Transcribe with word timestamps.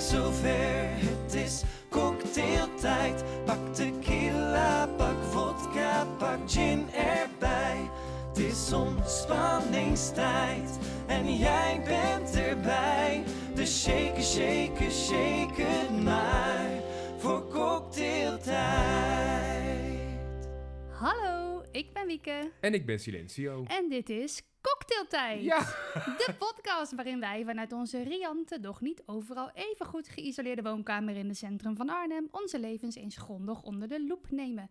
zover. 0.00 0.88
Het 0.88 1.34
is 1.34 1.62
cocktailtijd. 1.88 3.24
Pak 3.44 3.74
tequila, 3.74 4.86
pak 4.96 5.22
vodka, 5.30 6.06
pak 6.18 6.38
gin 6.50 6.90
erbij. 6.92 7.88
Het 8.28 8.38
is 8.38 8.72
ontspanningstijd 8.72 10.78
en 11.06 11.36
jij 11.36 11.80
bent 11.84 12.36
erbij. 12.36 13.22
Dus 13.54 13.82
shake, 13.82 14.22
shake, 14.22 14.90
shake 14.90 15.62
het 15.62 16.02
maar 16.02 16.70
voor 17.18 17.48
cocktailtijd. 17.48 20.48
Hallo, 20.90 21.62
ik 21.72 21.92
ben 21.92 22.06
Wieke 22.06 22.50
En 22.60 22.74
ik 22.74 22.86
ben 22.86 22.98
Silencio. 22.98 23.64
en 23.66 23.88
dit 23.88 24.08
is 24.08 24.42
Cocktailtijd. 24.60 25.42
Ja, 25.42 25.58
De 25.94 26.34
podcast 26.38 26.94
waarin 26.94 27.20
wij 27.20 27.44
vanuit 27.44 27.72
onze 27.72 28.02
riante, 28.02 28.60
doch 28.60 28.80
niet 28.80 29.02
overal 29.06 29.50
even 29.54 29.86
goed 29.86 30.08
geïsoleerde 30.08 30.62
woonkamer 30.62 31.16
in 31.16 31.28
het 31.28 31.36
centrum 31.36 31.76
van 31.76 31.88
Arnhem 31.88 32.28
onze 32.30 32.60
levens 32.60 32.96
eens 32.96 33.16
grondig 33.16 33.62
onder 33.62 33.88
de 33.88 34.06
loep 34.06 34.30
nemen. 34.30 34.70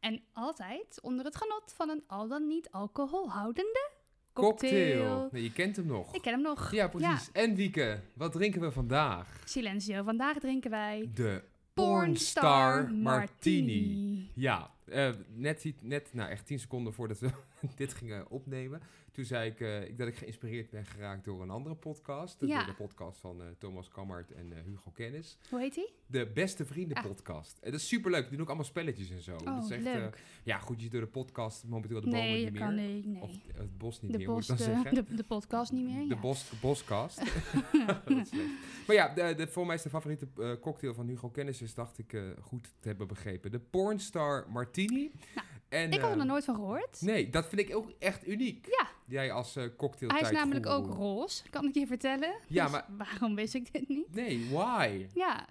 En 0.00 0.22
altijd 0.32 1.00
onder 1.02 1.24
het 1.24 1.36
genot 1.36 1.72
van 1.76 1.88
een 1.88 2.04
al 2.06 2.28
dan 2.28 2.46
niet 2.46 2.70
alcoholhoudende 2.70 3.90
cocktail. 4.32 4.98
cocktail. 5.02 5.28
Nee, 5.32 5.42
je 5.42 5.52
kent 5.52 5.76
hem 5.76 5.86
nog. 5.86 6.14
Ik 6.14 6.22
ken 6.22 6.32
hem 6.32 6.42
nog. 6.42 6.72
Ja, 6.72 6.88
precies. 6.88 7.30
En 7.32 7.54
Wieke, 7.54 8.00
wat 8.14 8.32
drinken 8.32 8.60
we 8.60 8.70
vandaag? 8.72 9.42
Silencio, 9.44 10.02
vandaag 10.02 10.38
drinken 10.38 10.70
wij 10.70 11.10
De 11.14 11.42
Pornstar 11.74 12.84
Pornstar 12.84 12.92
Martini. 12.94 14.30
Ja, 14.34 14.70
eh, 14.84 15.10
net, 15.28 15.72
net 15.80 16.14
nou, 16.14 16.30
echt 16.30 16.46
10 16.46 16.58
seconden 16.58 16.92
voordat 16.92 17.18
we 17.18 17.30
dit 17.76 17.94
gingen 17.94 18.30
opnemen. 18.30 18.82
Toen 19.12 19.24
zei 19.24 19.50
ik, 19.50 19.60
eh, 19.60 19.82
ik 19.88 19.98
dat 19.98 20.08
ik 20.08 20.14
geïnspireerd 20.16 20.70
ben 20.70 20.84
geraakt 20.86 21.24
door 21.24 21.42
een 21.42 21.50
andere 21.50 21.74
podcast. 21.74 22.40
Ja. 22.40 22.56
Door 22.56 22.66
de 22.66 22.74
podcast 22.82 23.18
van 23.20 23.40
eh, 23.42 23.46
Thomas 23.58 23.88
Kammert 23.88 24.30
en 24.32 24.52
eh, 24.52 24.58
Hugo 24.64 24.90
Kennis. 24.90 25.38
Hoe 25.50 25.60
heet 25.60 25.74
hij? 25.74 25.90
De 26.06 26.30
Beste 26.34 26.64
Vrienden 26.64 26.96
Ah. 26.96 27.04
podcast. 27.04 27.58
En 27.60 27.70
dat 27.70 27.80
is 27.80 27.88
superleuk. 27.88 28.20
Die 28.22 28.30
doen 28.30 28.40
ook 28.40 28.46
allemaal 28.46 28.64
spelletjes 28.66 29.10
en 29.10 29.20
zo. 29.22 29.36
Oh, 29.36 29.44
dat 29.44 29.64
is 29.64 29.70
echt, 29.70 29.86
eh, 29.86 29.92
leuk. 29.92 30.22
ja, 30.44 30.58
goed, 30.58 30.82
je 30.82 30.88
door 30.88 31.00
de 31.00 31.06
podcast 31.06 31.64
momenteel 31.64 32.00
de 32.00 32.06
bomen 32.06 32.20
nee, 32.20 32.44
niet 32.44 32.52
meer. 32.52 32.60
kan 32.62 32.74
niet. 32.74 33.06
Nee. 33.06 33.22
Of 33.22 33.30
het 33.54 33.78
bos 33.78 34.00
niet 34.00 34.12
de, 34.12 34.18
meer, 34.18 34.26
moet 34.28 34.36
bos, 34.36 34.48
ik 34.48 34.56
dan 34.58 34.66
de, 34.66 34.72
zeggen. 34.82 34.94
de, 34.94 35.14
de 35.14 35.24
podcast 35.24 35.72
niet 35.72 35.84
meer. 35.84 36.08
De 36.08 36.14
ja. 36.14 36.20
bos, 36.20 36.52
boskast. 36.60 37.18
Slecht. 38.06 38.32
maar 38.86 38.96
ja, 38.96 39.14
de, 39.14 39.34
de, 39.34 39.46
voor 39.46 39.66
mij 39.66 39.74
is 39.74 39.82
de 39.82 39.88
favoriete 39.90 40.28
cocktail 40.60 40.94
van 40.94 41.06
Hugo 41.06 41.28
Kennis 41.28 41.62
is, 41.62 41.74
dacht 41.74 41.98
ik, 41.98 42.16
goed 42.40 42.62
te 42.80 42.88
hebben 42.88 43.06
begrepen. 43.06 43.50
De 43.50 43.60
Pornstar 43.60 44.46
Martini. 44.50 45.10
En, 45.72 45.90
Ik 45.92 46.00
had 46.00 46.10
er 46.10 46.16
nog 46.16 46.26
nooit 46.26 46.44
van 46.44 46.54
gehoord. 46.54 47.00
Nee, 47.00 47.30
dat 47.30 47.48
vind 47.48 47.60
ik 47.60 47.76
ook 47.76 47.92
echt 47.98 48.26
uniek. 48.28 48.66
Ja. 48.66 48.86
Jij 49.06 49.32
als 49.32 49.56
eh 49.56 49.64
cocktail 49.76 50.10
Hij 50.10 50.20
is 50.20 50.30
namelijk 50.30 50.66
ook 50.66 50.86
roze, 50.86 51.42
kan 51.50 51.64
ik 51.64 51.74
je 51.74 51.86
vertellen. 51.86 52.34
Ja, 52.48 52.62
Dus 52.62 52.72
maar- 52.72 52.86
waarom 52.96 53.34
wist 53.34 53.54
ik 53.54 53.72
dit 53.72 53.88
niet? 53.88 54.14
Nee, 54.14 54.48
why? 54.50 55.06
Ja, 55.14 55.46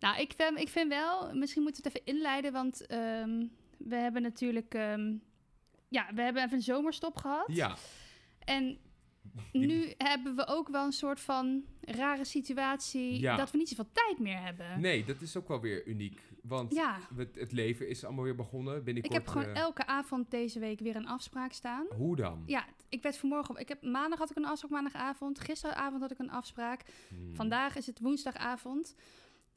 nou, 0.00 0.20
ik 0.20 0.32
vind, 0.36 0.58
ik 0.58 0.68
vind 0.68 0.88
wel, 0.88 1.34
misschien 1.34 1.62
moeten 1.62 1.82
we 1.82 1.88
het 1.88 1.98
even 1.98 2.14
inleiden, 2.16 2.52
want 2.52 2.86
ehm, 2.86 3.46
we 3.78 3.94
hebben 3.96 4.22
natuurlijk, 4.22 4.74
ehm, 4.74 5.12
ja, 5.88 6.06
we 6.14 6.22
hebben 6.22 6.42
even 6.44 6.56
een 6.56 6.62
zomerstop 6.62 7.16
gehad. 7.16 7.44
Ja, 7.46 7.76
En 8.38 8.78
nu 9.52 9.94
hebben 9.98 10.36
we 10.36 10.46
ook 10.46 10.68
wel 10.68 10.84
een 10.84 10.92
soort 10.92 11.20
van 11.20 11.64
rare 11.80 12.24
situatie 12.24 13.20
Ja. 13.20 13.36
dat 13.36 13.50
we 13.50 13.58
niet 13.58 13.68
zoveel 13.68 13.90
tijd 13.92 14.18
meer 14.18 14.38
hebben. 14.42 14.80
nee, 14.80 15.04
dat 15.04 15.20
is 15.20 15.36
ook 15.36 15.48
wel 15.48 15.60
weer 15.60 15.86
uniek. 15.86 16.20
Want 16.42 16.74
Ja, 16.74 16.98
het 17.34 17.52
leven 17.52 17.88
is 17.88 18.04
allemaal 18.04 18.24
weer 18.24 18.34
begonnen. 18.34 18.76
ik 18.76 18.84
Binnenkort, 18.84 19.14
heb 19.14 19.26
gewoon 19.26 19.54
eh, 19.54 19.60
elke 19.60 19.86
avond 19.86 20.30
deze 20.30 20.58
week 20.58 20.80
weer 20.80 20.96
een 20.96 21.06
afspraak 21.08 21.52
staan. 21.52 21.86
Hoe 21.96 22.16
dan? 22.16 22.42
Ja, 22.46 22.64
ik 22.88 23.02
werd 23.02 23.16
vanmorgen, 23.16 23.56
ik 23.56 23.68
heb, 23.68 23.82
maandag 23.82 24.18
had 24.18 24.30
ik 24.30 24.36
een 24.36 24.44
afspraak, 24.46 24.70
maandagavond. 24.70 25.40
Gisteravond 25.40 26.00
had 26.00 26.10
ik 26.10 26.18
een 26.18 26.30
afspraak. 26.30 26.82
Hmm. 27.08 27.34
Vandaag 27.34 27.76
is 27.76 27.86
het 27.86 28.00
woensdagavond. 28.00 28.94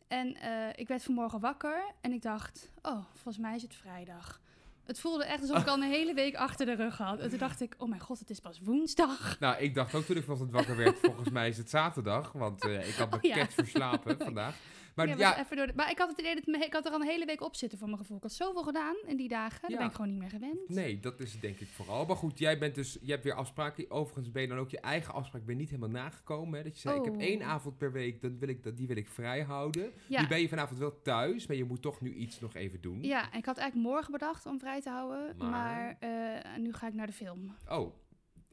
En 0.08 0.36
eh, 0.36 0.70
ik 0.76 0.88
werd 0.88 1.04
vanmorgen 1.04 1.40
wakker 1.40 1.84
en 2.02 2.12
ik 2.14 2.22
dacht, 2.22 2.72
oh, 2.82 3.06
volgens 3.14 3.38
mij 3.38 3.56
is 3.56 3.62
het 3.62 3.76
vrijdag. 3.76 4.42
Het 4.84 5.00
voelde 5.00 5.26
echt 5.26 5.42
alsof 5.42 5.58
ik 5.62 5.68
al 5.68 5.76
een 5.76 5.90
hele 6.00 6.14
week 6.14 6.36
achter 6.36 6.66
de 6.66 6.76
rug 6.76 6.98
had. 6.98 7.20
En 7.20 7.30
toen 7.30 7.40
dacht 7.40 7.62
ik, 7.62 7.76
oh 7.78 7.90
mijn 7.90 8.02
god, 8.02 8.20
het 8.20 8.30
is 8.30 8.40
pas 8.40 8.60
woensdag. 8.60 9.40
Nou, 9.40 9.58
ik 9.58 9.76
dacht 9.76 9.96
ook 9.96 10.04
toen 10.04 10.18
ik 10.18 10.24
vanochtend 10.24 10.52
wakker 10.52 10.78
werd, 10.78 11.00
volgens 11.00 11.30
mij 11.30 11.50
is 11.50 11.58
het 11.58 11.70
zaterdag. 11.70 12.32
Want 12.32 12.64
eh, 12.64 12.88
ik 12.88 12.94
had 12.96 13.10
me 13.10 13.16
Oh, 13.16 13.22
ja. 13.22 13.48
verslapen 13.48 14.18
vandaag. 14.18 14.56
Maar 14.96 15.08
Ja, 15.08 15.16
ja, 15.18 15.30
was 15.30 15.38
even 15.40 15.58
door 15.58 15.68
de- 15.68 15.74
maar 15.76 15.92
ik 15.92 15.98
had 15.98 16.10
het 16.10 16.20
idee 16.20 16.36
dat 16.36 16.46
me- 16.46 16.58
ik 16.66 16.74
had 16.74 16.86
er 16.86 16.92
al 16.92 17.02
een 17.02 17.08
hele 17.08 17.26
week 17.26 17.42
op 17.42 17.56
zitten 17.56 17.78
voor 17.78 17.88
mijn 17.88 18.00
gevoel. 18.00 18.18
Ik 18.18 18.24
had 18.24 18.32
zoveel 18.34 18.64
gedaan 18.64 18.96
in 19.08 19.18
die 19.18 19.28
dagen. 19.28 19.60
Ja. 19.62 19.68
Daar 19.68 19.78
ben 19.78 19.88
ik 19.88 19.94
gewoon 19.94 20.10
niet 20.10 20.20
meer 20.20 20.30
gewend. 20.30 20.70
Nee, 20.70 21.00
dat 21.00 21.20
is 21.20 21.40
denk 21.40 21.60
ik 21.60 21.68
vooral. 21.68 22.06
Maar 22.06 22.16
goed, 22.16 22.40
jij 22.40 22.58
bent 22.60 22.76
dus, 22.76 22.98
je 23.02 23.12
hebt 23.12 23.24
weer 23.24 23.34
afspraken. 23.34 23.92
Overigens 23.92 24.32
ben 24.32 24.42
je 24.42 24.48
dan 24.48 24.58
ook 24.58 24.70
je 24.70 24.80
eigen 24.80 25.14
afspraak 25.14 25.46
ben 25.46 25.58
niet 25.58 25.70
helemaal 25.70 25.90
nagekomen. 25.90 26.58
Hè? 26.58 26.64
Dat 26.64 26.74
je 26.76 26.80
zei, 26.82 26.98
ik 27.00 27.06
heb 27.06 27.14
Oh. 27.14 27.22
één 27.22 27.42
avond 27.44 27.78
per 27.78 27.92
week, 27.92 28.22
dan 28.22 28.40
wil 28.40 28.50
ik, 28.50 28.64
dat, 28.64 28.78
die 28.78 28.88
wil 28.88 28.98
ik 28.98 29.08
vrij 29.08 29.42
houden. 29.44 29.92
Ja. 30.08 30.22
Nu 30.22 30.28
ben 30.28 30.42
je 30.42 30.50
vanavond 30.50 30.80
wel 30.80 31.02
thuis, 31.02 31.48
maar 31.48 31.56
je 31.58 31.64
moet 31.64 31.82
toch 31.82 32.02
nu 32.02 32.14
iets 32.14 32.40
nog 32.40 32.54
even 32.56 32.82
doen. 32.82 33.02
Ja, 33.04 33.32
en 33.32 33.38
ik 33.38 33.46
had 33.46 33.58
eigenlijk 33.58 33.90
morgen 33.90 34.12
bedacht 34.12 34.46
om 34.46 34.60
vrij 34.60 34.82
te 34.82 34.90
houden. 34.90 35.36
Maar? 35.38 35.50
Maar, 35.50 35.98
eh, 36.00 36.58
nu 36.58 36.74
ga 36.74 36.88
ik 36.88 36.94
naar 36.94 37.08
de 37.08 37.14
film. 37.14 37.56
Oh, 37.70 37.94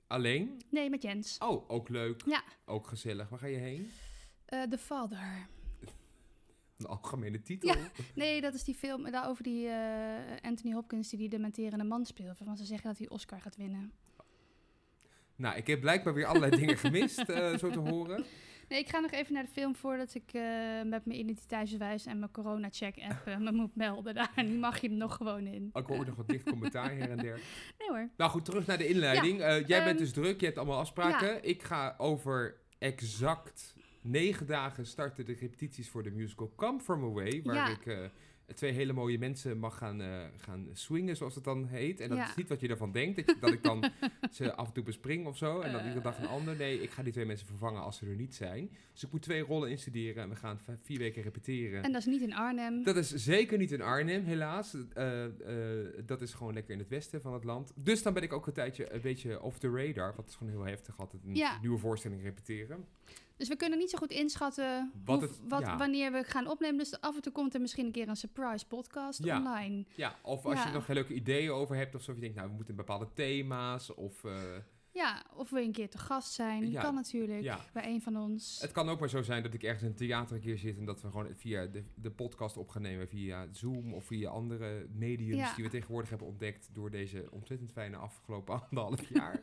alleen? 0.07 0.61
Nee, 0.71 0.91
met 0.91 1.03
Jens. 1.03 1.39
Oh, 1.39 1.71
ook 1.71 1.89
leuk. 1.89 2.23
Ja. 2.27 2.43
Ook 2.65 2.87
gezellig. 2.87 3.29
Waar 3.29 3.39
ga 3.39 3.47
je 3.47 3.57
heen? 3.57 3.91
Eh 4.47 4.63
The 4.63 4.79
Father. 4.79 5.47
Een 6.81 6.87
algemene 6.87 7.43
titel. 7.43 7.69
Ja. 7.69 7.77
Nee, 8.15 8.41
dat 8.41 8.55
is 8.55 8.65
die 8.65 8.75
film 8.75 9.15
over 9.15 9.43
die 9.43 9.69
eh, 9.69 9.77
Anthony 10.43 10.75
Hopkins 10.75 11.09
die 11.09 11.19
die 11.19 11.29
dementerende 11.29 11.85
man 11.85 12.05
speelt. 12.05 12.39
Waarvan 12.39 12.57
ze 12.57 12.65
zeggen 12.65 12.89
dat 12.89 12.99
hij 12.99 13.09
Oscar 13.09 13.41
gaat 13.41 13.57
winnen. 13.57 13.93
Nou, 15.37 15.57
ik 15.57 15.67
heb 15.67 15.81
blijkbaar 15.81 16.15
weer 16.15 16.27
allerlei 16.27 16.57
dingen 16.57 16.79
gemist, 16.79 17.19
eh, 17.19 17.57
zo 17.57 17.71
te 17.71 17.79
horen. 17.79 18.25
Nee, 18.69 18.79
ik 18.79 18.89
ga 18.89 18.99
nog 18.99 19.11
even 19.11 19.33
naar 19.33 19.43
de 19.43 19.51
film 19.53 19.75
voordat 19.75 20.15
ik 20.15 20.33
eh, 20.33 20.43
met 20.85 21.07
mijn 21.07 21.19
identiteitsbewijs 21.19 22.07
en 22.07 22.19
mijn 22.19 22.31
corona-check-app 22.31 23.39
me 23.39 23.53
moet 23.53 23.77
melden. 23.77 24.15
Daar 24.15 24.33
nu 24.45 24.59
mag 24.59 24.81
je 24.81 24.89
er 24.89 24.95
nog 24.95 25.17
gewoon 25.17 25.47
in. 25.47 25.71
Ook 25.73 25.89
hoor 25.89 26.07
nog 26.07 26.17
wat 26.17 26.29
dicht 26.29 26.45
commentaar 26.45 26.97
her 26.97 27.11
en 27.11 27.17
der. 27.17 27.41
Nee 27.79 27.89
hoor. 27.89 28.09
Nou 28.17 28.31
goed, 28.31 28.45
terug 28.45 28.67
naar 28.67 28.79
de 28.79 28.89
inleiding. 28.89 29.39
Jij 29.39 29.63
ehm, 29.63 29.85
bent 29.85 29.99
dus 29.99 30.13
druk, 30.13 30.41
je 30.41 30.47
hebt 30.47 30.59
allemaal 30.59 30.79
afspraken. 30.79 31.45
Ik 31.45 31.63
ga 31.63 31.95
over 31.99 32.57
exact 32.79 33.75
negen 34.01 34.47
dagen 34.47 34.87
starten 34.87 35.25
de 35.25 35.33
repetities 35.41 35.89
voor 35.89 36.03
de 36.03 36.11
musical 36.11 36.53
Come 36.57 36.81
From 36.81 37.05
Away. 37.05 37.41
Waar 37.45 37.55
Ja. 37.55 37.69
ik 37.69 37.87
eh, 37.87 37.99
twee 38.55 38.73
hele 38.73 38.93
mooie 38.93 39.19
mensen 39.19 39.59
mag 39.59 39.77
gaan, 39.77 40.01
eh, 40.03 40.25
gaan 40.37 40.69
swingen, 40.73 41.17
zoals 41.17 41.35
het 41.35 41.45
dan 41.45 41.67
heet. 41.67 42.01
En 42.01 42.09
dat 42.09 42.19
Ja. 42.19 42.29
is 42.29 42.35
niet 42.35 42.49
wat 42.49 42.61
je 42.61 42.69
ervan 42.69 42.93
denkt, 42.93 43.17
dat, 43.17 43.27
je- 43.27 43.37
dat 43.41 43.53
ik 43.53 43.63
dan 43.63 43.85
ze 44.33 44.55
af 44.55 44.67
en 44.67 44.73
toe 44.73 44.85
bespring 44.85 45.27
of 45.27 45.37
zo. 45.37 45.61
En 45.61 45.71
dan 45.73 45.81
Eh. 45.81 45.87
iedere 45.87 46.05
dag 46.05 46.19
een 46.19 46.27
ander. 46.27 46.57
Nee, 46.57 46.83
ik 46.83 46.91
ga 46.91 47.03
die 47.03 47.13
twee 47.13 47.25
mensen 47.25 47.47
vervangen 47.47 47.83
als 47.83 47.97
ze 47.97 48.07
er 48.07 48.15
niet 48.17 48.35
zijn. 48.35 48.71
Dus 48.93 49.03
ik 49.05 49.13
moet 49.13 49.23
twee 49.23 49.43
rollen 49.43 49.71
instuderen 49.71 50.23
en 50.23 50.29
we 50.29 50.37
gaan 50.37 50.61
vier 50.83 50.99
weken 50.99 51.23
repeteren. 51.23 51.83
En 51.83 51.93
dat 51.93 52.01
is 52.01 52.07
niet 52.07 52.23
in 52.23 52.35
Arnhem. 52.35 52.83
Dat 52.83 52.97
is 52.97 53.15
zeker 53.15 53.59
niet 53.59 53.73
in 53.73 53.83
Arnhem, 53.83 54.25
helaas. 54.25 54.77
Dat 56.07 56.21
is 56.21 56.35
gewoon 56.35 56.55
lekker 56.55 56.73
in 56.73 56.79
het 56.79 56.89
westen 56.89 57.21
van 57.21 57.33
het 57.33 57.45
land. 57.45 57.73
Dus 57.77 58.03
dan 58.03 58.13
ben 58.15 58.23
ik 58.23 58.33
ook 58.33 58.47
een 58.47 58.53
tijdje 58.53 58.93
een 58.93 59.01
beetje 59.01 59.43
off 59.43 59.59
the 59.59 59.71
radar. 59.71 60.15
Wat 60.17 60.29
is 60.29 60.35
gewoon 60.35 60.53
heel 60.53 60.65
heftig, 60.67 60.99
altijd 60.99 61.25
een 61.25 61.35
Ja. 61.35 61.59
nieuwe 61.61 61.79
voorstelling 61.79 62.23
repeteren. 62.23 62.85
Dus 63.41 63.49
we 63.49 63.57
kunnen 63.57 63.79
niet 63.79 63.91
zo 63.91 63.99
goed 63.99 64.11
inschatten 64.11 64.93
Wat 65.05 65.19
hoe- 65.21 65.29
het- 65.29 65.41
wat, 65.49 65.61
ja. 65.61 65.77
wanneer 65.77 66.13
we 66.13 66.25
gaan 66.25 66.47
opnemen. 66.49 66.79
Dus 66.79 67.01
af 67.01 67.17
en 67.17 67.23
toe 67.23 67.33
komt 67.33 67.55
er 67.55 67.61
misschien 67.61 67.87
een 67.87 67.93
keer 67.93 68.09
een 68.09 68.17
surprise 68.17 68.67
podcast 68.67 69.25
Ja. 69.25 69.39
online. 69.39 69.85
Ja, 69.97 70.17
of 70.23 70.45
als 70.45 70.55
Ja. 70.55 70.61
je 70.63 70.67
er 70.69 70.75
nog 70.75 70.85
geen 70.85 70.95
leuke 70.95 71.15
ideeën 71.15 71.51
over 71.51 71.77
hebt 71.77 71.95
of 71.95 72.03
zo. 72.03 72.11
Of 72.11 72.17
je 72.17 72.23
denkt, 72.23 72.37
nou, 72.37 72.49
we 72.49 72.55
moeten 72.55 72.77
bepaalde 72.77 73.09
thema's. 73.15 73.95
Of 73.95 74.25
eh, 74.25 74.33
Ja, 74.93 75.23
of 75.35 75.51
we 75.51 75.61
een 75.63 75.73
keer 75.73 75.91
te 75.91 75.99
gast 75.99 76.33
zijn. 76.33 76.71
Ja. 76.71 76.83
Kan 76.83 76.95
natuurlijk. 76.95 77.43
Ja. 77.43 77.59
Bij 77.73 77.87
een 77.87 78.03
van 78.03 78.17
ons. 78.17 78.59
het 78.61 78.73
kan 78.73 78.89
ook 78.89 79.01
maar 79.01 79.09
zo 79.09 79.23
zijn 79.23 79.43
dat 79.43 79.55
ik 79.55 79.63
ergens 79.63 79.83
in 79.83 79.89
een 79.89 79.95
theater 79.95 80.35
een 80.37 80.43
keer 80.43 80.59
zit. 80.59 80.79
En 80.79 80.85
dat 80.85 81.01
we 81.03 81.11
gewoon 81.11 81.29
via 81.37 81.67
de, 81.67 81.85
de 81.95 82.11
podcast 82.11 82.57
op 82.57 82.69
gaan 82.69 82.83
nemen. 82.83 83.09
Via 83.09 83.47
Zoom 83.53 83.95
of 83.95 84.05
via 84.05 84.31
andere 84.31 84.87
mediums 84.93 85.41
Ja. 85.49 85.55
die 85.55 85.65
we 85.65 85.71
tegenwoordig 85.71 86.09
hebben 86.11 86.27
ontdekt. 86.29 86.69
Door 86.73 86.91
deze 86.91 87.29
ontzettend 87.31 87.73
fijne 87.73 87.97
afgelopen 87.97 88.55
anderhalf 88.71 89.09
jaar. 89.09 89.43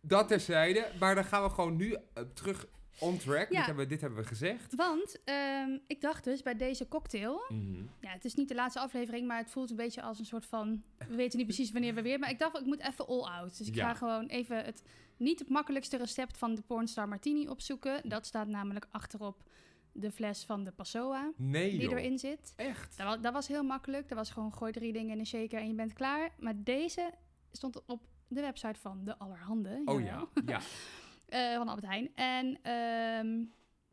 dat 0.00 0.28
terzijde. 0.28 0.90
Maar 1.00 1.14
dan 1.14 1.24
gaan 1.24 1.42
we 1.42 1.50
gewoon 1.50 1.76
nu 1.76 1.92
eh, 2.14 2.22
terug 2.34 2.66
on 3.00 3.16
track. 3.16 3.50
Ja. 3.50 3.56
Dit, 3.56 3.66
hebben 3.66 3.84
we, 3.84 3.90
dit 3.90 4.00
hebben 4.00 4.18
we 4.18 4.26
gezegd. 4.28 4.74
Want 4.74 5.18
ehm, 5.24 5.78
ik 5.86 6.00
dacht 6.00 6.24
dus 6.24 6.42
bij 6.42 6.56
deze 6.56 6.88
cocktail. 6.88 7.44
Mhm. 7.48 7.82
Ja, 8.00 8.08
het 8.10 8.24
is 8.24 8.34
niet 8.34 8.48
de 8.48 8.54
laatste 8.54 8.80
aflevering, 8.80 9.26
maar 9.26 9.38
het 9.38 9.50
voelt 9.50 9.70
een 9.70 9.76
beetje 9.76 10.02
als 10.02 10.18
een 10.18 10.24
soort 10.26 10.46
van. 10.46 10.82
We 11.08 11.14
weten 11.14 11.38
niet 11.38 11.46
precies 11.46 11.72
wanneer 11.72 11.94
we 11.94 12.02
weer. 12.02 12.18
Maar 12.18 12.30
ik 12.30 12.38
dacht, 12.38 12.58
ik 12.60 12.66
moet 12.66 12.80
even 12.82 13.06
all 13.06 13.22
out. 13.22 13.58
Dus 13.58 13.68
ik 13.68 13.74
Ja. 13.74 13.88
ga 13.88 13.94
gewoon 13.94 14.26
even 14.26 14.64
het 14.64 14.82
niet 15.16 15.38
het 15.38 15.48
makkelijkste 15.48 15.96
recept 15.96 16.36
van 16.38 16.54
de 16.54 16.62
Pornstar 16.62 17.08
Martini 17.08 17.48
opzoeken. 17.48 18.08
Dat 18.08 18.26
staat 18.26 18.48
namelijk 18.48 18.86
achterop 18.90 19.42
de 19.92 20.10
fles 20.12 20.44
van 20.44 20.64
de 20.64 20.70
Passoa 20.72 21.32
Nee, 21.36 21.70
die 21.70 21.80
joh. 21.80 21.92
erin 21.92 22.18
zit. 22.18 22.52
Echt? 22.56 22.96
Dat 22.96 23.06
was, 23.06 23.20
dat 23.20 23.32
was 23.32 23.48
heel 23.48 23.62
makkelijk. 23.62 24.08
Dat 24.08 24.18
was 24.18 24.30
gewoon 24.30 24.52
gooi 24.54 24.72
drie 24.72 24.92
dingen 24.92 25.12
in 25.12 25.18
een 25.18 25.26
shaker 25.26 25.60
en 25.60 25.66
je 25.68 25.74
bent 25.74 25.92
klaar. 25.92 26.30
Maar 26.38 26.54
deze 26.56 27.10
stond 27.52 27.84
op 27.86 28.02
de 28.28 28.40
website 28.40 28.80
van 28.80 29.04
de 29.04 29.18
Allerhande. 29.18 29.82
Oh 29.84 30.00
ja, 30.00 30.26
ja. 30.46 30.60
Eh, 31.26 31.56
van 31.56 31.68
Albert 31.68 31.86
Heijn. 31.86 32.10
En 32.14 32.58
ehm, 32.62 33.44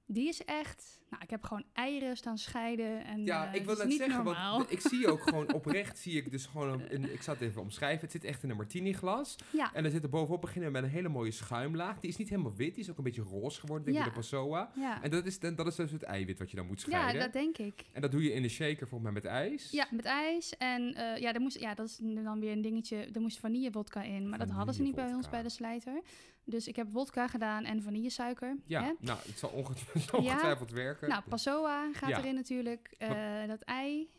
Die 0.06 0.28
is 0.28 0.46
echt... 0.46 1.02
Nou, 1.14 1.24
ik 1.26 1.30
heb 1.30 1.44
gewoon 1.44 1.64
eieren 1.74 2.18
staan 2.18 2.38
scheiden. 2.38 3.06
En, 3.06 3.26
Ja, 3.26 3.48
eh, 3.48 3.54
ik 3.60 3.66
wil 3.66 3.78
het 3.78 3.88
net 3.88 3.98
zeggen, 3.98 4.24
normaal. 4.24 4.58
want 4.58 4.72
ik 4.72 4.80
zie 4.80 5.08
ook 5.12 5.22
gewoon 5.30 5.54
oprecht, 5.54 5.98
zie 6.00 6.16
ik 6.18 6.32
dus 6.32 6.46
gewoon, 6.46 6.70
een, 6.70 6.94
een- 6.94 7.14
ik 7.14 7.22
zal 7.22 7.34
het 7.34 7.44
even 7.44 7.62
omschrijven, 7.62 8.02
het 8.02 8.12
zit 8.12 8.24
echt 8.24 8.44
in 8.44 8.50
een 8.50 8.56
martini 8.56 8.94
glas. 8.94 9.36
Ja, 9.50 9.74
En 9.74 9.86
er 9.86 9.92
zit 9.92 10.04
er 10.04 10.10
bovenop 10.10 10.42
beginnen 10.42 10.72
met 10.72 10.84
een 10.84 10.90
hele 10.90 11.10
mooie 11.10 11.32
schuimlaag. 11.32 12.00
Die 12.00 12.10
is 12.10 12.18
niet 12.18 12.30
helemaal 12.30 12.56
wit, 12.56 12.74
die 12.76 12.84
is 12.84 12.90
ook 12.90 12.98
een 12.98 13.04
beetje 13.04 13.22
roze 13.22 13.60
geworden, 13.60 13.86
denk 13.86 13.98
Ja. 13.98 14.04
ik, 14.04 14.10
de 14.10 14.16
Passoa. 14.16 14.72
ja. 14.76 15.04
En 15.04 15.10
dat 15.10 15.26
is, 15.26 15.40
dan- 15.40 15.56
dat 15.56 15.68
is 15.68 15.76
dus 15.76 15.92
het 15.92 16.04
eiwit 16.04 16.40
wat 16.40 16.50
je 16.50 16.56
dan 16.56 16.66
moet 16.68 16.82
ja, 16.82 16.86
scheiden. 16.88 17.22
dat 17.22 17.34
denk 17.34 17.58
ik. 17.58 17.84
En 17.92 18.02
dat 18.02 18.12
doe 18.12 18.24
je 18.24 18.34
in 18.34 18.42
de 18.42 18.50
shaker 18.50 18.88
volgens 18.88 19.02
mij 19.02 19.12
met 19.12 19.26
ijs. 19.26 19.72
Ja, 19.72 19.88
met 19.92 20.06
ijs. 20.06 20.58
En 20.58 20.94
eh, 20.96 21.18
ja, 21.22 21.32
daar 21.32 21.42
moest, 21.42 21.60
ja, 21.60 21.74
dat 21.74 21.88
is 21.88 21.98
dan 22.02 22.40
weer 22.40 22.52
een 22.52 22.62
dingetje. 22.62 22.98
Er 23.14 23.22
moest 23.22 23.40
vanillewodka 23.40 24.02
in. 24.04 24.30
Maar 24.30 24.40
dat 24.40 24.50
hadden 24.50 24.74
ze 24.76 24.82
niet 24.82 24.96
bij 24.96 25.14
ons 25.14 25.30
bij 25.30 25.44
de 25.44 25.50
slijter. 25.50 26.02
Dus 26.46 26.68
ik 26.68 26.76
heb 26.76 26.92
wodka 26.92 27.28
gedaan 27.28 27.64
en 27.64 27.82
vanillesuiker. 27.82 28.56
Ja, 28.66 28.84
Hè? 28.84 28.92
nou, 29.00 29.20
het 29.26 29.40
zal 29.40 29.50
ongetwijfeld, 29.50 30.12
ongetwijfeld 30.24 30.72
werken. 30.72 31.03
Nou, 31.10 31.24
passoa 31.30 31.90
gaat 31.94 32.10
Ja. 32.10 32.18
erin 32.18 32.36
natuurlijk. 32.36 32.96
eh, 32.98 33.48
dat 33.48 33.62
ei. 33.62 34.10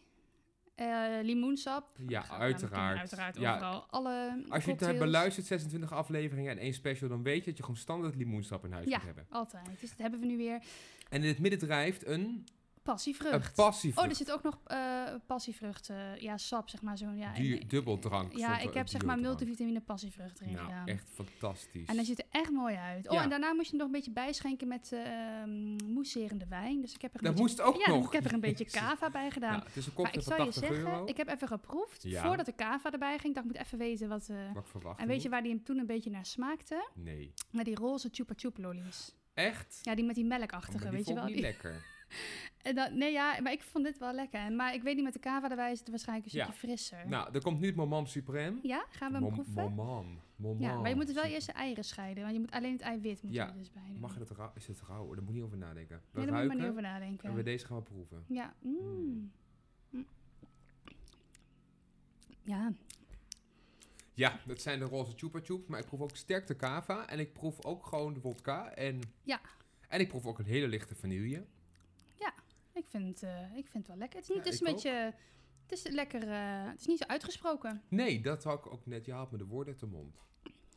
eh, 0.74 0.86
limoensap. 1.22 1.96
ja, 2.08 2.28
uiteraard. 2.28 2.98
Uiteraard 2.98 3.36
Ja, 3.38 3.54
overal. 3.54 3.86
Alle 3.90 4.44
Als 4.48 4.64
je 4.64 4.70
het 4.70 4.80
hebt 4.80 4.98
beluisterd, 4.98 5.46
26 5.46 5.92
afleveringen 5.92 6.50
en 6.50 6.58
één 6.58 6.74
special, 6.74 7.08
dan 7.08 7.22
weet 7.22 7.38
je 7.38 7.44
dat 7.44 7.56
je 7.56 7.62
gewoon 7.62 7.78
standaard 7.78 8.14
limoensap 8.16 8.64
in 8.64 8.72
huis 8.72 8.86
Ja. 8.88 8.96
moet 8.96 9.06
hebben. 9.06 9.26
Altijd. 9.30 9.66
Dus 9.80 9.90
dat 9.90 9.98
hebben 9.98 10.20
we 10.20 10.26
nu 10.26 10.36
weer. 10.36 10.62
En 11.08 11.22
in 11.22 11.28
het 11.28 11.38
midden 11.38 11.58
drijft 11.58 12.06
een, 12.06 12.46
een 12.88 12.92
Passievrucht. 13.54 13.98
Oh, 13.98 14.04
er 14.04 14.14
zit 14.14 14.32
ook 14.32 14.42
nog 14.42 14.58
passievrucht. 15.26 15.88
eh, 15.88 16.16
ja, 16.16 16.36
sap, 16.38 16.68
zeg 16.68 16.82
maar. 16.82 16.98
Zo'n, 16.98 17.16
ja, 17.16 17.32
Duur- 17.32 17.68
dubbeldrank. 17.68 18.36
Ja, 18.36 18.58
ik 18.58 18.74
heb 18.74 18.88
zeg 18.88 19.04
maar 19.04 19.18
multivitamine 19.18 19.80
passievrucht 19.80 20.40
erin 20.40 20.52
Nou, 20.52 20.64
gedaan. 20.66 20.86
echt 20.86 21.08
fantastisch. 21.14 21.86
En 21.88 21.96
dat 21.96 22.06
ziet 22.06 22.18
er 22.18 22.24
echt 22.30 22.50
mooi 22.50 22.74
uit. 22.76 23.08
Oh, 23.08 23.14
Ja. 23.14 23.22
en 23.22 23.28
daarna 23.28 23.52
moest 23.52 23.64
je 23.64 23.70
hem 23.70 23.78
nog 23.78 23.86
een 23.86 23.92
beetje 23.92 24.10
bijschenken 24.10 24.68
met 24.68 24.92
ehm 24.92 25.92
mousserende 25.92 26.46
wijn. 26.48 26.80
Dus 26.80 26.94
ik 26.94 27.02
heb 27.02 27.10
er 27.14 27.18
een 27.18 27.34
Dat 27.34 27.34
beetje... 27.44 27.62
moest 27.64 27.74
ook 27.76 27.86
ja, 27.86 27.92
nog. 27.92 28.06
ik 28.06 28.12
heb 28.12 28.24
er 28.24 28.32
een 28.32 28.40
beetje 28.48 28.64
cava 28.64 29.10
bij 29.10 29.30
gedaan. 29.30 29.52
Nou, 29.52 29.64
het 29.64 29.76
is 29.76 29.86
een 29.86 29.92
maar 29.96 30.14
ik 30.14 30.22
zou 30.22 30.38
je 30.38 30.44
80 30.44 30.68
zeggen, 30.68 30.86
euro. 30.92 31.06
ik 31.06 31.16
heb 31.16 31.28
even 31.28 31.48
geproefd 31.48 32.02
Ja. 32.02 32.22
voordat 32.26 32.46
de 32.46 32.54
cava 32.54 32.92
erbij 32.92 33.18
ging. 33.18 33.24
Ik 33.28 33.34
dacht, 33.34 33.46
ik 33.46 33.52
moet 33.52 33.62
even 33.62 33.78
weten 33.78 34.08
wat... 34.08 34.28
eh, 34.28 34.36
Wat 34.54 34.68
verwacht. 34.68 35.00
en 35.00 35.06
weet 35.06 35.22
je 35.22 35.28
waar 35.28 35.42
die 35.42 35.52
hem 35.52 35.64
toen 35.64 35.78
een 35.78 35.86
beetje 35.86 36.10
naar 36.10 36.26
smaakte? 36.26 36.88
Nee. 36.94 37.32
Naar 37.50 37.64
die 37.64 37.74
roze 37.74 38.08
chupa 38.12 38.32
chup 38.36 38.58
lollies. 38.58 39.14
Echt? 39.34 39.78
Ja, 39.82 39.94
die 39.94 40.04
met 40.04 40.14
die 40.14 40.24
Oh, 40.24 40.30
melkachtige, 40.30 40.78
die 40.82 40.90
weet 40.90 41.06
je 41.06 41.14
wel. 41.14 41.26
Die- 41.26 41.40
lekker. 41.40 41.92
En 42.62 42.74
dat, 42.74 42.92
nee, 42.92 43.12
ja, 43.12 43.40
maar 43.40 43.52
ik 43.52 43.62
vond 43.62 43.84
dit 43.84 43.98
wel 43.98 44.12
lekker. 44.14 44.52
Maar 44.52 44.74
ik 44.74 44.82
weet 44.82 44.94
niet, 44.94 45.04
met 45.04 45.12
de 45.12 45.18
cava 45.18 45.50
erbij 45.50 45.72
is 45.72 45.78
het 45.78 45.88
waarschijnlijk 45.88 46.32
een 46.32 46.38
Ja. 46.38 46.44
stukje 46.44 46.60
frisser. 46.66 47.08
Nou, 47.08 47.32
er 47.34 47.42
komt 47.42 47.60
nu 47.60 47.66
het 47.66 47.76
moment 47.76 48.18
suprême. 48.18 48.60
Ja, 48.62 48.86
gaan 48.90 49.08
we 49.12 49.14
hem 49.18 49.22
Mom- 49.22 49.32
proeven? 49.32 49.72
Momam. 49.72 50.60
ja, 50.60 50.80
maar 50.80 50.88
je 50.90 50.94
moet 50.96 51.06
dus 51.06 51.14
wel 51.14 51.24
eerst 51.24 51.46
de 51.46 51.52
eieren 51.52 51.84
scheiden. 51.84 52.22
Want 52.22 52.34
je 52.34 52.40
moet 52.40 52.50
alleen 52.50 52.72
het 52.72 52.80
eiwit 52.80 53.22
moet 53.22 53.32
Ja, 53.32 53.46
je 53.46 53.58
dus 53.58 53.72
bij 53.72 53.82
doen. 53.88 54.00
Mag 54.00 54.12
je 54.12 54.18
dat 54.18 54.30
rauw? 54.30 54.52
Is 54.54 54.66
het 54.66 54.80
rauw? 54.88 55.06
Daar 55.14 55.22
moet 55.22 55.26
je 55.28 55.34
niet 55.34 55.42
over 55.42 55.56
nadenken. 55.58 55.96
We 56.10 56.18
Nee, 56.20 56.26
daar 56.30 56.42
moet 56.44 56.52
je 56.52 56.58
niet 56.58 56.68
over 56.70 56.82
nadenken. 56.82 57.28
en 57.28 57.34
we 57.34 57.42
deze 57.42 57.66
gaan 57.66 57.76
we 57.76 57.82
proeven. 57.82 58.24
Ja. 58.28 58.54
Mm. 58.60 59.30
Mm. 59.90 60.06
Ja, 62.42 62.72
Ja, 64.14 64.40
dat 64.46 64.60
zijn 64.60 64.78
de 64.78 64.84
roze 64.84 65.12
chupa 65.16 65.40
chups, 65.42 65.66
maar 65.66 65.80
ik 65.80 65.86
proef 65.86 66.00
ook 66.00 66.16
sterk 66.16 66.46
de 66.46 66.56
cava 66.56 67.08
en 67.08 67.18
ik 67.18 67.32
proef 67.32 67.64
ook 67.64 67.86
gewoon 67.86 68.14
de 68.14 68.20
vodka 68.20 68.70
en... 68.70 69.00
Ja. 69.22 69.40
En 69.88 70.00
ik 70.00 70.08
proef 70.08 70.26
ook 70.26 70.38
een 70.38 70.44
hele 70.44 70.68
lichte 70.68 70.94
vanille. 70.94 71.44
Ik 72.74 72.84
vind, 72.88 73.22
eh, 73.22 73.56
ik 73.56 73.66
vind 73.68 73.72
het 73.72 73.86
wel 73.86 73.96
lekker. 73.96 74.18
Het 74.20 74.28
is, 74.28 74.34
niet, 74.36 74.44
Ja, 74.46 74.66
een 74.66 74.72
beetje... 74.74 75.14
Het 75.62 75.72
is 75.72 75.88
lekker... 75.88 76.22
eh, 76.28 76.64
het 76.70 76.80
is 76.80 76.86
niet 76.86 76.98
zo 76.98 77.04
uitgesproken. 77.06 77.82
Nee, 77.88 78.20
dat 78.20 78.44
had 78.44 78.58
ik 78.58 78.72
ook 78.72 78.86
net. 78.86 79.04
Je 79.04 79.12
haalt 79.12 79.30
me 79.30 79.38
de 79.38 79.46
woorden 79.46 79.72
uit 79.72 79.80
de 79.80 79.86
mond. 79.86 80.16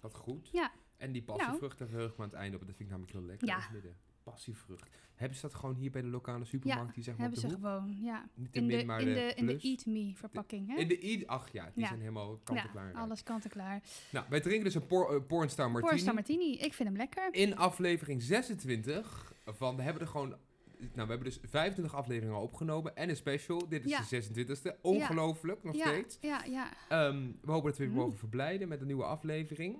Dat 0.01 0.15
goed. 0.15 0.49
Ja. 0.51 0.71
En 0.97 1.11
die 1.11 1.23
passievrucht, 1.23 1.77
daar 1.77 1.87
verheug 1.87 2.11
ik 2.11 2.17
me 2.17 2.23
aan 2.23 2.29
het 2.29 2.39
einde 2.39 2.57
op. 2.57 2.65
Dat 2.67 2.75
vind 2.75 2.81
ik 2.81 2.89
namelijk 2.89 3.13
heel 3.13 3.23
lekker. 3.25 3.47
Ja. 3.47 3.55
in 3.55 3.61
het 3.61 3.71
midden. 3.71 3.95
Passievrucht. 4.23 4.89
Hebben 5.15 5.37
ze 5.37 5.41
dat 5.47 5.55
gewoon 5.55 5.75
hier 5.75 5.91
bij 5.91 6.01
de 6.01 6.07
lokale 6.07 6.45
supermarkt? 6.45 6.93
die 6.93 7.03
zeg 7.03 7.13
maar 7.17 7.21
Hebben 7.23 7.41
ze 7.41 7.47
de 7.47 7.53
hoek? 7.53 7.63
gewoon, 7.65 7.97
ja. 8.01 8.29
Niet 8.33 8.53
de 8.53 8.59
In 8.59 8.67
de, 8.67 8.75
min, 8.75 8.85
maar 8.85 9.01
in 9.01 9.13
de, 9.13 9.33
in 9.35 9.45
de. 9.45 9.59
Eat 9.61 9.85
Me 9.85 10.11
verpakking, 10.15 10.67
hè? 10.67 10.75
In 10.75 10.87
de 10.87 10.99
eat, 10.99 11.27
ach 11.27 11.51
ja, 11.51 11.65
die 11.73 11.81
Ja. 11.83 11.87
zijn 11.87 11.99
helemaal 11.99 12.37
kant-en-klaar. 12.43 12.91
ja, 12.91 12.99
alles 12.99 13.23
kant 13.23 13.43
en 13.43 13.49
klaar. 13.49 13.83
Nou, 14.11 14.25
wij 14.29 14.39
drinken 14.39 14.63
dus 14.63 14.75
een 14.75 14.85
por, 14.85 15.15
eh, 15.15 15.25
Pornstar 15.27 15.65
Martini. 15.71 15.89
Pornstar 15.91 16.13
Martini, 16.13 16.57
ik 16.57 16.73
vind 16.73 16.89
hem 16.89 16.97
lekker. 16.97 17.33
In 17.33 17.55
aflevering 17.57 18.21
26 18.23 19.33
van, 19.45 19.75
we 19.75 19.81
hebben 19.81 20.01
er 20.01 20.07
gewoon, 20.07 20.35
nou 20.79 20.89
we 20.93 21.13
hebben 21.13 21.23
dus 21.23 21.39
25 21.49 21.95
afleveringen 21.95 22.35
al 22.35 22.41
opgenomen 22.43 22.95
en 22.95 23.09
een 23.09 23.15
special. 23.15 23.67
Dit 23.69 23.85
is 23.85 23.91
Ja. 23.91 23.99
de 23.99 24.05
26e. 24.05 24.77
Ongelooflijk, 24.81 25.63
nog 25.63 25.75
steeds. 25.75 26.17
Ja, 26.21 26.43
ja. 26.43 26.69
Ehm, 26.89 27.21
we 27.41 27.51
hopen 27.51 27.69
dat 27.69 27.77
we 27.77 27.83
weer 27.83 27.93
Mm. 27.93 27.99
mogen 27.99 28.17
verblijden 28.17 28.67
met 28.67 28.79
een 28.81 28.87
nieuwe 28.87 29.03
aflevering. 29.03 29.77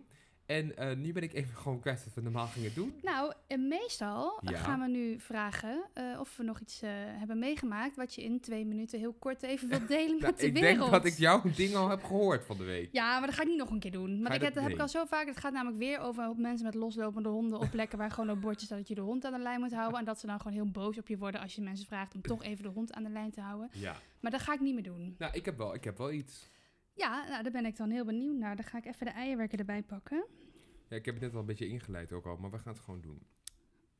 En 0.48 0.78
eh, 0.78 0.96
nu 0.96 1.12
ben 1.14 1.24
ik 1.24 1.34
even 1.34 1.56
gewoon 1.64 1.80
kwijt 1.80 2.04
wat 2.06 2.14
we 2.14 2.22
normaal 2.22 2.48
gingen 2.48 2.74
doen. 2.74 2.94
Nou, 3.04 3.34
en 3.48 3.68
meestal 3.68 4.40
Ja. 4.42 4.58
gaan 4.58 4.80
we 4.80 4.88
nu 4.88 5.20
vragen 5.20 5.84
eh, 5.94 6.04
of 6.20 6.38
we 6.38 6.44
nog 6.44 6.60
iets 6.60 6.82
eh, 6.82 6.90
hebben 6.94 7.40
meegemaakt... 7.40 7.96
wat 7.96 8.16
je 8.16 8.24
in 8.24 8.40
twee 8.40 8.66
minuten 8.66 9.00
heel 9.00 9.14
kort 9.14 9.44
even 9.44 9.70
wilt 9.70 9.88
delen 9.98 10.08
Nou, 10.20 10.22
met 10.22 10.40
de 10.40 10.46
ik 10.46 10.54
wereld. 10.54 10.80
denk 10.80 10.92
dat 10.92 11.06
ik 11.06 11.18
jouw 11.18 11.42
ding 11.56 11.76
al 11.76 11.90
heb 11.90 12.04
gehoord 12.04 12.46
van 12.46 12.58
de 12.58 12.64
week. 12.64 12.90
Ja, 12.92 13.18
maar 13.18 13.28
dat 13.28 13.36
ga 13.36 13.42
ik 13.42 13.48
niet 13.48 13.58
nog 13.58 13.70
een 13.70 13.80
keer 13.80 13.92
doen. 13.92 14.22
Maar 14.22 14.36
ik, 14.36 14.42
heb- 14.42 14.54
dat- 14.54 14.64
heb 14.64 14.72
ik 14.72 14.80
al 14.80 14.88
zo 14.88 15.06
vaak. 15.06 15.28
Het 15.28 15.38
gaat 15.38 15.54
namelijk 15.54 15.78
weer 15.78 16.00
over 16.00 16.34
mensen 16.38 16.66
met 16.66 16.76
loslopende 16.76 17.30
honden 17.30 17.60
op 17.60 17.70
plekken 17.72 17.98
waar 17.98 18.12
gewoon 18.12 18.30
op 18.30 18.42
bordjes 18.42 18.66
staat 18.66 18.78
dat 18.78 18.88
je 18.88 18.96
de 18.96 19.02
hond 19.02 19.26
aan 19.26 19.32
de 19.34 19.40
lijn 19.40 19.60
moet 19.60 19.74
houden. 19.74 20.00
En 20.00 20.06
dat 20.06 20.20
ze 20.20 20.28
dan 20.28 20.38
gewoon 20.40 20.54
heel 20.54 20.72
boos 20.72 20.98
op 20.98 21.08
je 21.08 21.18
worden 21.18 21.42
als 21.42 21.56
je 21.56 21.62
mensen 21.62 21.86
vraagt 21.86 22.16
om 22.16 22.22
toch 22.22 22.44
even 22.44 22.64
de 22.64 22.70
hond 22.70 22.94
aan 22.94 23.04
de 23.04 23.10
lijn 23.10 23.32
te 23.32 23.42
houden. 23.42 23.70
Ja. 23.74 23.96
Maar 24.20 24.32
dat 24.32 24.42
ga 24.42 24.54
ik 24.54 24.60
niet 24.60 24.74
meer 24.74 24.84
doen. 24.84 25.16
Nou, 25.18 25.34
ik 25.34 25.46
heb 25.46 25.58
wel, 25.58 25.74
ik 25.74 25.84
heb 25.84 25.98
wel 25.98 26.12
iets. 26.12 26.50
Ja, 26.98 27.28
nou, 27.30 27.44
daar 27.44 27.52
ben 27.52 27.66
ik 27.66 27.78
dan 27.78 27.90
heel 27.90 28.06
benieuwd 28.06 28.36
naar. 28.36 28.56
Dan 28.56 28.66
ga 28.66 28.78
ik 28.78 28.86
even 28.86 29.06
de 29.06 29.12
eierwerken 29.12 29.60
erbij 29.60 29.84
pakken. 29.84 30.26
Ja, 30.88 30.96
ik 30.96 31.06
heb 31.06 31.14
het 31.16 31.24
net 31.24 31.34
al 31.34 31.40
een 31.40 31.46
beetje 31.46 31.68
ingeleid 31.68 32.12
ook 32.12 32.26
al, 32.26 32.38
maar 32.38 32.52
we 32.52 32.58
gaan 32.58 32.74
het 32.74 32.82
gewoon 32.82 33.02
doen. 33.02 33.22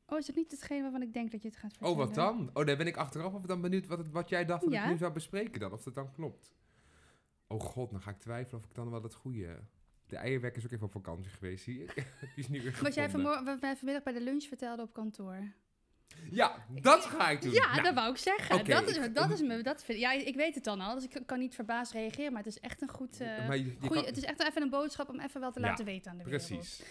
Oh, 0.06 0.18
is 0.18 0.26
het 0.26 0.36
niet 0.36 0.50
hetgeen 0.50 0.82
waarvan 0.82 1.02
ik 1.02 1.12
denk 1.12 1.30
dat 1.30 1.42
je 1.42 1.48
het 1.48 1.56
gaat 1.56 1.70
vertellen? 1.70 1.92
Oh, 1.94 1.98
wat 1.98 2.14
dan? 2.14 2.50
Oh, 2.54 2.66
daar 2.66 2.76
ben 2.76 2.86
ik 2.86 2.96
achteraf 2.96 3.34
of 3.34 3.42
dan 3.46 3.60
benieuwd 3.60 3.86
wat, 3.86 3.98
het, 3.98 4.10
wat 4.10 4.28
jij 4.28 4.44
dacht 4.44 4.62
dat 4.64 4.72
Ja. 4.72 4.84
ik 4.84 4.90
nu 4.90 4.96
zou 4.96 5.12
bespreken 5.12 5.60
dan. 5.60 5.72
Of 5.72 5.82
dat 5.82 5.94
dan 5.94 6.12
klopt. 6.12 6.56
Oh 7.46 7.60
god, 7.60 7.90
dan 7.90 8.02
ga 8.02 8.10
ik 8.10 8.18
twijfelen 8.18 8.60
of 8.60 8.66
ik 8.68 8.74
dan 8.74 8.90
wel 8.90 9.02
het 9.02 9.14
goede... 9.14 9.60
De 10.06 10.16
eierwekker 10.16 10.58
is 10.58 10.66
ook 10.66 10.72
even 10.72 10.86
op 10.86 10.92
vakantie 10.92 11.30
geweest, 11.30 11.64
zie 11.64 11.82
ik. 11.82 11.94
Die 12.20 12.44
is 12.44 12.48
nu 12.48 12.62
weer 12.62 12.78
Wat 12.82 12.94
jij 12.94 13.10
vanmorgen, 13.10 13.44
wat 13.44 13.60
wij 13.60 13.76
vanmiddag 13.76 14.02
bij 14.04 14.12
de 14.12 14.20
lunch 14.20 14.42
vertelde 14.42 14.82
op 14.82 14.92
kantoor. 14.92 15.52
Ja, 16.30 16.64
dat 16.68 17.04
ga 17.04 17.28
ik 17.30 17.42
doen. 17.42 17.52
Ja, 17.52 17.70
Nou, 17.70 17.82
dat 17.82 17.94
wou 17.94 18.10
ik 18.10 18.16
zeggen. 18.16 18.64
dat 18.64 18.88
is, 18.88 18.96
ik- 18.96 19.14
dat 19.14 19.30
is 19.30 19.40
me, 19.40 19.62
dat 19.62 19.84
vind, 19.84 19.98
ja, 19.98 20.12
ik 20.12 20.34
weet 20.34 20.54
het 20.54 20.64
dan 20.64 20.80
al, 20.80 20.94
dus 20.94 21.04
ik 21.04 21.22
kan 21.26 21.38
niet 21.38 21.54
verbaasd 21.54 21.92
reageren. 21.92 22.32
Maar 22.32 22.42
het 22.44 22.52
is 22.54 22.60
echt 22.60 22.82
een 22.82 22.88
goed... 22.88 23.18
maar 23.18 23.56
je- 23.56 23.64
je 23.64 23.70
goeie- 23.78 23.94
kan- 23.94 24.04
het 24.04 24.16
is 24.16 24.22
echt 24.24 24.42
even 24.44 24.62
een 24.62 24.70
boodschap 24.70 25.08
om 25.08 25.20
even 25.20 25.40
wel 25.40 25.52
te 25.52 25.60
Ja, 25.60 25.66
laten 25.66 25.84
weten 25.84 26.10
aan 26.10 26.16
de 26.18 26.24
wereld. 26.24 26.46
Precies. 26.46 26.82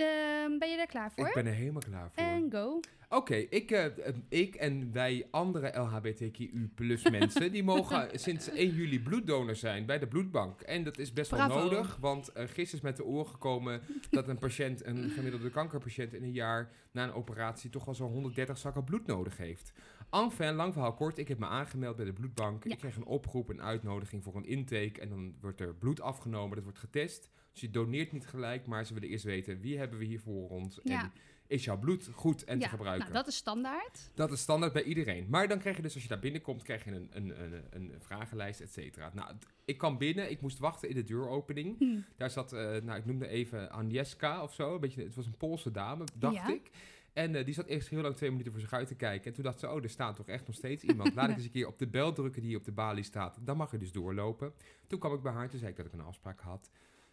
Ehm, 0.00 0.58
ben 0.58 0.70
je 0.70 0.76
er 0.76 0.86
klaar 0.86 1.12
voor? 1.12 1.26
Ik 1.26 1.34
ben 1.34 1.46
er 1.46 1.52
helemaal 1.52 1.82
klaar 1.82 2.10
voor. 2.10 2.24
En 2.24 2.50
go. 2.50 2.80
Oké, 3.12 3.34
ik, 3.34 3.70
eh, 3.70 3.84
eh, 3.84 4.14
ik 4.28 4.54
en 4.54 4.92
wij 4.92 5.26
andere 5.30 5.78
LHBTQU 5.78 6.70
plus 6.74 7.10
mensen, 7.18 7.52
die 7.52 7.64
mogen 7.64 8.08
sinds 8.18 8.50
1 8.50 8.74
juli 8.74 9.02
bloeddonor 9.02 9.56
zijn 9.56 9.86
bij 9.86 9.98
de 9.98 10.06
bloedbank. 10.06 10.60
En 10.60 10.84
dat 10.84 10.98
is 10.98 11.12
best 11.12 11.30
wel 11.30 11.46
nodig, 11.46 11.96
want 12.00 12.28
eh, 12.28 12.44
gisteren 12.44 12.72
is 12.72 12.80
met 12.80 12.96
de 12.96 13.04
oor 13.04 13.26
gekomen 13.26 13.80
dat 14.10 14.28
een 14.28 14.38
patiënt, 14.38 14.84
een 14.84 15.10
gemiddelde 15.10 15.50
kankerpatiënt 15.50 16.14
in 16.14 16.22
een 16.22 16.32
jaar 16.32 16.70
na 16.92 17.04
een 17.04 17.12
operatie 17.12 17.70
toch 17.70 17.84
wel 17.84 17.94
zo'n 17.94 18.12
130 18.12 18.58
zakken 18.58 18.84
bloed 18.84 19.06
nodig 19.06 19.36
heeft. 19.36 19.72
Enfin, 20.10 20.54
lang 20.54 20.72
verhaal 20.72 20.94
kort, 20.94 21.18
ik 21.18 21.28
heb 21.28 21.38
me 21.38 21.46
aangemeld 21.46 21.96
bij 21.96 22.04
de 22.04 22.12
bloedbank. 22.12 22.64
Ja. 22.64 22.72
Ik 22.72 22.78
kreeg 22.78 22.96
een 22.96 23.04
oproep, 23.04 23.48
een 23.48 23.62
uitnodiging 23.62 24.22
voor 24.22 24.36
een 24.36 24.46
intake 24.46 25.00
en 25.00 25.08
dan 25.08 25.34
wordt 25.40 25.60
er 25.60 25.74
bloed 25.74 26.00
afgenomen, 26.00 26.54
dat 26.54 26.64
wordt 26.64 26.78
getest. 26.78 27.30
Dus 27.52 27.60
je 27.60 27.70
doneert 27.70 28.12
niet 28.12 28.26
gelijk, 28.26 28.66
maar 28.66 28.86
ze 28.86 28.94
willen 28.94 29.08
eerst 29.08 29.24
weten 29.24 29.60
wie 29.60 29.78
hebben 29.78 29.98
we 29.98 30.04
hier 30.04 30.20
voor 30.20 30.48
ons 30.48 30.80
Ja. 30.82 31.02
en 31.02 31.12
is 31.46 31.64
jouw 31.64 31.78
bloed 31.78 32.08
goed 32.12 32.44
en 32.44 32.58
ja, 32.58 32.64
te 32.64 32.68
gebruiken. 32.70 33.02
Nou, 33.02 33.18
dat 33.18 33.26
is 33.26 33.36
standaard. 33.36 34.10
Dat 34.14 34.32
is 34.32 34.40
standaard 34.40 34.72
bij 34.72 34.82
iedereen. 34.82 35.26
Maar 35.28 35.48
dan 35.48 35.58
krijg 35.58 35.76
je 35.76 35.82
dus, 35.82 35.94
als 35.94 36.02
je 36.02 36.08
daar 36.08 36.18
binnenkomt, 36.18 36.62
krijg 36.62 36.84
je 36.84 36.90
een, 36.90 37.08
een, 37.12 37.42
een, 37.42 37.62
een 37.70 37.92
vragenlijst, 37.98 38.60
et 38.60 38.72
cetera. 38.72 39.10
Nou, 39.14 39.34
ik 39.64 39.78
kwam 39.78 39.98
binnen, 39.98 40.30
ik 40.30 40.40
moest 40.40 40.58
wachten 40.58 40.88
in 40.88 40.94
de 40.94 41.04
deuropening. 41.04 41.78
Hm. 41.78 42.00
Daar 42.16 42.30
zat, 42.30 42.52
eh, 42.52 42.60
nou, 42.60 42.98
ik 42.98 43.04
noemde 43.06 43.28
even 43.28 43.70
Agnieszka 43.70 44.42
of 44.42 44.54
zo. 44.54 44.74
Een 44.74 44.80
beetje, 44.80 45.02
het 45.02 45.14
was 45.14 45.26
een 45.26 45.36
Poolse 45.36 45.70
dame, 45.70 46.04
dacht 46.14 46.34
Ja. 46.34 46.48
ik. 46.48 46.70
En 47.12 47.34
eh, 47.34 47.44
die 47.44 47.54
zat 47.54 47.66
eerst 47.66 47.88
heel 47.88 48.00
lang 48.02 48.16
twee 48.16 48.30
minuten 48.30 48.52
voor 48.52 48.60
zich 48.60 48.72
uit 48.72 48.88
te 48.88 48.94
kijken. 48.94 49.26
En 49.26 49.32
toen 49.32 49.44
dacht 49.44 49.60
ze, 49.60 49.70
oh, 49.70 49.82
er 49.82 49.90
staat 49.90 50.16
toch 50.16 50.28
echt 50.28 50.46
nog 50.46 50.56
steeds 50.56 50.82
iemand. 50.84 51.14
Laat 51.14 51.28
ik 51.28 51.34
eens 51.36 51.44
een 51.44 51.50
keer 51.50 51.66
op 51.66 51.78
de 51.78 51.86
bel 51.88 52.12
drukken 52.12 52.42
die 52.42 52.56
op 52.56 52.64
de 52.64 52.72
balie 52.72 53.04
staat. 53.04 53.38
Dan 53.40 53.56
mag 53.56 53.70
je 53.70 53.78
dus 53.78 53.92
doorlopen. 53.92 54.52
Toen 54.86 54.98
kwam 54.98 55.14
ik 55.14 55.22
bij 55.22 55.32
haar, 55.32 55.48
toen 55.48 55.58
zei 55.58 55.70
ik 55.70 55.76
dat 55.76 55.86
ik 55.86 55.92
een 55.92 56.00
afspraak 56.00 56.40
had. 56.40 56.70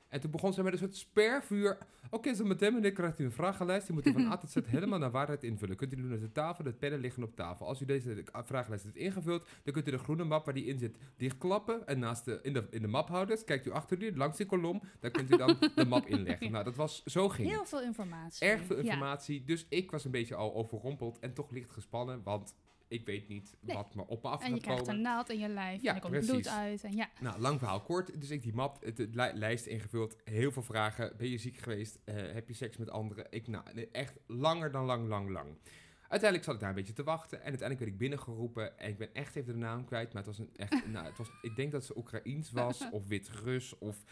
En 0.10 0.20
toen 0.20 0.32
begon 0.32 0.54
ze 0.54 0.64
met 0.64 0.74
een 0.74 0.80
soort 0.80 0.96
spervuur. 0.96 1.78
Oké, 2.10 2.34
zo 2.34 2.44
meteen 2.46 2.74
meneer 2.74 2.92
krijgt 2.92 3.20
u 3.20 3.24
een 3.24 3.32
vragenlijst. 3.32 3.86
Die 3.88 3.96
moet 3.96 4.06
u 4.06 4.12
van 4.12 4.26
A 4.26 4.38
tot 4.38 4.50
Z 4.50 4.56
helemaal 4.66 5.00
naar 5.00 5.12
waarheid 5.12 5.44
invullen. 5.44 5.76
Kunt 5.76 5.94
u 5.94 5.96
doen 5.96 6.14
op 6.14 6.20
de 6.20 6.32
tafel, 6.32 6.64
de 6.64 6.74
pennen 6.74 7.00
liggen 7.00 7.24
op 7.24 7.36
tafel. 7.36 7.68
Als 7.68 7.82
u 7.82 7.86
deze 7.86 8.24
vragenlijst 8.34 8.84
heeft 8.84 8.96
ingevuld, 8.96 9.48
dan 9.64 9.74
kunt 9.74 9.88
u 9.88 9.92
de 9.92 9.98
groene 9.98 10.24
map 10.24 10.46
waar 10.46 10.54
die 10.54 10.66
in 10.66 10.80
zit 10.80 10.98
dichtklappen. 11.18 11.88
En 11.88 12.00
naast 12.00 12.26
de, 12.26 12.40
in, 12.44 12.54
de, 12.54 12.68
in 12.70 12.82
de 12.82 12.88
maphouders 12.88 13.44
kijkt 13.44 13.66
u 13.68 13.72
achter 13.72 14.04
u, 14.04 14.16
langs 14.18 14.38
die 14.38 14.46
kolom. 14.46 14.82
Daar 15.00 15.12
kunt 15.12 15.32
u 15.32 15.38
dan 15.38 15.58
de 15.76 15.86
map 15.86 16.06
inleggen. 16.06 16.52
Nou, 16.52 16.64
dat 16.64 16.76
was, 16.76 17.04
zo 17.04 17.30
ging 17.30 17.50
Heel 17.50 17.66
veel 17.66 17.82
informatie. 17.82 18.48
Erg 18.48 18.64
veel 18.66 18.76
Ja. 18.78 18.82
informatie. 18.84 19.44
Dus 19.44 19.66
ik 19.70 19.92
was 19.92 20.06
een 20.06 20.12
beetje 20.12 20.36
al 20.36 20.54
overrompeld 20.56 21.20
en 21.20 21.34
toch 21.34 21.52
licht 21.52 21.72
gespannen. 21.72 22.24
Want 22.24 22.56
ik 22.88 23.06
weet 23.06 23.28
niet 23.28 23.56
Nee. 23.60 23.76
wat 23.76 23.96
me 23.96 24.08
op 24.08 24.24
me 24.24 24.30
af 24.30 24.42
En 24.42 24.48
je 24.48 24.54
gaat 24.54 24.62
krijgt 24.64 24.80
komen. 24.82 24.96
een 24.96 25.02
naald 25.02 25.30
in 25.30 25.40
je 25.40 25.48
lijf 25.50 25.82
Ja, 25.82 25.90
en 25.90 25.96
er 25.96 26.02
komt 26.02 26.14
precies. 26.14 26.32
bloed 26.32 26.48
uit. 26.48 26.84
En 26.84 26.96
ja, 26.96 27.10
Nou, 27.22 27.40
lang 27.40 27.60
verhaal 27.60 27.82
kort. 27.82 28.20
Dus 28.22 28.30
ik 28.30 28.42
die 28.42 28.54
map, 28.54 28.78
li- 28.96 29.32
lijst 29.34 29.66
ingevuld. 29.66 30.16
Heel 30.24 30.52
veel 30.52 30.64
vragen. 30.64 31.14
Ben 31.18 31.30
je 31.30 31.38
ziek 31.38 31.58
geweest? 31.58 32.00
Eh, 32.04 32.16
heb 32.16 32.48
je 32.48 32.54
seks 32.54 32.78
met 32.78 32.90
anderen? 32.90 33.28
Ik, 33.30 33.48
nou, 33.48 33.88
echt 33.92 34.14
langer 34.28 34.72
dan 34.72 34.86
lang, 34.86 35.08
lang, 35.08 35.30
lang. 35.30 35.58
Uiteindelijk 36.02 36.44
zat 36.44 36.54
ik 36.54 36.60
daar 36.60 36.70
een 36.70 36.76
beetje 36.76 36.94
te 36.94 37.04
wachten. 37.04 37.38
En 37.38 37.48
uiteindelijk 37.50 37.80
werd 37.80 37.92
ik 37.92 37.98
binnengeroepen. 37.98 38.80
En 38.80 38.90
ik 38.90 38.98
ben 38.98 39.14
echt 39.14 39.36
even 39.36 39.54
de 39.54 39.60
naam 39.60 39.86
kwijt. 39.86 40.14
Maar 40.14 40.24
het 40.24 40.38
was 40.38 40.40
een 40.48 40.54
echt... 40.56 40.88
nou, 40.94 41.06
het 41.06 41.18
was, 41.18 41.28
ik 41.42 41.56
denk 41.56 41.72
dat 41.72 41.86
ze 41.86 41.98
Oekraïens 41.98 42.52
was. 42.52 42.90
Of 42.92 43.08
Wit-Rus. 43.08 43.78
Of... 43.78 44.04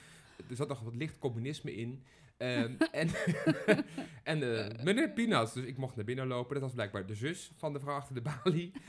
Er 0.50 0.55
zat 0.55 0.67
nog 0.67 0.82
wat 0.82 0.96
licht 0.96 1.17
communisme 1.20 1.75
in. 1.75 2.03
Ehm, 2.38 2.74
en 2.92 3.10
en 4.24 4.58
eh, 4.77 4.84
meneer 4.84 5.10
Pinas. 5.10 5.54
Dus 5.54 5.65
ik 5.65 5.77
mocht 5.77 5.96
naar 5.96 6.06
binnen 6.06 6.27
lopen. 6.27 6.54
Dat 6.54 6.63
was 6.63 6.74
blijkbaar 6.74 7.06
de 7.06 7.15
zus 7.15 7.51
van 7.58 7.74
de 7.74 7.80
vrouw 7.80 7.96
achter 7.96 8.15
de 8.15 8.22
balie. 8.22 8.72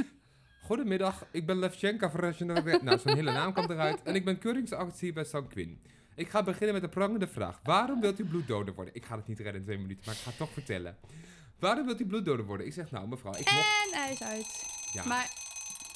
Goedemiddag, 0.66 1.26
ik 1.30 1.46
ben 1.46 1.58
Levchenka 1.58 2.06
Regionaal... 2.14 2.62
Nou, 2.82 2.98
zijn 2.98 3.16
hele 3.16 3.32
naam 3.32 3.52
kwam 3.52 3.70
eruit. 3.70 4.02
En 4.02 4.14
ik 4.14 4.24
ben 4.24 4.38
keuringsarts 4.38 5.00
hier 5.00 5.12
bij 5.12 5.24
San 5.24 5.48
Quinn. 5.48 5.80
Ik 6.14 6.28
ga 6.28 6.42
beginnen 6.42 6.74
met 6.74 6.82
een 6.82 6.88
prangende 6.88 7.26
vraag. 7.28 7.60
Waarom 7.62 8.00
wilt 8.00 8.18
u 8.18 8.24
bloeddonor 8.24 8.74
worden? 8.74 8.94
Ik 8.94 9.04
ga 9.04 9.16
het 9.16 9.26
niet 9.26 9.38
redden 9.38 9.56
in 9.56 9.62
twee 9.62 9.78
minuten, 9.78 10.02
maar 10.06 10.14
ik 10.14 10.20
ga 10.20 10.28
het 10.28 10.38
toch 10.38 10.50
vertellen. 10.52 10.96
Waarom 11.58 11.86
wilt 11.86 12.00
u 12.00 12.06
bloeddonor 12.06 12.44
worden? 12.46 12.66
Ik 12.66 12.72
zeg, 12.72 12.90
nou 12.90 13.08
mevrouw, 13.08 13.32
ik 13.32 13.50
mocht... 13.50 13.90
En 13.92 14.00
hij 14.00 14.12
is 14.12 14.22
uit. 14.22 14.64
Ja, 14.92 15.04
Maar, 15.06 15.30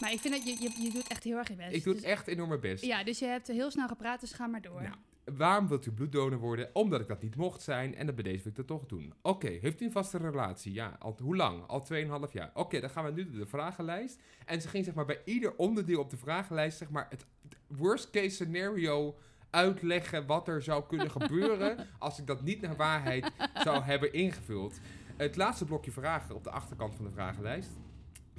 maar 0.01 0.13
ik 0.13 0.21
vind 0.21 0.35
dat 0.35 0.45
je, 0.45 0.51
je, 0.63 0.83
je 0.83 0.91
doet 0.91 1.09
echt 1.09 1.25
heel 1.25 1.37
erg 1.37 1.49
je 1.49 1.55
best. 1.55 1.75
ik 1.75 1.85
doe 1.85 1.95
Dus- 1.95 2.03
echt 2.03 2.27
enorm 2.27 2.49
mijn 2.49 2.61
best. 2.61 2.85
Ja, 2.85 3.05
dus 3.05 3.19
je 3.19 3.27
hebt 3.27 3.47
heel 3.47 3.71
snel 3.71 3.89
gepraat, 3.89 4.21
dus 4.21 4.33
ga 4.33 4.47
maar 4.47 4.63
door. 4.63 4.83
Nou, 4.83 4.95
waarom 5.37 5.69
wilt 5.69 5.87
u 5.87 5.93
bloeddonor 5.93 6.39
worden? 6.39 6.71
Omdat 6.73 7.01
ik 7.01 7.09
dat 7.09 7.23
niet 7.23 7.37
mocht 7.37 7.63
zijn 7.63 7.95
en 7.95 8.07
dat 8.07 8.15
bij 8.15 8.25
deze 8.25 8.43
wil 8.43 8.53
ik 8.53 8.57
dat 8.57 8.67
toch 8.67 8.87
doen. 8.87 9.15
Oké, 9.23 9.49
heeft 9.49 9.81
u 9.81 9.85
een 9.85 9.93
vaste 9.93 10.19
relatie? 10.19 10.73
Ja, 10.73 10.97
al, 10.99 11.17
hoe 11.23 11.37
lang? 11.37 11.67
Al 11.67 11.87
2,5 11.93 12.33
jaar. 12.33 12.51
Oké, 12.55 12.81
dan 12.81 12.91
gaan 12.91 13.05
we 13.05 13.11
nu 13.11 13.31
door 13.31 13.41
de 13.41 13.47
vragenlijst. 13.47 14.21
En 14.47 14.63
ze 14.63 14.69
ging 14.69 14.85
zeg 14.85 14.95
maar 14.95 15.05
bij 15.05 15.21
ieder 15.25 15.57
onderdeel 15.57 16.01
op 16.01 16.11
de 16.11 16.17
vragenlijst 16.17 16.79
zeg 16.79 16.91
maar 16.91 17.07
het 17.09 17.27
worst 17.67 18.11
case 18.11 18.31
scenario 18.31 19.17
uitleggen 19.51 20.27
wat 20.27 20.49
er 20.49 20.63
zou 20.63 20.87
kunnen 20.87 21.11
gebeuren 21.21 21.87
als 21.99 22.19
ik 22.19 22.27
dat 22.27 22.43
niet 22.43 22.61
naar 22.61 22.77
waarheid 22.77 23.33
zou 23.55 23.83
hebben 23.83 24.13
ingevuld. 24.13 24.81
Het 25.17 25.37
laatste 25.37 25.65
blokje 25.65 25.91
vragen 25.91 26.35
op 26.35 26.45
de 26.45 26.51
achterkant 26.51 26.95
van 26.95 27.05
de 27.05 27.11
vragenlijst. 27.11 27.71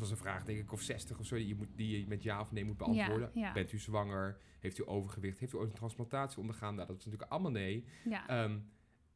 Dat 0.02 0.10
was 0.10 0.20
een 0.20 0.26
vraag, 0.26 0.44
denk 0.44 0.60
ik, 0.60 0.72
of 0.72 0.82
60 0.82 1.20
of 1.20 1.26
zo, 1.26 1.36
die 1.36 1.48
je, 1.48 1.56
moet, 1.56 1.68
die 1.76 2.00
je 2.00 2.08
met 2.08 2.24
ja 2.24 2.40
of 2.40 2.52
nee 2.52 2.66
moet 2.66 2.78
beantwoorden. 2.78 3.32
Ja, 3.34 3.42
ja. 3.42 3.54
Bent 3.54 3.72
u 3.72 3.78
zwanger? 3.78 4.38
Heeft 4.60 4.80
u 4.80 4.84
overgewicht? 4.86 5.40
Heeft 5.40 5.54
u 5.54 5.58
ooit 5.58 5.70
een 5.70 5.76
transplantatie 5.76 6.40
ondergaan? 6.40 6.76
Nou, 6.76 6.88
dat 6.88 6.98
is 6.98 7.06
natuurlijk 7.06 7.32
allemaal 7.32 7.52
nee. 7.52 7.86
Ja. 8.04 8.28
Ehm, 8.28 8.60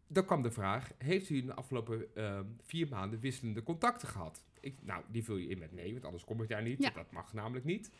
dan 0.07 0.25
kwam 0.25 0.41
de 0.41 0.51
vraag: 0.51 0.91
Heeft 0.97 1.29
u 1.29 1.37
in 1.37 1.45
de 1.45 1.53
afgelopen 1.53 2.15
ehm, 2.15 2.45
vier 2.61 2.87
maanden 2.87 3.19
wisselende 3.19 3.63
contacten 3.63 4.07
gehad? 4.07 4.43
Ik, 4.59 4.77
nou, 4.81 5.03
die 5.07 5.23
vul 5.23 5.35
je 5.35 5.47
in 5.47 5.57
met 5.57 5.71
nee, 5.71 5.91
want 5.91 6.05
anders 6.05 6.23
kom 6.23 6.41
ik 6.41 6.49
daar 6.49 6.63
niet. 6.63 6.83
Ja. 6.83 6.89
Dat 6.89 7.11
mag 7.11 7.33
namelijk 7.33 7.65
niet. 7.65 7.91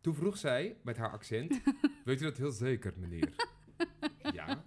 Toen 0.00 0.14
vroeg 0.14 0.36
zij 0.36 0.76
met 0.82 0.96
haar 0.96 1.10
accent: 1.10 1.60
Weet 2.04 2.20
u 2.20 2.24
dat 2.24 2.36
heel 2.36 2.52
zeker, 2.52 2.94
meneer? 2.96 3.32
ja. 4.38 4.64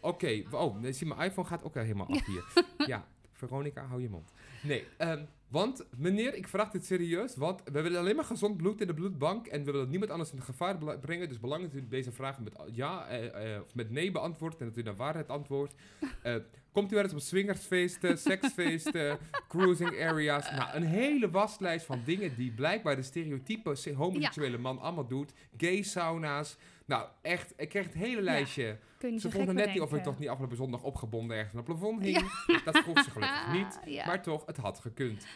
Oké, 0.00 0.42
oh, 0.50 0.84
zie, 0.90 1.06
mijn 1.06 1.20
iPhone 1.20 1.48
gaat 1.48 1.62
ook 1.62 1.74
helemaal 1.74 2.08
af 2.08 2.26
hier. 2.26 2.44
Ja, 2.86 3.08
Veronica, 3.32 3.84
hou 3.86 4.02
je 4.02 4.08
mond. 4.08 4.32
Nee, 4.62 4.84
ehm, 4.96 5.24
want 5.48 5.84
meneer, 5.96 6.34
ik 6.34 6.48
vraag 6.48 6.70
dit 6.70 6.84
serieus, 6.84 7.36
want 7.36 7.62
we 7.72 7.80
willen 7.80 7.98
alleen 7.98 8.16
maar 8.16 8.24
gezond 8.24 8.56
bloed 8.56 8.80
in 8.80 8.86
de 8.86 8.94
bloedbank 8.94 9.46
en 9.46 9.64
we 9.64 9.72
willen 9.72 9.88
niemand 9.88 10.10
anders 10.10 10.32
in 10.32 10.42
gevaar 10.42 10.78
brengen. 11.00 11.28
Dus 11.28 11.40
belangrijk 11.40 11.72
dat 11.74 11.82
u 11.82 11.88
deze 11.88 12.12
vragen 12.12 12.42
met 12.42 12.52
ja 12.72 13.06
eh, 13.08 13.54
eh, 13.54 13.62
of 13.62 13.74
met 13.74 13.90
nee 13.90 14.10
beantwoordt 14.10 14.60
en 14.60 14.66
dat 14.66 14.76
u 14.76 14.82
naar 14.82 14.96
waarheid 14.96 15.28
antwoordt. 15.28 15.74
Eh, 16.22 16.34
komt 16.72 16.92
u 16.92 16.94
wel 16.94 17.04
eens 17.04 17.12
op 17.12 17.20
swingersfeesten, 17.20 18.18
seksfeesten, 18.18 19.18
cruising 19.48 20.02
areas? 20.02 20.50
Nou, 20.50 20.74
een 20.76 20.82
hele 20.82 21.30
waslijst 21.30 21.86
van 21.86 22.02
dingen 22.04 22.36
die 22.36 22.50
blijkbaar 22.52 22.96
de 22.96 23.02
stereotype 23.02 23.74
se- 23.74 23.94
homoseksuele 23.94 24.58
man 24.58 24.78
allemaal 24.78 25.06
doet. 25.06 25.32
Gay 25.56 25.82
sauna's. 25.82 26.56
Nou, 26.90 27.08
echt, 27.22 27.52
ik 27.56 27.68
kreeg 27.68 27.84
het 27.84 27.94
hele 27.94 28.22
lijstje. 28.22 28.78
Kun 28.98 29.08
je 29.08 29.14
niet 29.14 29.22
Ze 29.22 29.30
vonden 29.30 29.54
net 29.54 29.72
niet 29.72 29.80
of 29.80 29.94
ik 29.94 30.02
toch 30.02 30.18
niet 30.18 30.28
afgelopen 30.28 30.56
zondag 30.56 30.82
opgebonden 30.82 31.36
ergens 31.36 31.54
aan 31.54 31.60
het 31.60 31.68
plafond 31.68 32.02
hing. 32.02 32.62
Dat 32.64 32.78
vroeg 32.78 33.02
ze 33.02 33.10
gelukkig 33.10 33.52
niet. 33.58 33.80
Ja. 33.84 34.06
Maar 34.06 34.22
toch, 34.22 34.46
het 34.46 34.56
had 34.56 34.78
gekund. 34.80 35.26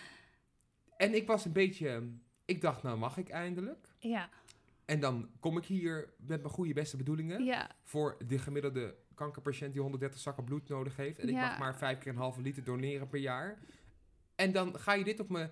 En 0.96 1.14
ik 1.14 1.26
was 1.26 1.44
een 1.44 1.52
beetje... 1.52 2.12
Ik 2.44 2.60
dacht, 2.60 2.82
nou 2.82 2.98
mag 2.98 3.16
ik 3.16 3.28
eindelijk. 3.28 3.88
ja, 3.98 4.28
En 4.84 5.00
dan 5.00 5.30
kom 5.40 5.56
ik 5.56 5.64
hier 5.64 6.12
met 6.16 6.42
mijn 6.42 6.54
goede 6.54 6.72
beste 6.72 6.96
bedoelingen... 6.96 7.44
ja, 7.44 7.70
voor 7.82 8.16
de 8.26 8.38
gemiddelde 8.38 8.94
kankerpatiënt 9.14 9.72
die 9.72 9.82
130 9.82 10.20
zakken 10.20 10.44
bloed 10.44 10.68
nodig 10.68 10.96
heeft. 10.96 11.18
En 11.18 11.28
ik 11.28 11.34
mag 11.34 11.58
maar 11.58 11.76
vijf 11.76 11.98
keer 11.98 12.12
een 12.12 12.18
halve 12.18 12.40
liter 12.40 12.64
doneren 12.64 13.08
per 13.08 13.20
jaar. 13.20 13.58
En 14.34 14.52
dan 14.52 14.78
ga 14.78 14.92
je 14.94 15.04
dit 15.04 15.20
op 15.20 15.28
me... 15.28 15.50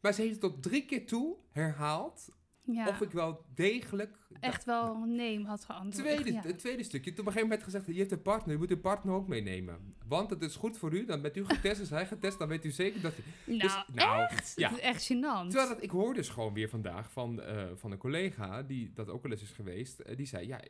Maar 0.00 0.12
ze 0.12 0.20
heeft 0.20 0.32
het 0.32 0.40
tot 0.40 0.62
drie 0.62 0.84
keer 0.84 1.06
toe 1.06 1.36
herhaald... 1.50 2.28
ja. 2.64 2.88
of 2.88 3.00
ik 3.00 3.10
wel 3.10 3.44
degelijk... 3.54 4.18
echt 4.40 4.64
wel 4.64 5.04
nee 5.04 5.44
had 5.44 5.64
geantwoord. 5.64 6.06
Tweede, 6.06 6.32
ja. 6.32 6.40
Het 6.40 6.58
tweede 6.58 6.82
stukje. 6.82 7.10
Toen 7.10 7.20
op 7.20 7.26
een 7.26 7.32
gegeven 7.32 7.48
moment 7.48 7.62
gezegd, 7.62 7.86
je 7.86 7.94
hebt 7.94 8.12
een 8.12 8.22
partner, 8.22 8.52
je 8.52 8.58
moet 8.58 8.70
uw 8.70 8.80
partner 8.80 9.14
ook 9.14 9.28
meenemen. 9.28 9.94
Want 10.06 10.30
het 10.30 10.42
is 10.42 10.56
goed 10.56 10.78
voor 10.78 10.92
u, 10.92 11.04
dan 11.04 11.22
bent 11.22 11.36
u 11.36 11.44
getest, 11.44 11.80
is 11.80 11.90
hij 11.90 12.06
getest, 12.06 12.38
dan 12.38 12.48
weet 12.48 12.64
u 12.64 12.70
zeker 12.70 13.00
dat... 13.00 13.12
Nou, 13.44 13.58
dus, 13.58 13.84
nou, 13.92 14.22
echt? 14.22 14.52
ja. 14.56 14.68
Het 14.68 14.78
is 14.78 14.84
echt 14.84 15.12
gênant. 15.12 15.48
Terwijl 15.50 15.68
dat, 15.68 15.82
ik 15.82 15.90
hoorde 15.90 16.18
dus 16.18 16.28
gewoon 16.28 16.54
weer 16.54 16.68
vandaag 16.68 17.12
van, 17.12 17.42
eh, 17.42 17.64
van 17.74 17.92
een 17.92 17.98
collega, 17.98 18.62
die 18.62 18.92
dat 18.94 19.08
ook 19.08 19.22
wel 19.22 19.32
eens 19.32 19.42
is 19.42 19.50
geweest, 19.50 20.00
eh, 20.00 20.16
die 20.16 20.26
zei, 20.26 20.46
ja, 20.46 20.60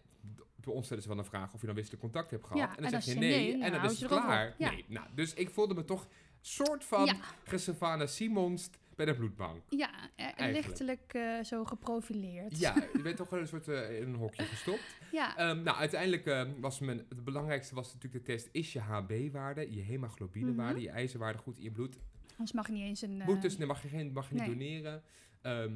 bij 0.65 0.75
ons 0.75 0.85
stellen 0.85 1.03
ze 1.03 1.09
wel 1.09 1.19
een 1.19 1.25
vraag 1.25 1.55
of 1.55 1.61
je 1.61 1.67
dan 1.67 1.75
wisselijk 1.75 2.03
contact 2.03 2.31
hebt 2.31 2.45
gehad. 2.47 2.59
Ja, 2.59 2.69
en 2.77 2.83
dan 2.83 2.93
en 2.93 3.03
zeg 3.03 3.05
je 3.05 3.21
je 3.21 3.27
nee, 3.27 3.53
en 3.53 3.59
nou, 3.59 3.73
dan 3.73 3.91
is 3.91 3.99
je 3.99 4.07
het 4.07 4.15
klaar. 4.15 4.55
Nee, 4.59 4.85
nou, 4.89 5.07
dus 5.15 5.35
ik 5.35 5.51
voelde 5.51 5.75
me 5.75 5.85
toch 5.85 6.07
soort 6.41 6.85
van 6.85 7.05
Ja. 7.05 8.07
Simons 8.07 8.71
bij 8.97 9.07
de 9.07 9.15
bloedbank. 9.15 9.63
Ja, 9.69 9.91
eh, 10.17 10.25
Eigenlijk. 10.25 10.53
lichtelijk 10.67 11.15
eh, 11.15 11.43
zo 11.45 11.65
geprofileerd. 11.65 12.59
Ja, 12.59 12.75
je 12.93 13.03
bent 13.03 13.17
toch 13.17 13.31
wel 13.31 13.41
een 13.41 13.47
soort 13.49 13.69
eh, 13.69 14.01
in 14.01 14.09
een 14.09 14.15
hokje 14.15 14.43
gestopt. 14.43 14.97
Ja, 15.13 15.37
Ehm, 15.37 15.63
nou, 15.63 15.77
uiteindelijk 15.77 16.27
ehm, 16.27 16.51
was 16.61 16.79
mijn, 16.79 16.99
het 17.09 17.25
belangrijkste 17.25 17.75
was 17.75 17.93
natuurlijk 17.95 18.27
de 18.27 18.33
test, 18.33 18.49
is 18.53 18.73
je 18.73 18.81
HB-waarde, 18.81 19.75
je 19.75 19.81
hemoglobinewaarde, 19.83 20.75
Mhm. 20.75 20.83
je 20.83 20.91
ijzerwaarde 20.91 21.39
goed 21.39 21.57
in 21.57 21.63
je 21.63 21.71
bloed. 21.71 21.97
anders 22.31 22.53
mag 22.53 22.67
je 22.67 22.73
niet 22.73 22.83
eens 22.85 23.03
een... 23.03 23.23
Moet 23.27 23.43
dus, 23.43 23.59
nee, 23.59 23.67
mag 23.67 23.83
je, 23.83 23.89
geen, 23.89 24.13
mag 24.13 24.29
je 24.29 24.35
niet 24.35 24.45
doneren. 24.47 25.03
Ehm, 25.43 25.73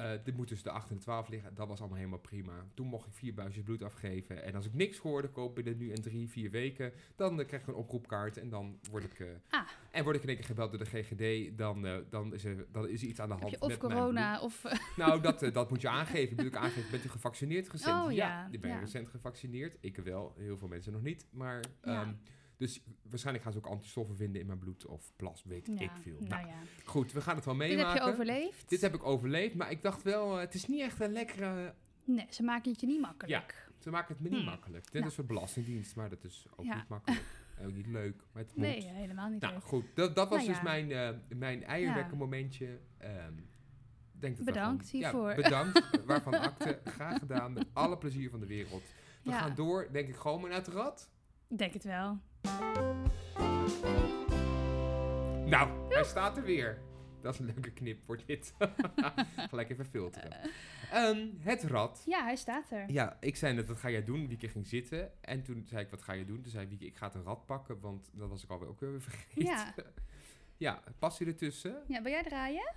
eh, 0.00 0.10
dit 0.24 0.36
moet 0.36 0.46
tussen 0.46 0.68
de 0.68 0.74
8 0.74 0.90
en 0.90 0.96
de 0.96 1.02
12 1.02 1.28
liggen. 1.28 1.54
Dat 1.54 1.68
was 1.68 1.78
allemaal 1.78 1.98
helemaal 1.98 2.18
prima. 2.18 2.52
Toen 2.74 2.86
mocht 2.86 3.06
ik 3.06 3.12
vier 3.12 3.34
buisjes 3.34 3.64
bloed 3.64 3.82
afgeven. 3.82 4.42
En 4.42 4.54
als 4.54 4.66
ik 4.66 4.74
niks 4.74 4.98
hoorde, 4.98 5.28
koop 5.28 5.54
binnen 5.54 5.76
nu 5.76 5.90
en 5.92 6.02
drie, 6.02 6.28
vier 6.30 6.50
weken. 6.50 6.92
Dan 7.16 7.40
eh, 7.40 7.46
krijg 7.46 7.62
ik 7.62 7.68
een 7.68 7.74
oproepkaart. 7.74 8.36
En 8.36 8.48
dan 8.48 8.78
word 8.90 9.04
ik, 9.04 9.20
eh, 9.20 9.26
Ah. 9.50 9.68
en 9.90 10.04
word 10.04 10.16
ik 10.16 10.22
in 10.22 10.28
één 10.28 10.36
keer 10.36 10.46
gebeld 10.46 10.70
door 10.70 10.84
de 10.84 11.02
GGD. 11.02 11.58
Dan, 11.58 12.04
dan, 12.10 12.34
is, 12.34 12.44
er, 12.44 12.66
dan 12.72 12.88
is 12.88 13.02
er 13.02 13.08
iets 13.08 13.20
aan 13.20 13.28
de 13.28 13.34
hand 13.34 13.50
je 13.50 13.60
of 13.60 13.68
met 13.68 13.82
mijn 13.82 13.92
corona 13.92 14.40
of... 14.40 14.64
Nou, 14.96 15.20
dat, 15.20 15.50
dat 15.52 15.70
moet 15.70 15.80
je 15.80 15.88
aangeven. 15.88 16.36
Moet 16.36 16.46
ik 16.46 16.56
aangeven, 16.56 16.90
bent 16.90 17.04
u 17.04 17.08
gevaccineerd 17.08 17.68
recent? 17.68 18.04
Oh, 18.04 18.12
ja, 18.12 18.48
ik 18.50 18.60
ben 18.60 18.70
ja. 18.70 18.78
recent 18.78 19.08
gevaccineerd. 19.08 19.76
Ik 19.80 19.96
wel, 19.96 20.34
heel 20.36 20.56
veel 20.58 20.68
mensen 20.68 20.92
nog 20.92 21.02
niet. 21.02 21.26
Maar, 21.30 21.64
Ja. 21.82 22.14
Dus 22.60 22.82
waarschijnlijk 23.10 23.44
gaan 23.44 23.52
ze 23.52 23.58
ook 23.58 23.66
antistoffen 23.66 24.16
vinden 24.16 24.40
in 24.40 24.46
mijn 24.46 24.58
bloed 24.58 24.86
of 24.86 25.12
plas, 25.16 25.42
weet 25.44 25.66
ja, 25.66 25.80
ik 25.80 25.90
veel. 26.02 26.16
Nou, 26.18 26.28
Nou, 26.28 26.46
ja. 26.46 26.54
goed, 26.84 27.12
we 27.12 27.20
gaan 27.20 27.36
het 27.36 27.44
wel 27.44 27.56
Dit 27.56 27.68
meemaken. 27.68 27.92
heb 27.92 28.02
je 28.02 28.08
overleefd? 28.08 28.68
Dit 28.68 28.80
heb 28.80 28.94
ik 28.94 29.04
overleefd, 29.04 29.54
maar 29.54 29.70
ik 29.70 29.82
dacht 29.82 30.02
wel, 30.02 30.34
eh, 30.34 30.40
het 30.40 30.54
is 30.54 30.66
niet 30.66 30.80
echt 30.80 31.00
een 31.00 31.12
lekkere... 31.12 31.74
Nee, 32.04 32.26
ze 32.30 32.42
maken 32.42 32.70
het 32.70 32.80
je 32.80 32.86
niet 32.86 33.00
makkelijk. 33.00 33.68
Ze 33.78 33.90
maken 33.90 34.14
het 34.14 34.22
me 34.22 34.28
niet 34.28 34.38
Hmm. 34.38 34.48
makkelijk. 34.48 34.84
Dit 34.84 34.92
Nou. 34.92 35.06
is 35.06 35.14
voor 35.14 35.26
de 35.26 35.32
Belastingdienst, 35.34 35.96
maar 35.96 36.08
dat 36.10 36.24
is 36.24 36.46
ook 36.56 36.64
Ja. 36.64 36.74
niet 36.74 36.88
makkelijk. 36.88 37.22
En 37.56 37.66
ook 37.66 37.74
niet 37.74 37.86
leuk, 37.86 38.22
maar 38.32 38.42
het 38.42 38.56
moet. 38.56 38.66
Nee, 38.66 38.84
helemaal 38.84 39.28
niet 39.28 39.40
nou 39.40 39.52
leuk. 39.52 39.62
goed, 39.62 39.84
dat, 39.94 40.14
dat 40.14 40.28
was 40.28 40.36
Nou 40.38 40.48
dus 40.48 40.56
ja. 40.56 40.62
mijn, 40.62 40.92
eh 40.92 41.36
mijn 41.38 41.64
eierwekken 41.64 42.16
momentje. 42.16 42.78
Ehm, 42.98 43.34
denk 44.12 44.36
dat 44.36 44.46
Bedankt 44.46 44.88
hiervoor. 44.88 45.28
Ja, 45.28 45.34
bedankt, 45.34 45.90
waarvan 46.06 46.34
akte. 46.40 46.80
Graag 46.84 47.18
gedaan, 47.18 47.52
met 47.52 47.66
alle 47.72 47.98
plezier 47.98 48.30
van 48.30 48.40
de 48.40 48.46
wereld. 48.46 48.82
We 49.22 49.30
Ja. 49.30 49.38
gaan 49.38 49.54
door, 49.54 49.88
denk 49.92 50.08
ik, 50.08 50.16
gewoon 50.16 50.40
maar 50.40 50.50
naar 50.50 50.58
het 50.58 50.68
rad. 50.68 51.10
Denk 51.48 51.72
het 51.72 51.84
wel. 51.84 52.18
Nou, 55.46 55.68
hij 55.88 56.04
staat 56.04 56.36
er 56.36 56.42
weer. 56.42 56.78
Dat 57.20 57.34
is 57.34 57.40
een 57.40 57.46
leuke 57.46 57.72
knip 57.72 58.00
voor 58.04 58.18
dit. 58.26 58.54
Gelijk 59.50 59.70
even 59.70 59.84
filteren. 59.84 60.32
Ehm, 60.90 61.26
het 61.38 61.62
rad. 61.62 62.02
Ja, 62.06 62.22
hij 62.24 62.36
staat 62.36 62.70
er. 62.70 62.90
Ja, 62.90 63.16
ik 63.20 63.36
zei 63.36 63.54
net, 63.54 63.66
wat 63.66 63.78
ga 63.78 63.90
jij 63.90 64.04
doen? 64.04 64.28
Wieke 64.28 64.48
ging 64.48 64.66
zitten. 64.66 65.10
En 65.20 65.42
toen 65.42 65.64
zei 65.66 65.84
ik, 65.84 65.90
wat 65.90 66.02
ga 66.02 66.12
je 66.12 66.24
doen? 66.24 66.40
Toen 66.40 66.50
zei 66.50 66.66
Wieke, 66.66 66.86
ik 66.86 66.96
ga 66.96 67.06
het 67.06 67.14
een 67.14 67.22
rad 67.22 67.46
pakken, 67.46 67.80
want 67.80 68.10
dat 68.12 68.28
was 68.28 68.44
ik 68.44 68.50
alweer 68.50 68.68
ook 68.68 68.80
weer 68.80 69.00
vergeten. 69.00 69.42
Ja. 69.44 69.74
ja, 70.56 70.82
past 70.98 71.18
hij 71.18 71.28
ertussen? 71.28 71.82
Ja, 71.86 72.02
wil 72.02 72.12
jij 72.12 72.22
draaien? 72.22 72.72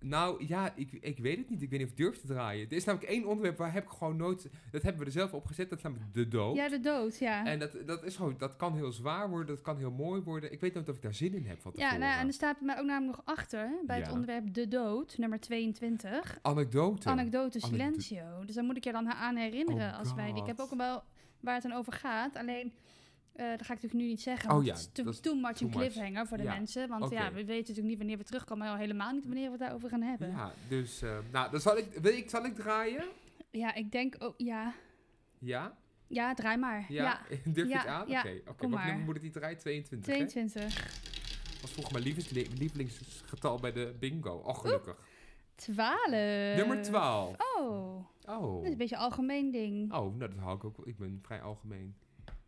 Nou, 0.00 0.46
ja, 0.46 0.72
ik, 0.74 0.92
ik 0.92 1.18
weet 1.18 1.36
het 1.36 1.50
niet. 1.50 1.62
Ik 1.62 1.70
weet 1.70 1.78
niet 1.78 1.88
of 1.88 1.94
ik 1.94 1.98
durf 1.98 2.20
te 2.20 2.26
draaien. 2.26 2.66
Er 2.66 2.76
is 2.76 2.84
namelijk 2.84 3.10
één 3.10 3.24
onderwerp 3.26 3.56
waar 3.56 3.72
heb 3.72 3.84
ik 3.84 3.90
gewoon 3.90 4.16
nooit... 4.16 4.50
Dat 4.70 4.82
hebben 4.82 5.00
we 5.00 5.06
er 5.06 5.12
zelf 5.12 5.32
op 5.32 5.46
gezet, 5.46 5.68
dat 5.68 5.78
is 5.78 5.84
namelijk 5.84 6.14
de 6.14 6.28
dood. 6.28 6.56
Ja, 6.56 6.68
de 6.68 6.80
dood, 6.80 7.18
ja. 7.18 7.46
En 7.46 7.58
dat, 7.58 7.76
dat 7.86 8.04
is 8.04 8.16
gewoon, 8.16 8.34
dat 8.38 8.56
kan 8.56 8.74
heel 8.74 8.92
zwaar 8.92 9.30
worden, 9.30 9.54
dat 9.54 9.64
kan 9.64 9.76
heel 9.76 9.90
mooi 9.90 10.22
worden. 10.22 10.52
Ik 10.52 10.60
weet 10.60 10.74
nooit 10.74 10.88
of 10.88 10.96
ik 10.96 11.02
daar 11.02 11.14
zin 11.14 11.34
in 11.34 11.46
heb 11.46 11.60
van 11.60 11.72
Ja, 11.74 11.90
nou, 11.90 12.02
ja, 12.02 12.18
en 12.18 12.26
er 12.26 12.32
staat 12.32 12.60
mij 12.60 12.78
ook 12.78 12.86
namelijk 12.86 13.16
nog 13.16 13.36
achter, 13.36 13.70
bij 13.86 13.98
het 13.98 14.10
onderwerp 14.10 14.54
de 14.54 14.68
dood, 14.68 15.18
nummer 15.18 15.40
22. 15.40 16.08
Anekdote. 16.42 16.42
Anekdote 16.42 17.08
Anekdote. 17.08 17.60
silencio. 17.60 18.44
Dus 18.44 18.54
daar 18.54 18.64
moet 18.64 18.76
ik 18.76 18.84
je 18.84 18.92
dan 18.92 19.08
aan 19.08 19.36
herinneren 19.36 19.90
Oh 19.92 19.98
als 19.98 20.14
wij... 20.14 20.32
Ik 20.34 20.46
heb 20.46 20.60
ook 20.60 20.74
wel 20.74 21.02
waar 21.40 21.54
het 21.54 21.62
dan 21.62 21.72
over 21.72 21.92
gaat, 21.92 22.36
alleen... 22.36 22.72
eh 23.36 23.48
dat 23.50 23.66
ga 23.66 23.72
ik 23.72 23.82
natuurlijk 23.82 23.94
nu 23.94 24.06
niet 24.06 24.20
zeggen, 24.20 24.50
Oh 24.50 24.64
ja, 24.64 24.70
het 24.70 24.80
is 24.80 24.88
too, 24.92 25.04
dat 25.04 25.14
is 25.14 25.20
too 25.20 25.34
much 25.34 25.60
een 25.60 25.66
much. 25.66 25.76
cliffhanger 25.76 26.26
voor 26.26 26.36
de 26.36 26.42
Ja, 26.42 26.54
mensen. 26.54 26.88
Want 26.88 27.10
ja, 27.10 27.28
we 27.28 27.34
weten 27.44 27.56
natuurlijk 27.56 27.86
niet 27.88 27.98
wanneer 27.98 28.16
we 28.18 28.24
terugkomen, 28.24 28.64
maar 28.64 28.72
al 28.74 28.80
helemaal 28.80 29.12
niet 29.12 29.24
wanneer 29.24 29.44
we 29.44 29.50
het 29.50 29.60
daarover 29.60 29.88
gaan 29.88 30.02
hebben. 30.02 30.28
Ja, 30.30 30.36
Ja, 30.36 30.52
dus... 30.68 31.02
eh, 31.02 31.18
nou, 31.32 31.50
dan 31.50 31.60
zal 31.60 31.76
ik, 31.78 31.86
wil 32.02 32.12
ik... 32.16 32.30
Zal 32.30 32.44
ik 32.44 32.54
draaien? 32.54 33.04
ik 33.74 33.92
denk 33.92 34.14
ook... 34.18 34.34
Ja, 34.36 34.74
Ja? 35.38 35.76
ja 36.06 36.34
draai 36.34 36.56
maar. 36.56 36.84
Ja? 36.88 37.02
Ja, 37.04 37.20
Durf 37.52 37.68
je 37.68 37.72
Ja, 37.74 37.78
het 37.78 37.86
aan? 37.86 38.08
ja, 38.08 38.20
Oké, 38.20 38.40
Wat 38.44 38.60
nummer 38.60 38.78
maar. 38.78 38.98
moet 38.98 39.14
het 39.14 39.22
niet 39.22 39.32
draaien? 39.32 39.58
22, 39.58 40.06
hè? 40.16 40.26
22. 40.26 40.74
was 41.60 41.70
vroeger 41.72 41.92
mijn 41.92 42.04
lievelingsgetal 42.58 43.58
bij 43.60 43.72
de 43.72 43.96
bingo. 43.98 44.32
Oh, 44.36 44.58
gelukkig. 44.58 44.96
12. 45.54 46.10
Nummer 46.56 46.82
12. 46.82 47.36
Oh, 47.56 48.04
Oh. 48.28 48.54
dat 48.54 48.64
is 48.64 48.70
een 48.70 48.76
beetje 48.76 48.94
een 48.96 49.00
algemeen 49.02 49.50
ding. 49.50 49.92
Oh, 49.92 50.16
nou 50.16 50.18
dat 50.18 50.38
hou 50.38 50.56
ik 50.56 50.64
ook 50.64 50.76
wel. 50.76 50.88
Ik 50.88 50.96
ben 50.96 51.18
vrij 51.22 51.40
algemeen. 51.42 51.94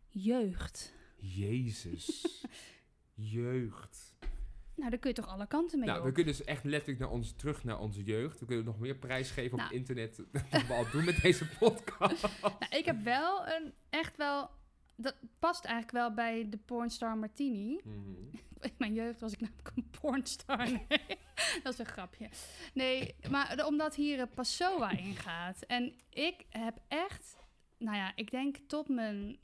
Jeugd. 0.09 0.93
Jezus. 1.15 2.25
Jeugd. 3.13 4.15
Nou, 4.75 4.89
daar 4.89 4.99
kun 4.99 5.09
je 5.09 5.15
toch 5.15 5.27
alle 5.27 5.47
kanten 5.47 5.79
mee 5.79 5.87
Nou, 5.87 5.99
op. 5.99 6.05
we 6.05 6.11
kunnen 6.11 6.33
dus 6.37 6.45
echt 6.45 6.63
letterlijk 6.63 6.99
naar 6.99 7.09
ons, 7.09 7.31
terug 7.35 7.63
naar 7.63 7.79
onze 7.79 8.03
jeugd. 8.03 8.39
We 8.39 8.45
kunnen 8.45 8.65
nog 8.65 8.79
meer 8.79 8.95
prijs 8.95 9.31
geven 9.31 9.51
op 9.53 9.59
Nou. 9.59 9.73
internet 9.73 10.15
dan 10.31 10.67
we 10.67 10.73
al 10.73 10.89
doen 10.91 11.05
met 11.05 11.21
deze 11.21 11.47
podcast. 11.47 12.27
Nou, 12.41 12.53
ik 12.69 12.85
heb 12.85 13.03
wel 13.03 13.47
een, 13.47 13.73
echt 13.89 14.17
wel, 14.17 14.49
dat 14.95 15.15
past 15.39 15.63
eigenlijk 15.65 15.93
wel 15.97 16.13
bij 16.13 16.49
de 16.49 16.57
pornstar 16.57 17.17
Martini. 17.17 17.79
Mhm. 17.83 18.37
In 18.61 18.73
mijn 18.77 18.93
jeugd 18.93 19.19
was 19.19 19.33
ik 19.33 19.39
namelijk 19.39 19.71
een 19.75 19.89
pornstar. 20.01 20.57
Nee, 20.71 20.87
dat 21.63 21.73
is 21.73 21.79
een 21.79 21.85
grapje. 21.85 22.29
Nee, 22.73 23.15
maar 23.29 23.65
omdat 23.65 23.95
hier 23.95 24.19
een 24.19 24.29
Passoa 24.29 24.89
ingaat. 24.91 25.61
En 25.61 25.93
ik 26.09 26.45
heb 26.49 26.77
echt, 26.87 27.35
nou 27.77 27.95
ja, 27.97 28.11
ik 28.15 28.31
denk 28.31 28.57
tot 28.67 28.89
mijn 28.89 29.37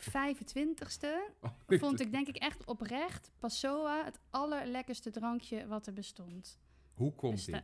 25ste 0.00 1.08
Oh, 1.40 1.50
vond 1.66 2.00
ik 2.00 2.12
denk 2.12 2.26
ik 2.28 2.36
echt 2.36 2.64
oprecht 2.64 3.30
Passoa 3.38 4.04
het 4.04 4.18
allerlekkerste 4.30 5.10
drankje 5.10 5.66
wat 5.66 5.86
er 5.86 5.92
bestond. 5.92 6.58
Hoe 6.94 7.14
komt 7.14 7.34
Dus, 7.36 7.44
dit? 7.44 7.60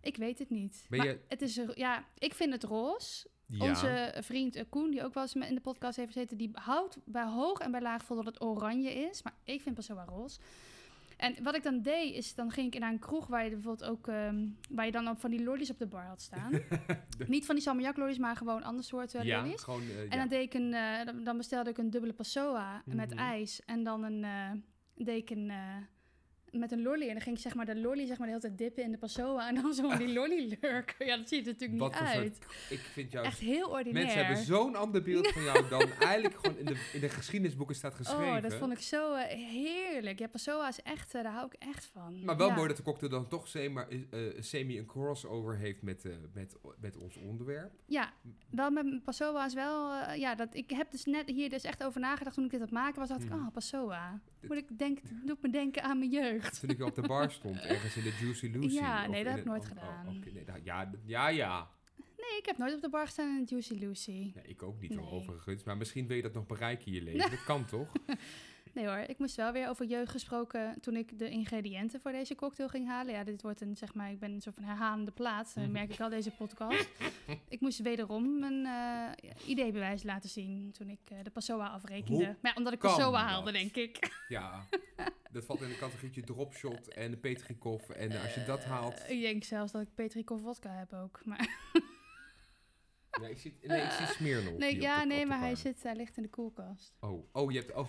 Ik 0.00 0.16
weet 0.16 0.38
het 0.38 0.50
niet. 0.50 0.86
Ben 0.88 0.98
maar 0.98 1.06
je- 1.08 1.20
het 1.28 1.42
is, 1.42 1.60
ja, 1.74 2.04
ik 2.18 2.34
vind 2.34 2.52
het 2.52 2.64
roze. 2.64 3.28
Ja. 3.46 3.68
Onze 3.68 4.14
vriend 4.20 4.68
Koen, 4.68 4.90
die 4.90 5.04
ook 5.04 5.14
wel 5.14 5.22
eens 5.22 5.34
in 5.34 5.54
de 5.54 5.60
podcast 5.60 5.96
heeft 5.96 6.12
gezeten, 6.12 6.36
die 6.36 6.50
houdt 6.52 6.98
bij 7.04 7.24
hoog 7.24 7.58
en 7.58 7.70
bij 7.70 7.80
laag 7.80 8.04
vol 8.04 8.16
dat 8.16 8.24
het 8.26 8.40
oranje 8.42 8.90
is. 8.92 9.22
Maar 9.22 9.34
ik 9.44 9.60
vind 9.62 9.74
Passoa 9.74 10.04
roze. 10.04 10.38
En 11.18 11.42
wat 11.42 11.54
ik 11.54 11.62
dan 11.62 11.82
deed, 11.82 12.14
is 12.14 12.34
dan 12.34 12.50
ging 12.50 12.74
ik 12.74 12.80
naar 12.80 12.90
een 12.92 12.98
kroeg 12.98 13.26
waar 13.26 13.44
je 13.44 13.50
bijvoorbeeld 13.50 13.90
ook, 13.90 14.08
ehm, 14.08 14.46
waar 14.70 14.86
je 14.86 14.92
dan 14.92 15.18
van 15.18 15.30
die 15.30 15.42
lollies 15.44 15.70
op 15.70 15.78
de 15.78 15.86
bar 15.86 16.04
had 16.06 16.20
staan. 16.22 16.52
Niet 17.26 17.46
van 17.46 17.54
die 17.54 17.64
salmiak 17.64 17.96
lollies, 17.96 18.18
maar 18.18 18.36
gewoon 18.36 18.62
ander 18.62 18.84
soort 18.84 19.14
eh, 19.14 19.22
ja, 19.24 19.42
lollies. 19.42 19.62
gewoon... 19.62 19.80
eh, 19.82 19.98
En 20.00 20.08
ja. 20.10 20.16
dan, 20.16 20.28
deed 20.28 20.42
ik 20.42 20.54
een, 20.54 20.74
eh, 20.74 21.24
dan, 21.24 21.36
bestelde 21.36 21.70
ik 21.70 21.78
een 21.78 21.90
dubbele 21.90 22.12
passoa 22.12 22.82
met 22.86 23.10
Mhm. 23.10 23.18
ijs. 23.18 23.64
En 23.64 23.82
dan 23.84 24.02
een, 24.04 24.24
deed 24.94 25.22
ik 25.22 25.30
een, 25.30 25.52
met 26.52 26.72
een 26.72 26.82
lolly. 26.82 27.06
En 27.06 27.12
dan 27.12 27.20
ging 27.20 27.36
ik 27.36 27.42
zeg 27.42 27.54
maar 27.54 27.66
de 27.66 27.76
lolly 27.76 28.06
zeg 28.06 28.18
maar, 28.18 28.26
de 28.26 28.32
hele 28.32 28.40
tijd 28.46 28.58
dippen 28.58 28.82
in 28.84 28.90
de 28.90 28.98
passoa. 28.98 29.48
En 29.48 29.54
dan 29.54 29.74
zo 29.74 29.96
die 29.96 30.12
lolly 30.12 30.56
lurken. 30.60 31.06
Ja, 31.06 31.16
dat 31.16 31.28
ziet 31.28 31.46
er 31.46 31.52
natuurlijk 31.52 31.80
Wat 31.80 31.92
niet 31.92 32.00
uit. 32.08 32.34
soort... 32.36 32.70
Ik 32.70 32.78
vind 32.78 33.12
jou... 33.12 33.26
Echt 33.26 33.38
heel 33.38 33.68
ordinair. 33.68 34.04
Mensen 34.04 34.24
hebben 34.26 34.44
zo'n 34.44 34.74
ander 34.74 35.02
beeld 35.02 35.28
van 35.28 35.42
jou 35.42 35.68
dan 35.68 35.90
eigenlijk 36.10 36.34
gewoon 36.40 36.58
in 36.58 36.64
de, 36.64 36.90
in 36.92 37.00
de 37.00 37.08
geschiedenisboeken 37.08 37.74
staat 37.76 37.94
geschreven. 37.94 38.36
Oh, 38.36 38.42
dat 38.42 38.54
vond 38.54 38.72
ik 38.72 38.78
zo 38.80 39.14
eh, 39.14 39.26
heerlijk. 39.48 40.18
Ja, 40.18 40.26
passoa 40.28 40.68
is 40.68 40.82
echt, 40.82 41.14
eh, 41.14 41.22
daar 41.22 41.32
hou 41.32 41.46
ik 41.46 41.54
echt 41.58 41.84
van. 41.92 42.24
Maar 42.24 42.36
wel 42.36 42.48
Ja. 42.48 42.54
mooi 42.54 42.68
dat 42.68 42.76
de 42.76 42.82
cocktail 42.82 43.10
dan 43.10 43.28
toch 43.28 43.48
semi, 43.48 43.80
eh, 44.10 44.20
semi 44.38 44.78
een 44.78 44.86
crossover 44.86 45.56
heeft 45.56 45.82
met, 45.82 46.04
met, 46.34 46.56
met 46.80 46.96
ons 46.96 47.16
onderwerp. 47.16 47.72
Ja, 47.86 48.12
wel 48.50 48.70
met 48.70 49.04
passoa 49.04 49.44
is 49.46 49.54
wel... 49.54 49.92
ja, 50.14 50.34
dat, 50.34 50.54
ik 50.54 50.70
heb 50.70 50.90
dus 50.90 51.04
net 51.04 51.28
hier 51.28 51.50
dus 51.50 51.62
echt 51.62 51.84
over 51.84 52.00
nagedacht 52.00 52.34
toen 52.34 52.44
ik 52.44 52.50
dit 52.50 52.60
aan 52.60 52.66
het 52.66 52.74
maken 52.74 52.98
was. 52.98 53.08
dacht 53.08 53.22
ik, 53.22 53.26
Mhm. 53.28 53.38
oh, 53.46 53.52
passoa. 53.52 54.20
Ik 54.40 54.78
denk, 54.78 54.98
doet 55.24 55.42
me 55.42 55.50
denken 55.50 55.82
aan 55.82 55.98
mijn 55.98 56.10
jeugd. 56.10 56.60
Toen 56.60 56.70
ik 56.70 56.82
op 56.82 56.94
de 56.94 57.02
bar 57.02 57.30
stond, 57.30 57.60
ergens 57.60 57.96
in 57.96 58.02
de 58.02 58.16
Juicy 58.20 58.46
Lucy. 58.46 58.74
Ja, 58.74 59.06
nee, 59.06 59.24
dat 59.24 59.32
heb 59.32 59.40
ik 59.40 59.48
nooit 59.48 59.62
oh, 59.64 59.70
oh, 59.70 59.78
gedaan. 59.78 60.18
nee, 60.32 60.44
nou, 60.46 60.60
ja, 60.62 60.90
ja, 61.06 61.28
ja. 61.28 61.70
Nee, 61.96 62.38
ik 62.38 62.46
heb 62.46 62.58
nooit 62.58 62.74
op 62.74 62.80
de 62.80 62.88
bar 62.90 63.04
gestaan 63.04 63.38
in 63.38 63.44
Juicy 63.44 63.74
Lucy. 63.74 64.10
Nee, 64.34 64.44
ik 64.46 64.62
ook 64.62 64.80
niet 64.80 64.94
Nee. 64.94 65.04
overigens. 65.04 65.64
Maar 65.64 65.76
misschien 65.76 66.06
wil 66.06 66.16
je 66.16 66.22
dat 66.22 66.32
nog 66.34 66.46
bereiken 66.46 66.86
in 66.86 66.92
je 66.92 67.02
leven. 67.02 67.30
Dat 67.36 67.44
kan 67.44 67.64
toch? 67.64 67.92
Nee 68.74 68.86
hoor, 68.86 68.96
ik 68.98 69.18
moest 69.18 69.36
wel 69.36 69.52
weer 69.52 69.68
over 69.68 69.86
jeugd 69.86 70.10
gesproken 70.10 70.80
toen 70.80 70.96
ik 70.96 71.18
de 71.18 71.30
ingrediënten 71.30 72.00
voor 72.00 72.12
deze 72.12 72.34
cocktail 72.34 72.68
ging 72.68 72.86
halen. 72.86 73.12
Ja, 73.14 73.24
dit 73.24 73.42
wordt 73.42 73.60
een, 73.60 73.76
zeg 73.76 73.94
maar, 73.94 74.10
ik 74.10 74.18
ben 74.18 74.30
een 74.32 74.40
soort 74.40 74.54
van 74.54 74.64
herhalende 74.64 75.10
plaat, 75.10 75.52
Mhm. 75.54 75.60
dat 75.64 75.70
merk 75.72 75.92
ik 75.92 76.00
al 76.00 76.08
deze 76.08 76.30
podcast. 76.30 76.88
ik 77.48 77.60
moest 77.60 77.78
wederom 77.78 78.38
mijn 78.38 78.66
eh 78.66 79.48
ideebewijs 79.48 80.02
laten 80.02 80.28
zien 80.30 80.72
toen 80.72 80.88
ik 80.88 81.00
eh, 81.04 81.18
de 81.22 81.30
Passoa 81.30 81.66
afrekende. 81.68 82.24
Hoe 82.24 82.36
maar 82.42 82.52
ja, 82.52 82.56
omdat 82.56 82.72
ik 82.72 82.78
Passoa 82.78 83.24
haalde, 83.26 83.52
denk 83.52 83.74
ik. 83.76 83.96
Ja, 84.28 84.66
dat 85.30 85.44
valt 85.44 85.60
in 85.60 85.68
de 85.68 85.78
categorietje 85.78 86.22
dropshot 86.22 86.88
en 86.88 87.10
de 87.10 87.16
Petrikov. 87.16 87.88
En 87.88 88.20
als 88.22 88.34
je 88.34 88.44
dat 88.44 88.64
haalt... 88.64 89.04
Eh, 89.04 89.10
ik 89.14 89.20
denk 89.20 89.44
zelfs 89.44 89.72
dat 89.72 89.82
ik 89.82 89.94
Petrikov 89.94 90.42
vodka 90.42 90.70
heb 90.70 90.92
ook. 90.92 91.20
Maar, 91.24 91.48
Nee, 93.20 93.30
ik 93.30 93.38
zie, 93.38 93.58
nee, 93.62 93.82
ik 93.82 93.90
zie 93.90 94.06
Smirnoff 94.06 94.56
nee, 94.58 94.80
ja, 94.80 95.04
nee, 95.04 95.26
maar 95.26 95.38
hij, 95.38 95.54
zit, 95.54 95.82
hij 95.82 95.94
ligt 95.96 96.16
in 96.16 96.22
de 96.22 96.28
koelkast. 96.28 96.96
Oh, 97.00 97.28
oh, 97.32 97.52
je 97.52 97.58
hebt... 97.58 97.74
Oh. 97.74 97.88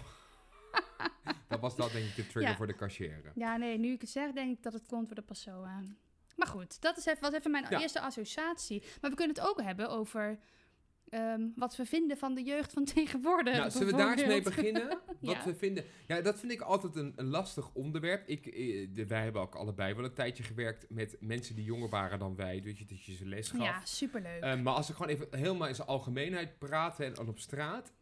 dat 1.50 1.60
was 1.60 1.76
dat 1.76 1.92
denk 1.92 2.06
ik 2.06 2.16
de 2.16 2.22
trigger 2.28 2.52
Ja. 2.52 2.56
voor 2.58 2.68
de 2.68 2.76
cashier. 2.76 3.32
Ja, 3.36 3.58
nee, 3.58 3.78
nu 3.78 3.92
ik 3.92 4.02
het 4.02 4.10
zeg, 4.10 4.32
denk 4.32 4.58
ik 4.58 4.64
dat 4.64 4.74
het 4.74 4.86
komt 4.88 5.06
door 5.08 5.16
de 5.16 5.22
Passoa. 5.22 5.82
Maar 6.36 6.48
goed, 6.48 6.82
dat 6.82 6.98
is 6.98 7.06
even, 7.06 7.22
was 7.22 7.34
even 7.34 7.52
mijn 7.52 7.66
Ja. 7.70 7.80
eerste 7.82 8.00
associatie. 8.02 8.84
Maar 9.02 9.10
we 9.10 9.16
kunnen 9.16 9.36
het 9.36 9.46
ook 9.48 9.62
hebben 9.62 9.90
over 9.90 10.40
ehm, 11.10 11.42
wat 11.56 11.76
we 11.76 11.86
vinden 11.86 12.18
van 12.18 12.34
de 12.34 12.44
jeugd 12.44 12.74
van 12.74 12.86
tegenwoordig. 12.86 13.58
Nou, 13.58 13.70
zullen 13.72 13.88
we 13.88 13.98
daar 13.98 14.12
eens 14.18 14.26
mee 14.28 14.42
beginnen? 14.42 14.88
Wat 15.22 15.36
Ja. 15.36 15.44
we 15.46 15.56
vinden. 15.56 15.86
Ja, 16.08 16.22
dat 16.22 16.40
vind 16.40 16.52
ik 16.52 16.62
altijd 16.62 16.96
een, 16.96 17.14
een 17.16 17.26
lastig 17.28 17.74
onderwerp. 17.74 18.28
Ik, 18.28 18.46
eh, 18.46 18.88
de- 18.94 19.06
wij 19.08 19.24
hebben 19.24 19.42
ook 19.42 19.56
allebei 19.56 19.94
wel 19.94 20.04
een 20.06 20.14
tijdje 20.14 20.44
gewerkt 20.44 20.86
met 20.90 21.18
mensen 21.20 21.56
die 21.56 21.64
jonger 21.66 21.90
waren 21.90 22.20
dan 22.20 22.36
wij. 22.36 22.62
Dus 22.62 22.80
je, 22.80 22.86
dat 22.86 23.04
je 23.06 23.16
ze 23.16 23.26
les 23.26 23.50
gaf. 23.50 23.62
Ja, 23.62 23.86
superleuk. 23.86 24.42
Eh, 24.44 24.60
maar 24.62 24.74
als 24.74 24.90
ik 24.90 24.96
gewoon 24.96 25.12
even 25.12 25.28
helemaal 25.32 25.68
in 25.68 25.76
zijn 25.76 25.88
algemeenheid 25.88 26.58
praten 26.60 27.06
en, 27.06 27.14
en 27.16 27.28
op 27.28 27.40
straat. 27.40 27.94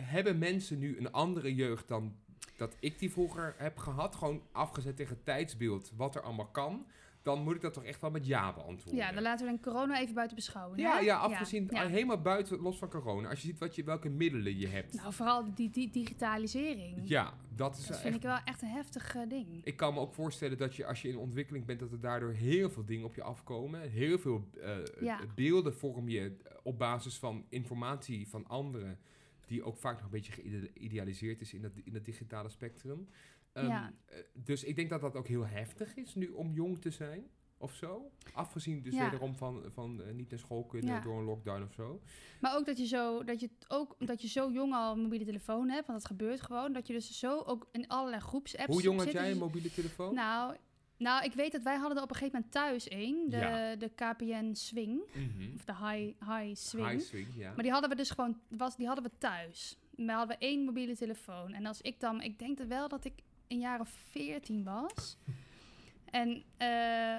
Hebben 0.00 0.38
mensen 0.38 0.78
nu 0.78 0.98
een 0.98 1.12
andere 1.12 1.54
jeugd 1.54 1.88
dan 1.88 2.16
dat 2.56 2.76
ik 2.80 2.98
die 2.98 3.10
vroeger 3.10 3.54
heb 3.58 3.78
gehad? 3.78 4.14
Gewoon 4.16 4.42
afgezet 4.52 4.96
tegen 4.96 5.14
het 5.14 5.24
tijdsbeeld, 5.24 5.92
wat 5.96 6.14
er 6.14 6.22
allemaal 6.22 6.46
kan. 6.50 6.86
Dan 7.22 7.42
moet 7.42 7.54
ik 7.54 7.60
dat 7.60 7.72
toch 7.72 7.84
echt 7.84 8.00
wel 8.00 8.10
met 8.10 8.26
ja 8.26 8.52
beantwoorden. 8.52 9.02
ja, 9.04 9.12
dan 9.12 9.22
laten 9.22 9.46
we 9.46 9.52
dan 9.52 9.60
corona 9.60 10.00
even 10.00 10.14
buiten 10.14 10.36
beschouwen. 10.36 10.78
ja, 10.78 10.96
hè? 10.96 10.98
ja, 10.98 11.16
afgezien, 11.16 11.68
ja. 11.70 11.86
helemaal 11.86 12.20
buiten, 12.20 12.60
los 12.60 12.78
van 12.78 12.88
corona. 12.88 13.28
Als 13.28 13.40
je 13.40 13.46
ziet 13.46 13.58
wat 13.58 13.74
je, 13.74 13.84
welke 13.84 14.08
middelen 14.08 14.58
je 14.58 14.66
hebt. 14.66 14.94
Nou, 14.94 15.12
vooral 15.12 15.54
die, 15.54 15.70
die 15.70 15.90
digitalisering. 15.90 17.00
ja, 17.08 17.32
dat 17.54 17.76
is 17.76 17.80
dat 17.80 17.90
echt 17.90 18.00
vind 18.00 18.14
ik 18.14 18.22
wel 18.22 18.38
echt 18.44 18.62
een 18.62 18.68
heftig 18.68 19.14
eh, 19.14 19.28
ding. 19.28 19.64
Ik 19.64 19.76
kan 19.76 19.94
me 19.94 20.00
ook 20.00 20.14
voorstellen 20.14 20.58
dat 20.58 20.76
je 20.76 20.86
als 20.86 21.02
je 21.02 21.08
in 21.08 21.16
ontwikkeling 21.16 21.64
bent, 21.64 21.80
dat 21.80 21.92
er 21.92 22.00
daardoor 22.00 22.32
heel 22.32 22.70
veel 22.70 22.84
dingen 22.84 23.04
op 23.06 23.14
je 23.14 23.22
afkomen. 23.22 23.80
Heel 23.90 24.18
veel 24.18 24.48
eh, 24.62 24.76
Ja. 25.00 25.20
beelden 25.34 25.74
vorm 25.74 26.08
je 26.08 26.36
op 26.62 26.78
basis 26.78 27.18
van 27.18 27.44
informatie 27.48 28.28
van 28.28 28.46
anderen, 28.46 28.98
die 29.46 29.62
ook 29.62 29.76
vaak 29.76 29.94
nog 29.96 30.04
een 30.04 30.10
beetje 30.10 30.32
geïdealiseerd 30.32 31.40
is 31.40 31.54
in 31.54 31.62
dat, 31.62 31.72
in 31.84 31.92
dat 31.92 32.04
digitale 32.04 32.48
spectrum. 32.48 33.08
Ehm, 33.52 33.66
Ja. 33.66 33.92
eh, 34.06 34.18
Dus 34.32 34.64
ik 34.64 34.76
denk 34.76 34.90
dat 34.90 35.00
dat 35.00 35.16
ook 35.16 35.26
heel 35.26 35.46
heftig 35.46 35.94
is 35.96 36.14
nu 36.14 36.28
om 36.28 36.52
jong 36.52 36.78
te 36.80 36.90
zijn. 36.90 37.30
Of 37.58 37.74
zo. 37.74 38.10
Afgezien 38.32 38.82
dus 38.82 38.94
Ja. 38.94 39.02
wederom 39.04 39.34
van, 39.36 39.62
van 39.72 40.02
eh, 40.02 40.12
niet 40.14 40.30
naar 40.30 40.38
school 40.38 40.64
kunnen 40.64 40.94
Ja. 40.94 41.00
door 41.00 41.18
een 41.18 41.24
lockdown 41.24 41.62
of 41.62 41.72
zo. 41.72 42.00
Maar 42.40 42.56
ook 42.56 42.66
dat 42.66 42.78
je 42.78 42.86
zo, 42.86 43.24
dat 43.24 43.40
je 43.40 43.50
ook 43.68 43.96
dat 44.06 44.22
je 44.22 44.28
zo 44.28 44.50
jong 44.52 44.74
al 44.74 44.92
een 44.92 45.00
mobiele 45.02 45.24
telefoon 45.24 45.68
hebt, 45.68 45.86
want 45.86 45.98
dat 45.98 46.08
gebeurt 46.10 46.40
gewoon. 46.40 46.72
Dat 46.72 46.86
je 46.86 46.92
dus 46.92 47.18
zo 47.18 47.40
ook 47.40 47.68
in 47.72 47.88
allerlei 47.88 48.20
groepsapps 48.22 48.72
Hoe 48.72 48.82
jong 48.82 48.98
had 48.98 49.12
jij 49.12 49.30
een 49.30 49.38
mobiele 49.38 49.70
telefoon? 49.70 50.14
Nou, 50.14 50.56
nou, 50.96 51.24
ik 51.24 51.32
weet 51.32 51.52
dat 51.52 51.62
wij 51.62 51.76
hadden 51.76 51.96
er 51.96 52.02
op 52.02 52.10
een 52.10 52.16
gegeven 52.16 52.36
moment 52.38 52.52
thuis 52.52 52.88
één. 52.88 53.30
De, 53.30 53.36
Ja. 53.36 53.76
de 53.76 53.88
KPN 53.88 54.52
Swing. 54.54 55.00
Mhm. 55.12 55.54
Of 55.54 55.64
de 55.64 55.74
High, 55.76 56.30
high 56.30 56.54
Swing. 56.54 56.88
High 56.88 57.00
swing, 57.04 57.26
ja. 57.36 57.52
Maar 57.54 57.62
die 57.62 57.72
hadden 57.72 57.90
we 57.90 57.96
dus 57.96 58.10
gewoon, 58.10 58.40
was, 58.48 58.76
die 58.76 58.86
hadden 58.86 59.04
we 59.04 59.10
thuis. 59.18 59.78
We 59.96 60.12
hadden 60.12 60.36
we 60.38 60.44
één 60.46 60.64
mobiele 60.64 60.96
telefoon. 60.96 61.52
En 61.52 61.66
als 61.66 61.80
ik 61.80 62.00
dan, 62.00 62.22
ik 62.22 62.38
denk 62.38 62.58
dat 62.58 62.66
wel 62.66 62.88
dat 62.88 63.04
ik 63.04 63.12
een 63.48 63.58
jaar 63.58 63.80
of 63.80 63.88
veertien 63.88 64.64
was. 64.64 65.16
En, 66.10 66.42
eh, 66.56 67.18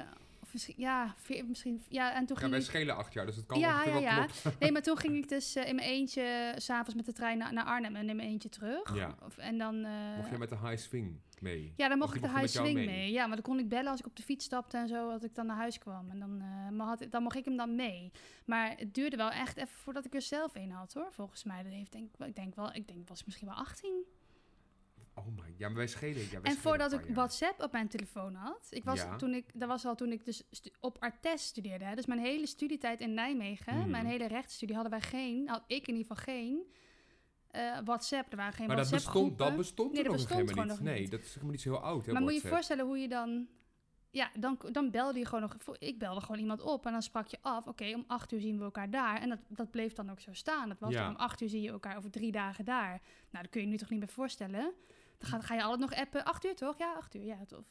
misschien, 0.56 0.76
ja, 0.78 1.14
veer- 1.18 1.46
misschien, 1.46 1.84
ja, 1.90 2.14
en 2.14 2.26
toen 2.26 2.36
ja, 2.36 2.40
ging 2.42 2.52
wij 2.52 2.60
ik... 2.60 2.66
schelen 2.66 2.96
acht 2.96 3.14
jaar, 3.14 3.26
dus 3.26 3.36
het 3.36 3.46
kan 3.46 3.60
Ja, 3.60 3.84
ja, 3.84 3.92
wel 3.92 4.02
ja. 4.02 4.28
Nee, 4.60 4.72
maar 4.72 4.82
toen 4.88 4.98
ging 4.98 5.16
ik 5.16 5.30
dus 5.30 5.56
eh, 5.56 5.68
in 5.68 5.76
mijn 5.76 5.88
eentje 5.88 6.54
s'avonds 6.58 6.96
met 6.96 7.06
de 7.06 7.14
trein 7.14 7.38
naar, 7.38 7.54
naar 7.54 7.66
Arnhem 7.66 7.96
en 7.96 8.10
in 8.10 8.16
mijn 8.16 8.28
eentje 8.30 8.50
terug. 8.50 8.96
Ja. 8.96 9.16
Of, 9.26 9.38
en 9.38 9.58
dan... 9.58 9.84
eh, 9.86 10.16
Mocht 10.18 10.30
je 10.30 10.38
met 10.38 10.50
de 10.50 10.58
high 10.58 10.78
swing 10.78 11.20
mee? 11.40 11.74
ja, 11.76 11.88
dan 11.88 11.98
mocht 11.98 12.16
ik 12.16 12.22
de 12.22 12.28
mocht 12.28 12.40
high 12.40 12.54
swing 12.60 12.74
mee. 12.76 12.86
mee? 12.86 13.12
Ja, 13.12 13.26
maar 13.26 13.36
dan 13.36 13.46
kon 13.46 13.60
ik 13.60 13.70
bellen 13.70 13.92
als 13.92 14.00
ik 14.00 14.06
op 14.06 14.16
de 14.16 14.24
fiets 14.24 14.46
stapte 14.46 14.78
en 14.78 14.88
zo, 14.88 15.10
dat 15.12 15.24
ik 15.24 15.36
dan 15.36 15.46
naar 15.46 15.56
huis 15.58 15.78
kwam. 15.78 16.10
En 16.10 16.20
dan, 16.20 16.42
eh, 16.42 16.70
maar 16.70 16.88
had, 16.88 17.06
dan 17.10 17.24
mocht 17.24 17.36
ik 17.36 17.46
hem 17.46 17.58
dan 17.58 17.76
mee. 17.76 18.12
Maar 18.46 18.74
het 18.78 18.94
duurde 18.94 19.16
wel 19.18 19.30
echt 19.32 19.58
even 19.58 19.78
voordat 19.78 20.06
ik 20.06 20.14
er 20.14 20.22
zelf 20.22 20.56
een 20.56 20.72
had, 20.72 20.94
hoor. 20.94 21.08
Volgens 21.12 21.44
mij. 21.44 21.64
Dat 21.64 21.72
heeft 21.72 21.92
denk 21.92 22.06
ik, 22.10 22.18
wel- 22.18 22.28
ik 22.28 22.36
denk 22.36 22.56
wel, 22.56 22.74
ik 22.74 22.88
denk 22.88 23.08
was 23.08 23.26
misschien 23.26 23.48
wel 23.48 23.58
18. 23.58 24.04
Oh 25.16 25.26
my, 25.28 25.54
ja, 25.58 25.68
maar 25.68 25.78
wij 25.78 25.88
schelen. 25.88 26.22
Ja, 26.22 26.30
wij 26.30 26.32
En 26.32 26.40
schelen 26.42 26.58
voordat 26.62 26.94
ik 26.94 27.06
jaar. 27.06 27.14
WhatsApp 27.16 27.62
op 27.64 27.72
mijn 27.72 27.88
telefoon 27.88 28.34
had, 28.36 28.68
ik 28.70 28.84
was 28.84 29.00
Ja. 29.02 29.16
toen 29.16 29.34
ik, 29.34 29.46
dat 29.60 29.68
was 29.68 29.86
al 29.86 29.96
toen 29.96 30.12
ik 30.12 30.26
dus 30.26 30.44
op 30.80 30.98
Artes 31.00 31.46
studeerde. 31.46 31.86
Hè. 31.86 31.96
Dus 31.96 32.06
mijn 32.06 32.20
hele 32.20 32.46
studietijd 32.48 33.00
in 33.00 33.14
Nijmegen, 33.14 33.78
Mhm. 33.78 33.90
mijn 33.90 34.06
hele 34.06 34.28
rechtsstudie, 34.28 34.76
hadden 34.76 34.94
wij 35.00 35.02
geen, 35.10 35.48
had 35.50 35.64
ik 35.68 35.88
in 35.88 35.96
ieder 35.96 36.16
geval 36.16 36.34
geen 36.36 36.74
eh, 37.48 37.78
WhatsApp. 37.86 38.32
Er 38.32 38.38
waren 38.38 38.54
geen 38.54 38.68
Maar 38.68 38.76
dat 38.76 38.90
WhatsApp 38.90 39.14
bestond, 39.14 39.38
dat 39.38 39.48
groepen. 39.48 39.58
bestond 39.58 39.92
Nee, 39.94 39.98
er 40.04 40.10
dat 40.10 40.18
nog 40.18 40.22
bestond 40.28 40.50
helemaal 40.50 40.76
niet. 40.76 40.84
nog 40.86 40.94
Nee, 40.94 41.10
dat 41.10 41.20
is 41.20 41.28
helemaal 41.30 41.52
niet 41.52 41.62
zo 41.62 41.70
heel 41.72 41.80
oud, 41.82 42.06
hè, 42.06 42.12
Maar 42.14 42.22
moet 42.22 42.34
je 42.36 42.42
je 42.42 42.48
voorstellen 42.48 42.86
hoe 42.86 42.98
je 42.98 43.08
dan... 43.08 43.48
Ja, 44.12 44.32
dan, 44.40 44.60
dan 44.72 44.92
belde 44.92 45.20
je 45.20 45.26
gewoon 45.26 45.42
nog... 45.42 45.78
Ik 45.78 46.00
belde 46.00 46.22
gewoon 46.22 46.40
iemand 46.40 46.62
op 46.62 46.86
en 46.86 46.92
dan 46.92 47.02
sprak 47.02 47.28
je 47.28 47.38
af... 47.42 47.68
Oké, 47.68 47.94
om 47.94 48.04
acht 48.08 48.32
uur 48.32 48.40
zien 48.40 48.58
we 48.58 48.64
elkaar 48.64 48.90
daar. 48.90 49.22
En 49.22 49.30
dat, 49.30 49.40
dat 49.48 49.72
bleef 49.72 49.94
dan 49.94 50.12
ook 50.12 50.20
zo 50.20 50.34
staan. 50.34 50.70
Dat 50.70 50.80
was 50.80 50.92
Ja. 50.94 51.02
dan 51.04 51.10
om 51.10 51.16
acht 51.22 51.42
uur 51.42 51.50
zie 51.50 51.62
je 51.62 51.70
elkaar 51.70 51.98
over 51.98 52.12
drie 52.12 52.32
dagen 52.32 52.66
daar. 52.66 53.02
Nou, 53.32 53.44
dat 53.44 53.50
kun 53.50 53.62
je 53.62 53.66
je 53.68 53.72
nu 53.72 53.78
toch 53.80 53.90
niet 53.90 54.00
meer 54.00 54.08
voorstellen? 54.08 54.74
Dan 55.18 55.30
ga, 55.30 55.40
ga 55.40 55.56
je 55.56 55.64
altijd 55.64 55.90
nog 55.90 56.00
appen. 56.00 56.26
Acht 56.26 56.46
uur 56.46 56.56
toch? 56.56 56.78
Ja, 56.78 56.94
acht 56.94 57.16
uur. 57.16 57.24
Ja, 57.24 57.46
tof. 57.48 57.66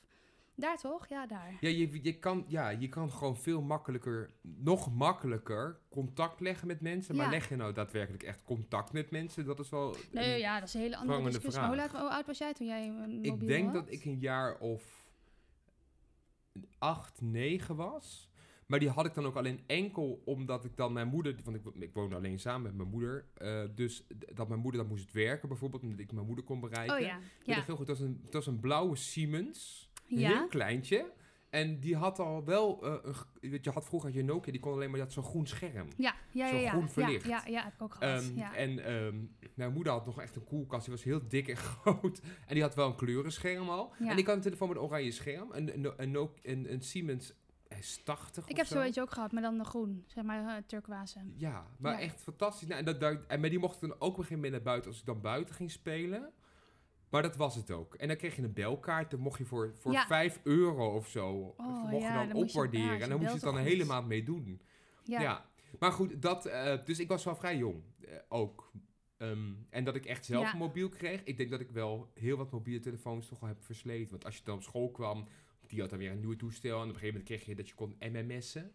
Daar 0.57 0.77
toch? 0.79 1.09
Ja, 1.09 1.27
daar. 1.27 1.57
Ja, 1.61 1.69
je, 1.69 2.03
je, 2.03 2.19
kan, 2.19 2.45
ja, 2.49 2.69
je 2.69 2.89
kan 2.89 3.13
gewoon 3.13 3.37
veel 3.37 3.63
makkelijker, 3.63 4.31
nog 4.41 4.95
makkelijker 4.95 5.79
contact 5.89 6.41
leggen 6.41 6.67
met 6.67 6.81
mensen. 6.81 7.17
Maar 7.17 7.31
leg 7.31 7.49
je 7.49 7.57
nou 7.57 7.73
daadwerkelijk 7.73 8.23
echt 8.23 8.43
contact 8.45 8.93
met 8.93 9.11
mensen? 9.11 9.45
Dat 9.45 9.59
is 9.59 9.71
wel... 9.71 9.97
Nee, 10.11 10.39
ja, 10.39 10.59
dat 10.59 10.69
is 10.69 10.75
een 10.75 10.81
hele 10.81 10.97
andere 10.97 11.23
discussie. 11.23 11.63
Hoe, 11.63 11.75
vraag. 11.75 11.93
laat, 11.93 12.01
hoe 12.01 12.11
oud 12.11 12.27
was 12.27 12.39
jij 12.39 12.55
toen 12.55 12.67
jij 12.67 12.87
een 12.89 13.25
Ik 13.25 13.31
mobiel 13.31 13.49
denk 13.49 13.65
had? 13.65 13.75
dat 13.75 13.93
ik 13.93 14.05
een 14.05 14.19
jaar 14.19 14.59
of 14.59 14.83
acht, 16.79 17.21
negen 17.21 17.77
was. 17.77 18.29
Maar 18.75 18.83
die 18.83 18.93
had 18.93 19.07
ik 19.07 19.15
dan 19.15 19.27
ook 19.27 19.37
alleen 19.37 19.61
enkel 19.67 20.23
omdat 20.25 20.65
ik 20.65 20.77
dan 20.77 20.93
mijn 20.93 21.09
moeder... 21.09 21.37
Want 21.45 21.57
ik, 21.57 21.63
ik 21.83 21.95
woonde 21.95 22.15
alleen 22.17 22.39
samen 22.39 22.63
met 22.63 22.75
mijn 22.77 22.89
moeder. 22.89 23.25
eh, 23.35 23.63
dus 23.75 24.07
dat 24.35 24.49
mijn 24.49 24.61
moeder 24.61 24.81
dan 24.81 24.91
moest 24.91 25.13
werken 25.13 25.49
bijvoorbeeld. 25.49 25.83
Omdat 25.83 25.99
ik 25.99 26.13
mijn 26.13 26.27
moeder 26.27 26.45
kon 26.45 26.61
bereiken. 26.61 26.95
Oh 26.97 27.01
ja. 27.01 27.19
Ja. 27.45 27.57
nog 27.57 27.67
heel 27.67 27.77
goed, 27.77 27.89
het 27.89 27.99
was 27.99 28.07
een, 28.09 28.21
het 28.25 28.33
was 28.35 28.47
een 28.47 28.61
blauwe 28.61 28.97
Siemens. 28.97 29.91
Een 30.09 30.19
Ja. 30.19 30.29
heel 30.29 30.47
kleintje. 30.47 31.13
En 31.51 31.81
die 31.81 31.97
had 31.97 32.19
al 32.19 32.45
wel... 32.45 32.85
eh, 32.85 33.13
een, 33.41 33.51
weet 33.51 33.65
je, 33.65 33.71
had 33.71 33.85
vroeger 33.85 34.09
had 34.09 34.19
je 34.19 34.25
Nokia, 34.25 34.53
die 34.53 34.61
kon 34.61 34.73
alleen 34.73 34.91
maar... 34.91 34.99
Die 34.99 35.05
had 35.05 35.13
zo'n 35.13 35.25
groen 35.25 35.47
scherm. 35.47 35.89
Ja, 35.97 36.15
ja, 36.31 36.47
ja, 36.47 36.59
ja. 36.59 36.71
groen 36.71 36.83
ja, 36.83 36.89
verlicht. 36.89 37.27
ja, 37.27 37.43
ja, 37.47 37.65
heb 37.65 37.75
ik 37.75 37.83
ook 37.83 37.95
gehad. 37.95 38.23
Ehm, 38.23 38.37
ja. 38.39 38.55
En 38.57 38.85
ehm, 38.85 39.17
mijn 39.55 39.73
moeder 39.73 39.93
had 39.93 40.07
nog 40.07 40.21
echt 40.21 40.37
een 40.37 40.45
koelkast. 40.45 40.85
Die 40.85 40.95
was 40.95 41.05
heel 41.05 41.29
dik 41.29 41.49
en 41.49 41.57
groot. 41.83 42.21
En 42.47 42.55
die 42.55 42.63
had 42.63 42.75
wel 42.75 42.87
een 42.89 42.97
kleurenscherm 42.97 43.69
al. 43.69 43.93
En 43.99 44.19
ik 44.19 44.27
had 44.27 44.37
een 44.37 44.43
telefoon 44.43 44.69
met 44.69 44.77
een 44.77 44.83
oranje 44.83 45.11
scherm. 45.11 45.49
Een, 45.53 45.85
een, 46.03 46.29
een, 46.43 46.73
een 46.73 46.83
Siemens 46.83 47.35
S80 47.75 48.45
ik 48.47 48.51
of 48.51 48.57
heb 48.57 48.67
zo. 48.67 48.75
zo 48.75 48.81
eentje 48.81 49.01
ook 49.01 49.13
gehad, 49.13 49.33
maar 49.33 49.43
dan 49.43 49.59
de 49.59 49.65
groen. 49.65 50.05
Zeg 50.07 50.25
maar 50.25 50.43
uh, 50.43 50.53
turquoise. 50.67 51.21
Ja, 51.37 51.67
maar 51.79 51.93
Ja. 51.93 52.01
echt 52.01 52.21
fantastisch. 52.21 52.69
Nou, 52.69 52.79
en, 52.81 52.85
dat, 52.87 53.01
daar, 53.01 53.21
en 53.29 53.41
maar 53.41 53.51
die 53.51 53.59
mocht 53.59 53.75
ik 53.83 53.89
dan 53.89 54.01
ook 54.01 54.31
moment 54.31 54.53
naar 54.53 54.63
buiten 54.63 54.91
als 54.91 55.01
ik 55.01 55.07
dan 55.07 55.21
buiten 55.21 55.55
ging 55.55 55.71
spelen. 55.71 56.33
Maar 57.11 57.23
dat 57.23 57.37
was 57.37 57.55
het 57.55 57.71
ook. 57.71 57.95
En 57.95 58.09
dan 58.09 58.17
kreeg 58.17 58.37
je 58.37 58.43
een 58.43 58.53
belkaart. 58.53 59.11
Dan 59.11 59.21
mocht 59.21 59.39
je 59.39 59.45
voor, 59.45 59.75
voor 59.77 59.93
Ja. 59.93 60.07
5 60.07 60.41
euro 60.43 60.95
of 60.97 61.09
zo. 61.09 61.55
Oh, 61.57 61.91
mocht 61.91 62.03
ja, 62.03 62.13
je 62.13 62.19
dan 62.19 62.29
dan 62.29 62.37
moest 62.37 62.53
je- 62.53 62.59
opwaarderen. 62.59 63.01
en 63.01 63.09
dan 63.09 63.19
moest 63.19 63.29
je 63.29 63.35
het 63.35 63.41
dan 63.45 63.53
toch 63.53 63.61
een 63.63 63.67
hele 63.69 63.81
goed. 63.81 63.89
maand 63.91 64.07
mee 64.07 64.23
doen. 64.23 64.61
Ja. 65.05 65.45
Maar 65.79 65.93
goed, 65.93 66.23
dat, 66.23 66.47
eh, 66.47 66.85
dus 66.85 66.99
ik 66.99 67.09
was 67.09 67.25
wel 67.25 67.37
vrij 67.37 67.57
jong 67.57 67.83
eh, 68.01 68.15
ook. 68.29 68.73
Ehm, 69.17 69.53
en 69.71 69.85
dat 69.85 69.95
ik 69.95 70.05
echt 70.07 70.25
zelf 70.25 70.45
Ja. 70.45 70.53
een 70.53 70.59
mobiel 70.59 70.89
kreeg. 70.89 71.23
Ik 71.25 71.37
denk 71.37 71.51
dat 71.51 71.61
ik 71.61 71.71
wel 71.71 72.11
heel 72.15 72.37
wat 72.37 72.51
mobiele 72.51 72.81
telefoons 72.81 73.29
toch 73.29 73.41
al 73.43 73.49
heb 73.49 73.65
versleten. 73.65 74.11
Want 74.11 74.25
als 74.25 74.37
je 74.37 74.45
dan 74.45 74.55
op 74.57 74.63
school 74.63 74.91
kwam, 74.91 75.29
die 75.69 75.81
had 75.81 75.91
dan 75.91 75.99
weer 75.99 76.11
een 76.11 76.19
nieuwe 76.19 76.37
toestel. 76.37 76.77
En 76.77 76.83
op 76.83 76.83
een 76.83 76.95
gegeven 76.95 77.21
moment 77.21 77.25
kreeg 77.25 77.45
je 77.45 77.55
dat 77.55 77.69
je 77.69 77.75
kon 77.75 77.97
mms'en. 78.01 78.73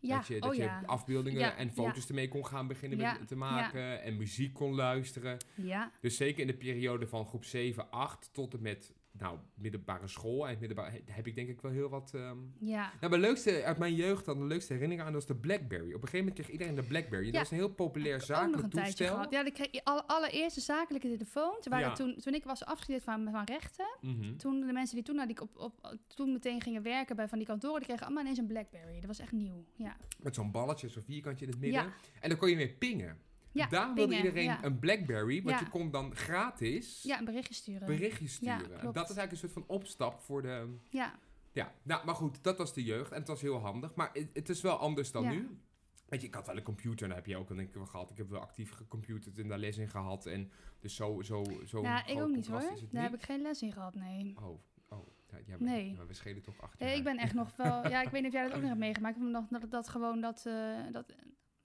Ja, 0.00 0.16
Dat 0.16 0.26
je, 0.26 0.40
dat 0.40 0.50
oh 0.50 0.54
je 0.56 0.62
ja. 0.62 0.82
afbeeldingen 0.86 1.40
Ja, 1.40 1.56
en 1.56 1.72
foto's 1.72 2.08
ermee 2.08 2.28
kon 2.28 2.46
gaan 2.46 2.66
beginnen 2.66 2.98
met, 2.98 3.28
te 3.28 3.36
maken. 3.36 4.02
En 4.02 4.16
muziek 4.16 4.54
kon 4.54 4.74
luisteren. 4.74 5.38
Ja, 5.54 5.92
Dus 6.00 6.16
zeker 6.16 6.40
in 6.40 6.46
de 6.46 6.54
periode 6.54 7.06
van 7.06 7.26
groep 7.26 7.44
7, 7.44 7.90
8 7.90 8.28
tot 8.32 8.54
en 8.54 8.62
met 8.62 8.93
nou, 9.18 9.38
middelbare 9.54 10.08
school. 10.08 10.48
En 10.48 10.56
middelbare, 10.58 11.02
heb 11.06 11.26
ik 11.26 11.34
denk 11.34 11.48
ik 11.48 11.60
wel 11.60 11.72
heel 11.72 11.88
wat... 11.88 12.10
ehm, 12.14 12.38
ja. 12.58 12.92
nou, 13.00 13.10
mijn 13.10 13.20
leukste, 13.22 13.64
uit 13.64 13.78
mijn 13.78 13.94
jeugd 13.94 14.24
dan 14.24 14.38
de 14.38 14.44
leukste 14.44 14.72
herinnering 14.72 15.06
aan 15.06 15.12
was 15.12 15.26
de 15.26 15.34
Blackberry. 15.36 15.86
Op 15.86 15.92
een 16.02 16.08
gegeven 16.08 16.18
moment 16.18 16.34
kreeg 16.34 16.48
iedereen 16.50 16.74
de 16.74 16.82
Blackberry. 16.82 17.24
Ja. 17.26 17.30
Dat 17.32 17.40
was 17.40 17.50
een 17.50 17.56
heel 17.56 17.68
populair 17.74 18.20
zakelijk 18.20 18.70
toestel. 18.70 19.08
gehad. 19.08 19.30
Ja, 19.30 19.42
die 19.42 19.52
kreeg 19.52 19.68
je 19.70 19.84
alle, 19.84 20.06
allereerste 20.06 20.60
zakelijke 20.60 21.08
telefoon. 21.08 21.56
Terwijl 21.60 21.82
Ja. 21.82 21.88
ik 21.90 21.96
toen, 21.96 22.16
toen 22.16 22.34
ik 22.34 22.44
was 22.44 22.64
afgestudeerd 22.64 23.04
van, 23.04 23.28
van 23.30 23.44
rechten, 23.44 23.86
Mhm. 24.00 24.36
toen 24.36 24.60
de 24.66 24.72
mensen 24.72 24.94
die 24.94 25.04
toen, 25.04 25.26
die 25.26 25.40
op, 25.40 25.56
op, 25.58 25.96
toen 26.06 26.32
meteen 26.32 26.60
gingen 26.60 26.82
werken 26.82 27.16
bij 27.16 27.28
van 27.28 27.38
die 27.38 27.46
kantoren, 27.46 27.76
die 27.78 27.86
kregen 27.86 28.04
allemaal 28.04 28.22
ineens 28.22 28.38
een 28.38 28.46
Blackberry. 28.46 28.94
Dat 28.94 29.04
was 29.06 29.18
echt 29.18 29.32
nieuw. 29.32 29.64
Ja, 29.76 29.96
Met 30.22 30.34
zo'n 30.34 30.50
balletje, 30.50 30.88
zo'n 30.88 31.02
vierkantje 31.02 31.44
in 31.46 31.50
het 31.50 31.60
midden. 31.60 31.82
ja. 31.82 31.92
En 32.20 32.28
dan 32.28 32.38
kon 32.38 32.48
je 32.50 32.56
mee 32.56 32.74
pingen. 32.74 33.18
Ja 33.54 33.66
Daar 33.66 33.94
wilde 33.94 34.16
iedereen 34.16 34.44
ja. 34.44 34.64
een 34.64 34.78
Blackberry, 34.78 35.42
want 35.42 35.58
Ja. 35.58 35.64
je 35.64 35.70
kon 35.70 35.90
dan 35.90 36.14
gratis 36.16 37.02
ja, 37.02 37.18
een 37.18 37.24
berichtje 37.24 37.54
sturen. 37.54 37.86
berichtjes 37.86 38.38
Ja, 38.40 38.58
sturen. 38.58 38.80
en 38.80 38.92
dat 38.92 39.10
is 39.10 39.16
eigenlijk 39.16 39.30
een 39.32 39.36
soort 39.38 39.52
van 39.52 39.64
opstap 39.76 40.20
voor 40.20 40.42
de... 40.42 40.76
Ja, 40.88 41.14
Ja, 41.52 41.72
nou, 41.82 42.04
maar 42.06 42.14
goed, 42.14 42.42
dat 42.42 42.58
was 42.58 42.74
de 42.74 42.84
jeugd 42.84 43.12
en 43.12 43.18
het 43.18 43.28
was 43.28 43.40
heel 43.40 43.58
handig. 43.58 43.94
Maar 43.94 44.10
het, 44.12 44.28
het 44.32 44.48
is 44.48 44.60
wel 44.60 44.76
anders 44.76 45.10
dan 45.12 45.28
nu. 45.28 45.58
Weet 46.08 46.20
je, 46.20 46.26
ik 46.26 46.34
had 46.34 46.46
wel 46.46 46.56
een 46.56 46.62
computer, 46.62 47.06
daar 47.08 47.16
heb 47.16 47.26
je 47.26 47.36
ook 47.36 47.50
ik 47.50 47.74
wel 47.74 47.86
gehad. 47.86 48.10
Ik 48.10 48.16
heb 48.16 48.30
wel 48.30 48.40
actief 48.40 48.70
gecomputerd 48.70 49.38
en 49.38 49.48
daar 49.48 49.58
les 49.58 49.78
in 49.78 49.88
gehad. 49.88 50.26
En 50.26 50.50
dus 50.80 50.94
zo, 50.94 51.22
zo, 51.22 51.44
zo 51.66 51.82
ja 51.82 51.98
ik 52.06 52.10
groot 52.10 52.22
ook 52.22 52.34
niet 52.34 52.46
hoor. 52.46 52.60
Daar 52.60 52.72
niet. 52.72 52.92
heb 52.92 53.14
ik 53.14 53.22
geen 53.22 53.42
les 53.42 53.62
in 53.62 53.72
gehad, 53.72 53.94
nee. 53.94 54.34
Oh, 54.42 54.60
oh. 54.88 55.06
Ja, 55.46 55.56
maar, 55.58 55.68
Nee. 55.68 55.94
maar 55.96 56.06
we 56.06 56.14
schelen 56.14 56.42
toch 56.42 56.60
acht 56.60 56.78
jaar. 56.78 56.94
ik 56.94 57.04
ben 57.04 57.16
echt 57.18 57.34
nog 57.34 57.56
wel... 57.56 57.88
Ja, 57.92 58.02
ik 58.02 58.08
weet 58.08 58.22
niet 58.22 58.30
of 58.30 58.32
jij 58.36 58.42
dat 58.42 58.52
ook 58.52 58.58
nog 58.60 58.68
hebt 58.68 58.80
meegemaakt. 58.80 59.16
Maar 59.18 59.30
nog, 59.30 59.48
dat, 59.48 59.70
dat 59.70 59.88
gewoon 59.88 60.20
dat... 60.20 60.46
eh, 60.46 60.78
dat 60.92 61.14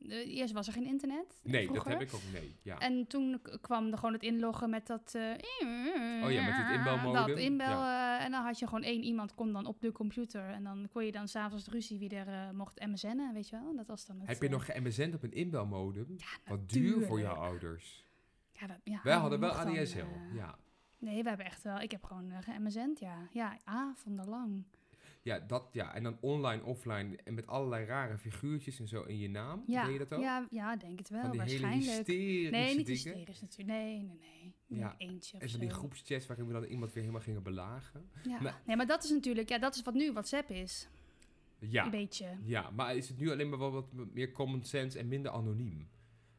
eerst 0.08 0.54
was 0.54 0.68
er 0.68 0.74
geen 0.74 0.86
internet. 0.86 1.40
Nee, 1.44 1.66
vroeger. 1.66 1.90
dat 1.92 2.00
heb 2.00 2.08
ik 2.08 2.16
ook, 2.16 2.22
nee. 2.34 2.56
Ja. 2.62 2.78
En 2.78 3.08
toen 3.08 3.42
kwam 3.62 3.92
er 3.92 3.98
gewoon 3.98 4.14
het 4.14 4.24
inloggen 4.24 4.70
met 4.70 4.88
dat... 4.88 5.16
eh, 5.16 6.24
Oh 6.24 6.32
ja, 6.32 6.46
met 6.46 6.54
het 6.56 6.76
inbelmodem. 6.78 7.28
Dat 7.28 7.38
inbel. 7.38 7.68
eh, 7.84 8.24
en 8.24 8.32
dan 8.32 8.44
had 8.44 8.60
je 8.60 8.66
gewoon 8.66 8.84
één 8.84 9.04
iemand 9.04 9.36
kon 9.36 9.54
dan 9.54 9.66
op 9.66 9.82
de 9.82 9.92
computer. 9.92 10.50
En 10.50 10.64
dan 10.64 10.88
kon 10.92 11.06
je 11.06 11.12
dan 11.12 11.28
s'avonds 11.28 11.64
de 11.66 11.72
ruzie 11.72 12.00
wie 12.00 12.10
er 12.10 12.28
eh, 12.28 12.50
mocht 12.52 12.80
MSN'en, 12.88 13.34
weet 13.34 13.50
je 13.50 13.60
wel. 13.64 13.76
Dat 13.76 13.88
was 13.88 14.06
dan 14.06 14.20
het... 14.20 14.28
heb 14.28 14.38
je 14.42 14.46
eh, 14.46 14.52
nog 14.52 14.66
ge-MSN 14.66 15.12
op 15.14 15.24
een 15.24 15.34
inbelmodem? 15.34 16.14
Ja, 16.18 16.26
Wat 16.46 16.70
duur 16.70 17.06
voor 17.06 17.20
jouw 17.20 17.36
ouders. 17.36 18.06
Ja, 18.54 18.68
dat, 18.68 18.78
ja, 18.84 19.00
Wij 19.04 19.16
hadden 19.16 19.40
wel 19.40 19.50
mocht 19.50 19.64
dan, 19.64 19.78
ADSL, 19.78 19.98
eh, 19.98 20.36
ja. 20.36 20.56
Nee, 21.00 21.24
we 21.24 21.28
hebben 21.30 21.46
echt 21.46 21.62
wel... 21.64 21.80
Ik 21.80 21.92
heb 21.92 22.04
gewoon 22.04 22.32
uh, 22.32 22.38
ge-MSN'd, 22.42 23.00
ja. 23.00 23.28
Ja, 23.32 23.58
avondenlang. 23.64 24.64
Ja, 25.22 25.40
dat, 25.40 25.70
ja, 25.72 25.96
en 25.96 26.04
dan 26.04 26.18
online, 26.22 26.64
offline 26.64 27.18
en 27.24 27.34
met 27.34 27.48
allerlei 27.48 27.86
rare 27.86 28.18
figuurtjes 28.18 28.80
en 28.80 28.88
zo 28.88 29.02
in 29.04 29.18
je 29.20 29.30
naam. 29.30 29.64
Ja, 29.68 29.84
Deed 29.84 29.94
je 29.94 30.00
dat 30.00 30.14
ook? 30.14 30.22
ja, 30.22 30.48
ja, 30.52 30.76
denk 30.76 31.00
het 31.00 31.10
wel. 31.10 31.22
Van 31.22 31.32
die 31.32 31.42
hele 31.42 31.62
waarschijnlijk. 31.62 32.08
Nee, 32.52 32.76
niet 32.78 32.88
hysterisch 32.88 33.42
natuurlijk. 33.42 33.78
Nee, 33.80 34.02
nee, 34.02 34.18
nee. 34.20 34.54
Ja, 34.80 34.96
eentje 34.98 35.36
of 35.36 35.42
En 35.42 35.50
van 35.50 35.60
zo. 35.60 35.66
die 35.66 35.70
groepschats 35.76 36.28
waarin 36.28 36.48
we 36.48 36.54
dan 36.54 36.64
iemand 36.64 36.94
weer 36.94 37.04
helemaal 37.04 37.24
gingen 37.26 37.44
belagen. 37.44 38.10
Ja. 38.24 38.42
Maar- 38.42 38.62
nee, 38.66 38.76
maar 38.76 38.88
dat 38.88 39.04
is 39.04 39.10
natuurlijk... 39.10 39.50
Ja, 39.50 39.58
dat 39.58 39.76
is 39.76 39.82
wat 39.82 39.94
nu 39.94 40.12
WhatsApp 40.12 40.50
is. 40.50 40.88
Ja, 41.60 41.84
Een 41.86 41.92
beetje. 41.92 42.38
ja, 42.44 42.70
maar 42.70 42.96
is 42.96 43.10
het 43.10 43.18
nu 43.18 43.32
alleen 43.32 43.50
maar 43.50 43.60
wel 43.60 43.72
wat 43.72 43.86
meer 44.14 44.32
common 44.32 44.64
sense 44.64 45.00
en 45.00 45.08
minder 45.08 45.32
anoniem? 45.32 45.90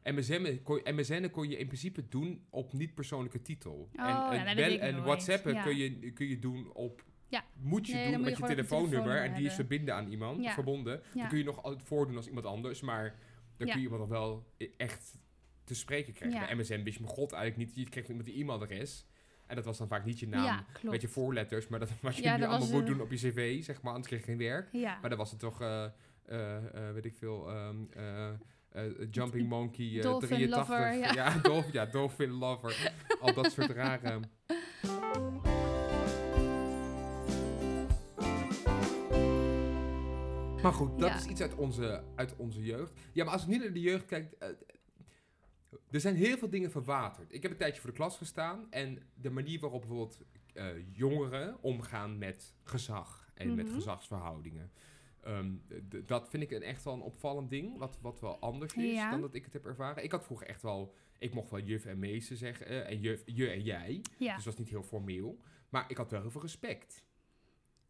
MSN 0.03 0.59
kon, 0.63 0.81
MSN 0.83 1.29
kon 1.29 1.49
je 1.49 1.57
in 1.57 1.65
principe 1.67 2.07
doen 2.07 2.45
op 2.49 2.73
niet-persoonlijke 2.73 3.41
titel. 3.41 3.89
en 3.93 4.05
ja, 4.05 4.45
en, 4.45 4.55
bel- 4.55 4.79
en 4.79 5.53
ja. 5.53 5.63
kun, 5.63 5.77
je, 5.77 6.11
kun 6.11 6.27
je 6.27 6.39
doen 6.39 6.73
op... 6.73 7.03
Ja. 7.31 7.43
Moet 7.59 7.87
je 7.87 7.93
Nee, 7.93 8.11
doen 8.11 8.21
met 8.21 8.37
je 8.37 8.43
telefoonnummer. 8.43 9.23
En 9.23 9.33
die 9.33 9.45
is 9.45 9.53
verbinden 9.53 9.95
aan 9.95 10.07
iemand, 10.07 10.43
Ja. 10.43 10.53
verbonden. 10.53 11.01
Dan 11.13 11.27
kun 11.27 11.37
je 11.37 11.43
nog 11.43 11.63
altijd 11.63 11.83
voordoen 11.83 12.15
als 12.15 12.27
iemand 12.27 12.45
anders. 12.45 12.81
Maar 12.81 13.15
dan 13.57 13.67
kun 13.67 13.77
je 13.77 13.83
iemand 13.83 14.01
nog 14.01 14.09
wel 14.09 14.45
e- 14.57 14.67
echt 14.77 15.19
te 15.63 15.75
spreken 15.75 16.13
krijgen. 16.13 16.39
Bij 16.39 16.55
MSN 16.55 16.83
wist 16.83 16.97
je 16.97 17.03
mijn 17.03 17.15
god 17.15 17.31
eigenlijk 17.31 17.67
niet. 17.67 17.75
Je 17.85 17.89
kreeg 17.91 18.07
iemand 18.07 18.25
die 18.25 18.41
e-mailadres. 18.41 19.05
En 19.47 19.55
dat 19.55 19.65
was 19.65 19.77
dan 19.77 19.87
vaak 19.87 20.05
niet 20.05 20.19
je 20.19 20.27
naam 20.27 20.43
ja, 20.43 20.65
met 20.81 21.01
je 21.01 21.07
voorletters. 21.07 21.67
Maar 21.67 21.79
dat 21.79 21.89
wat 22.01 22.15
je 22.15 22.21
Ja, 22.23 22.37
nu 22.37 22.43
allemaal 22.43 22.69
moet 22.71 22.81
eh, 22.81 22.87
doen 22.87 23.01
op 23.01 23.11
je 23.11 23.17
cv, 23.17 23.63
zeg 23.63 23.81
maar. 23.81 23.91
Anders 23.93 24.07
kreeg 24.07 24.19
je 24.19 24.25
geen 24.25 24.37
werk. 24.37 24.69
Ja. 24.71 24.97
Maar 25.01 25.09
dan 25.09 25.19
was 25.19 25.31
het 25.31 25.39
toch, 25.39 25.61
eh, 25.61 25.85
eh, 26.25 26.91
weet 26.93 27.05
ik 27.05 27.13
veel, 27.13 27.49
ehm, 27.49 27.75
eh, 27.93 28.27
eh, 28.69 28.83
Jumping 29.11 29.47
Monkey 29.55 29.99
Dolphin 30.01 30.27
83. 30.29 30.57
Lover, 30.69 30.95
ja. 31.15 31.37
Dolphin, 31.37 31.73
ja, 31.73 31.85
Dolphin 31.85 32.29
Lover. 32.29 32.91
Al 33.21 33.33
dat 33.33 33.51
soort 33.51 33.69
rare... 33.71 34.19
Maar 40.63 40.73
goed, 40.73 40.99
dat 40.99 41.09
Ja. 41.09 41.15
is 41.15 41.25
iets 41.25 41.41
uit 41.41 41.55
onze, 41.55 42.03
uit 42.15 42.35
onze 42.35 42.63
jeugd. 42.63 42.99
Ja, 43.13 43.23
maar 43.23 43.33
als 43.33 43.41
ik 43.41 43.47
nu 43.47 43.57
naar 43.57 43.73
de 43.73 43.79
jeugd 43.81 44.05
kijk... 44.05 44.31
eh, 44.39 44.47
er 45.91 45.99
zijn 45.99 46.15
heel 46.15 46.37
veel 46.37 46.49
dingen 46.49 46.71
verwaterd. 46.71 47.33
Ik 47.33 47.41
heb 47.41 47.51
een 47.51 47.57
tijdje 47.57 47.81
voor 47.81 47.89
de 47.89 47.95
klas 47.95 48.17
gestaan. 48.17 48.67
En 48.71 48.99
de 49.13 49.29
manier 49.29 49.59
waarop 49.59 49.79
bijvoorbeeld 49.81 50.21
eh, 50.53 50.65
jongeren 50.91 51.57
omgaan 51.63 52.17
met 52.17 52.53
gezag 52.63 53.31
en 53.33 53.55
met 53.55 53.65
Mhm. 53.65 53.73
gezagsverhoudingen. 53.75 54.71
ehm, 55.21 55.51
dat 56.05 56.29
vind 56.29 56.43
ik 56.43 56.51
een 56.51 56.61
echt 56.63 56.83
wel 56.83 56.93
een 56.93 57.01
opvallend 57.01 57.49
ding. 57.49 57.77
Wat, 57.77 57.97
wat 58.01 58.19
wel 58.19 58.39
anders 58.39 58.73
is 58.73 58.91
Ja. 58.93 59.11
dan 59.11 59.21
dat 59.21 59.33
ik 59.33 59.43
het 59.43 59.53
heb 59.53 59.65
ervaren. 59.65 60.03
Ik 60.03 60.11
had 60.11 60.25
vroeger 60.25 60.47
echt 60.47 60.61
wel... 60.61 60.93
Ik 61.17 61.33
mocht 61.33 61.49
wel 61.49 61.59
juf 61.59 61.85
en 61.85 61.99
meester 61.99 62.37
zeggen. 62.37 62.65
eh, 62.65 62.89
en 62.89 62.99
juf, 62.99 63.21
je 63.25 63.49
en 63.49 63.61
jij. 63.63 64.01
ja. 64.17 64.35
Dus 64.35 64.43
dat 64.43 64.53
was 64.53 64.55
niet 64.57 64.69
heel 64.69 64.83
formeel. 64.83 65.39
Maar 65.69 65.85
ik 65.87 65.97
had 65.97 66.11
wel 66.11 66.21
heel 66.21 66.31
veel 66.31 66.41
respect. 66.41 67.03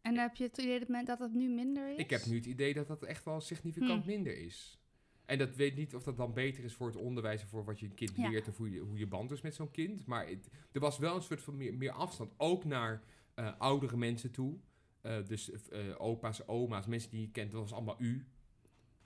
En 0.02 0.16
heb 0.18 0.34
je 0.36 0.44
het 0.44 0.58
idee 0.58 1.04
dat, 1.04 1.18
het 1.18 1.34
nu 1.34 1.48
minder 1.48 1.90
is? 1.92 1.96
Ik 1.98 2.10
heb 2.10 2.24
nu 2.26 2.36
het 2.36 2.46
idee 2.46 2.74
dat 2.74 2.86
dat 2.86 3.02
echt 3.02 3.24
wel 3.24 3.40
significant 3.40 4.02
Hm. 4.02 4.08
minder 4.10 4.38
is. 4.38 4.78
En 5.24 5.38
dat 5.38 5.56
weet 5.56 5.76
niet 5.76 5.94
of 5.94 6.02
dat 6.02 6.16
dan 6.16 6.32
beter 6.34 6.64
is 6.64 6.74
voor 6.74 6.86
het 6.86 6.96
onderwijs... 6.96 7.42
of 7.42 7.48
voor 7.48 7.64
wat 7.64 7.80
je 7.80 7.86
een 7.86 7.94
kind 7.94 8.16
Ja. 8.16 8.28
leert... 8.28 8.48
of 8.48 8.56
hoe 8.56 8.70
je, 8.70 8.78
hoe 8.80 8.98
je 8.98 9.06
band 9.06 9.30
is 9.30 9.40
met 9.40 9.54
zo'n 9.54 9.70
kind. 9.70 10.06
Maar 10.06 10.26
het- 10.28 10.48
er 10.72 10.80
was 10.80 10.98
wel 10.98 11.14
een 11.16 11.22
soort 11.22 11.42
van 11.42 11.56
meer, 11.56 11.74
meer 11.74 11.90
afstand. 11.92 12.32
Ook 12.36 12.64
naar 12.64 13.02
eh, 13.34 13.52
oudere 13.58 13.96
mensen 13.96 14.30
toe. 14.30 14.58
Eh, 15.00 15.24
dus 15.26 15.50
eh, 15.68 15.80
opa's, 15.98 16.46
oma's, 16.48 16.86
mensen 16.86 17.10
die 17.10 17.20
je 17.20 17.30
kent. 17.30 17.50
Dat 17.52 17.60
was 17.60 17.72
allemaal 17.72 17.96
u. 17.98 18.26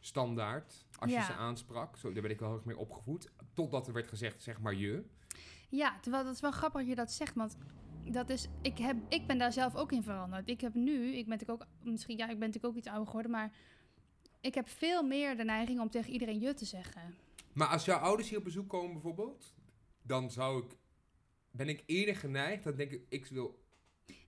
Standaard. 0.01 0.87
Als 0.99 1.13
je 1.13 1.23
ze 1.23 1.33
aansprak. 1.33 1.97
Zo, 1.97 2.13
daar 2.13 2.23
werd 2.23 2.35
ik 2.35 2.41
wel 2.41 2.49
heel 2.49 2.57
erg 2.59 2.67
mee 2.67 2.79
opgevoed. 2.79 3.31
Totdat 3.55 3.87
er 3.87 3.93
werd 3.93 4.07
gezegd, 4.09 4.43
zeg 4.43 4.61
maar 4.61 4.75
je. 4.75 5.05
Ja, 5.69 5.99
terwijl 6.01 6.25
dat 6.25 6.35
is 6.35 6.41
wel 6.41 6.51
grappig 6.53 6.81
dat 6.81 6.89
je 6.89 6.95
dat 6.95 7.13
zegt, 7.13 7.35
want 7.35 7.57
dat 8.13 8.31
is, 8.31 8.49
ik, 8.63 8.79
heb, 8.79 8.97
ik 9.09 9.27
ben 9.27 9.39
daar 9.39 9.53
zelf 9.53 9.75
ook 9.77 9.93
in 9.93 10.03
veranderd. 10.03 10.49
Ik 10.49 10.61
heb 10.61 10.75
nu, 10.75 11.07
ik 11.07 11.27
ben 11.27 11.39
natuurlijk 11.39 11.63
ook, 11.63 11.69
misschien, 11.83 12.17
ja, 12.17 12.25
ik 12.25 12.39
ben 12.39 12.49
natuurlijk 12.49 12.67
ook 12.67 12.77
iets 12.77 12.89
ouder 12.89 13.07
geworden, 13.07 13.31
maar 13.31 13.53
ik 14.41 14.55
heb 14.55 14.69
veel 14.69 15.03
meer 15.03 15.37
de 15.37 15.45
neiging 15.45 15.81
om 15.81 15.91
tegen 15.91 16.13
iedereen 16.13 16.41
je 16.41 16.55
te 16.55 16.65
zeggen. 16.65 17.15
Maar 17.53 17.69
als 17.69 17.85
jouw 17.85 17.99
ouders 17.99 18.29
hier 18.29 18.39
op 18.39 18.45
bezoek 18.45 18.69
komen 18.69 18.93
bijvoorbeeld... 18.93 19.55
dan 20.03 20.31
zou 20.31 20.65
ik 20.65 20.79
ben 21.57 21.69
ik 21.69 21.83
eerder 21.87 22.17
geneigd, 22.17 22.65
dan 22.65 22.77
denk 22.77 22.91
ik, 22.91 23.03
ik 23.09 23.27
wil... 23.27 23.65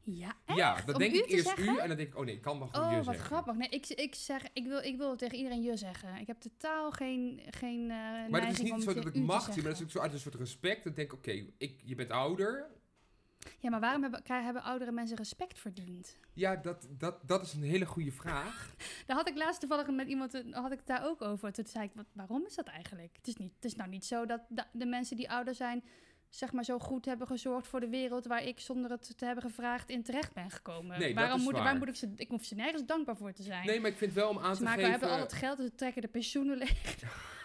Ja, 0.02 0.36
Ja, 0.46 0.76
echt? 0.76 0.86
dan 0.86 0.94
Om 0.94 1.00
denk 1.00 1.14
ik 1.14 1.26
eerst 1.26 1.44
zeggen? 1.44 1.74
u 1.74 1.78
en 1.78 1.88
dan 1.88 1.96
denk 1.96 2.08
ik, 2.08 2.16
oh 2.18 2.24
nee, 2.24 2.34
ik 2.34 2.42
kan 2.42 2.58
wel 2.58 2.68
gewoon 2.68 2.86
Oh, 2.86 2.90
je 2.90 2.96
wat 2.96 3.06
zeggen. 3.06 3.24
grappig. 3.24 3.54
Nee, 3.54 3.68
ik, 3.68 3.86
ik, 3.86 4.14
zeg, 4.14 4.42
ik, 4.52 4.66
wil, 4.66 4.78
ik 4.78 4.96
wil 4.96 5.16
tegen 5.16 5.36
iedereen 5.36 5.62
je 5.62 5.76
zeggen. 5.76 6.16
Ik 6.16 6.26
heb 6.26 6.40
totaal 6.40 6.90
geen, 6.90 7.40
geen 7.50 7.80
uh, 7.80 7.88
Maar 8.28 8.46
het 8.46 8.50
is 8.50 8.60
niet 8.60 8.82
zo 8.82 8.94
dat 8.94 9.06
ik 9.06 9.14
mag 9.14 9.44
zien, 9.44 9.54
maar 9.54 9.62
dat 9.62 9.80
is 9.80 9.82
ook 9.82 9.90
zo 9.90 9.98
uit 9.98 10.12
een 10.12 10.18
soort 10.18 10.34
respect. 10.34 10.84
Dan 10.84 10.92
denk 10.92 11.12
ik, 11.12 11.18
oké, 11.18 11.46
ik 11.58 11.80
je 11.84 11.94
bent 11.94 12.10
ouder. 12.10 12.70
Ja, 13.58 13.70
maar 13.70 13.80
waarom 13.80 14.02
hebben, 14.02 14.22
hebben 14.24 14.62
oudere 14.62 14.92
mensen 14.92 15.16
respect 15.16 15.58
verdiend? 15.58 16.18
Ja, 16.32 16.56
dat, 16.56 16.88
dat, 16.90 17.28
dat 17.28 17.42
is 17.42 17.52
een 17.52 17.62
hele 17.62 17.87
goede 17.87 18.12
vraag. 18.12 18.74
Daar 19.06 19.16
had 19.16 19.28
ik 19.28 19.37
laatst 19.37 19.61
toevallig 19.61 19.87
met 19.90 20.08
iemand, 20.08 20.32
had 20.50 20.72
ik 20.72 20.78
het 20.78 20.87
daar 20.87 21.06
ook 21.06 21.22
over. 21.22 21.52
Toen 21.52 21.66
zei 21.66 21.84
ik, 21.84 21.90
wat, 21.94 22.06
waarom 22.12 22.46
is 22.46 22.54
dat 22.54 22.66
eigenlijk? 22.66 23.16
Het 23.16 23.26
is, 23.26 23.37
niet, 23.37 23.52
het 23.54 23.64
is 23.64 23.74
nou 23.74 23.90
niet 23.90 24.04
zo 24.04 24.26
dat 24.26 24.40
de, 24.48 24.64
de 24.72 24.87
mensen 24.87 25.16
die 25.16 25.30
ouder 25.30 25.54
zijn, 25.54 25.84
zeg 26.28 26.52
maar 26.52 26.64
zo 26.64 26.78
goed 26.78 27.04
hebben 27.04 27.26
gezorgd 27.26 27.66
voor 27.66 27.80
de 27.80 27.88
wereld 27.88 28.26
waar 28.26 28.44
ik 28.44 28.61
zonder 28.61 28.90
het 28.90 29.18
te 29.18 29.24
hebben 29.24 29.44
gevraagd 29.44 29.90
in 29.90 30.02
terecht 30.02 30.32
ben 30.32 30.50
gekomen. 30.50 30.98
Nee, 30.98 31.14
dat 31.14 31.22
waarom 31.22 31.38
is 31.38 31.44
moet, 31.44 31.52
waar. 31.52 31.62
waar 31.62 31.76
moet 31.76 31.88
ik 31.88 31.96
ze, 31.96 32.12
ik 32.16 32.28
hoef 32.28 32.44
ze 32.44 32.54
nergens 32.54 32.84
dankbaar 32.84 33.16
voor 33.16 33.32
te 33.32 33.42
zijn. 33.42 33.66
Nee, 33.66 33.80
maar 33.80 33.90
ik 33.90 33.96
vind 33.96 34.12
wel 34.12 34.28
om 34.28 34.38
aan 34.38 34.56
ze 34.56 34.58
te 34.58 34.64
maken, 34.64 34.84
geven... 34.84 34.90
hebben 34.90 35.11
al 35.11 35.20
het 35.24 35.32
geld, 35.32 35.58
ze 35.58 35.74
trekken 35.74 36.02
de 36.02 36.08
pensioenen 36.08 36.56
leeg. 36.56 36.96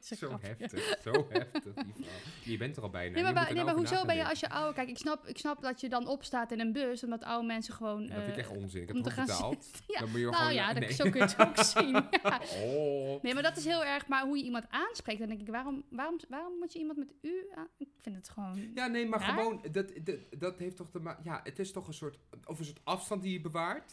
Zo 0.00 0.28
grapje. 0.28 0.46
heftig, 0.46 0.98
zo 1.02 1.26
heftig, 1.28 1.74
die. 1.74 2.04
Je 2.52 2.56
bent 2.56 2.76
er 2.76 2.82
al 2.82 2.90
bijna. 2.90 3.14
Nee, 3.20 3.32
maar, 3.32 3.54
nee, 3.54 3.74
hoezo 3.74 4.04
ben 4.04 4.16
je 4.16 4.28
als 4.28 4.40
je 4.40 4.50
ouder... 4.50 4.74
Kijk, 4.74 4.88
ik 4.88 4.98
snap, 4.98 5.26
ik 5.26 5.38
snap 5.38 5.62
dat 5.62 5.80
je 5.80 5.88
dan 5.88 6.06
opstaat 6.06 6.52
in 6.52 6.60
een 6.60 6.72
bus, 6.72 7.04
omdat 7.04 7.22
oude 7.22 7.46
mensen 7.46 7.74
gewoon... 7.74 8.06
Dat 8.06 8.16
vind 8.16 8.28
ik 8.28 8.32
eh, 8.32 8.38
echt 8.38 8.50
onzin. 8.50 8.82
Ik 8.82 8.88
heb 8.88 8.96
het 8.96 9.14
betaald. 9.14 9.70
Ja, 9.86 10.00
Dan 10.00 10.10
moet 10.10 10.18
je 10.18 10.24
nou 10.24 10.36
gewoon... 10.36 10.54
ja, 10.54 10.72
dat, 10.72 10.82
nee. 10.82 10.92
zo 10.92 11.10
kun 11.10 11.20
je 11.20 11.20
het 11.20 11.38
ook 11.38 11.64
zien. 11.76 11.92
Ja. 11.92 12.40
Oh. 12.62 13.22
Nee, 13.22 13.34
maar 13.34 13.42
dat 13.42 13.56
is 13.56 13.64
heel 13.64 13.84
erg... 13.84 14.06
Maar 14.08 14.24
hoe 14.24 14.36
je 14.36 14.44
iemand 14.44 14.64
aanspreekt, 14.68 15.18
dan 15.18 15.28
denk 15.28 15.40
ik... 15.40 15.48
Waarom, 15.48 15.84
waarom, 15.90 16.18
waarom 16.28 16.58
moet 16.58 16.72
je 16.72 16.78
iemand 16.78 16.98
met 16.98 17.14
u 17.20 17.46
aan... 17.54 17.68
Ik 17.76 17.88
vind 18.00 18.16
het 18.16 18.28
gewoon... 18.28 18.70
Ja, 18.74 18.86
nee, 18.86 19.06
maar 19.06 19.20
Raar? 19.20 19.28
gewoon, 19.28 19.64
dat, 19.72 19.92
dat, 20.02 20.18
dat 20.38 20.58
heeft 20.58 20.76
toch 20.76 20.90
te 20.90 20.98
maken... 20.98 21.24
Ja, 21.24 21.40
het 21.44 21.58
is 21.58 21.72
toch 21.72 21.86
een 21.86 21.94
soort, 21.94 22.18
of 22.44 22.58
een 22.58 22.64
soort 22.64 22.80
afstand 22.84 23.22
die 23.22 23.32
je 23.32 23.40
bewaart. 23.40 23.92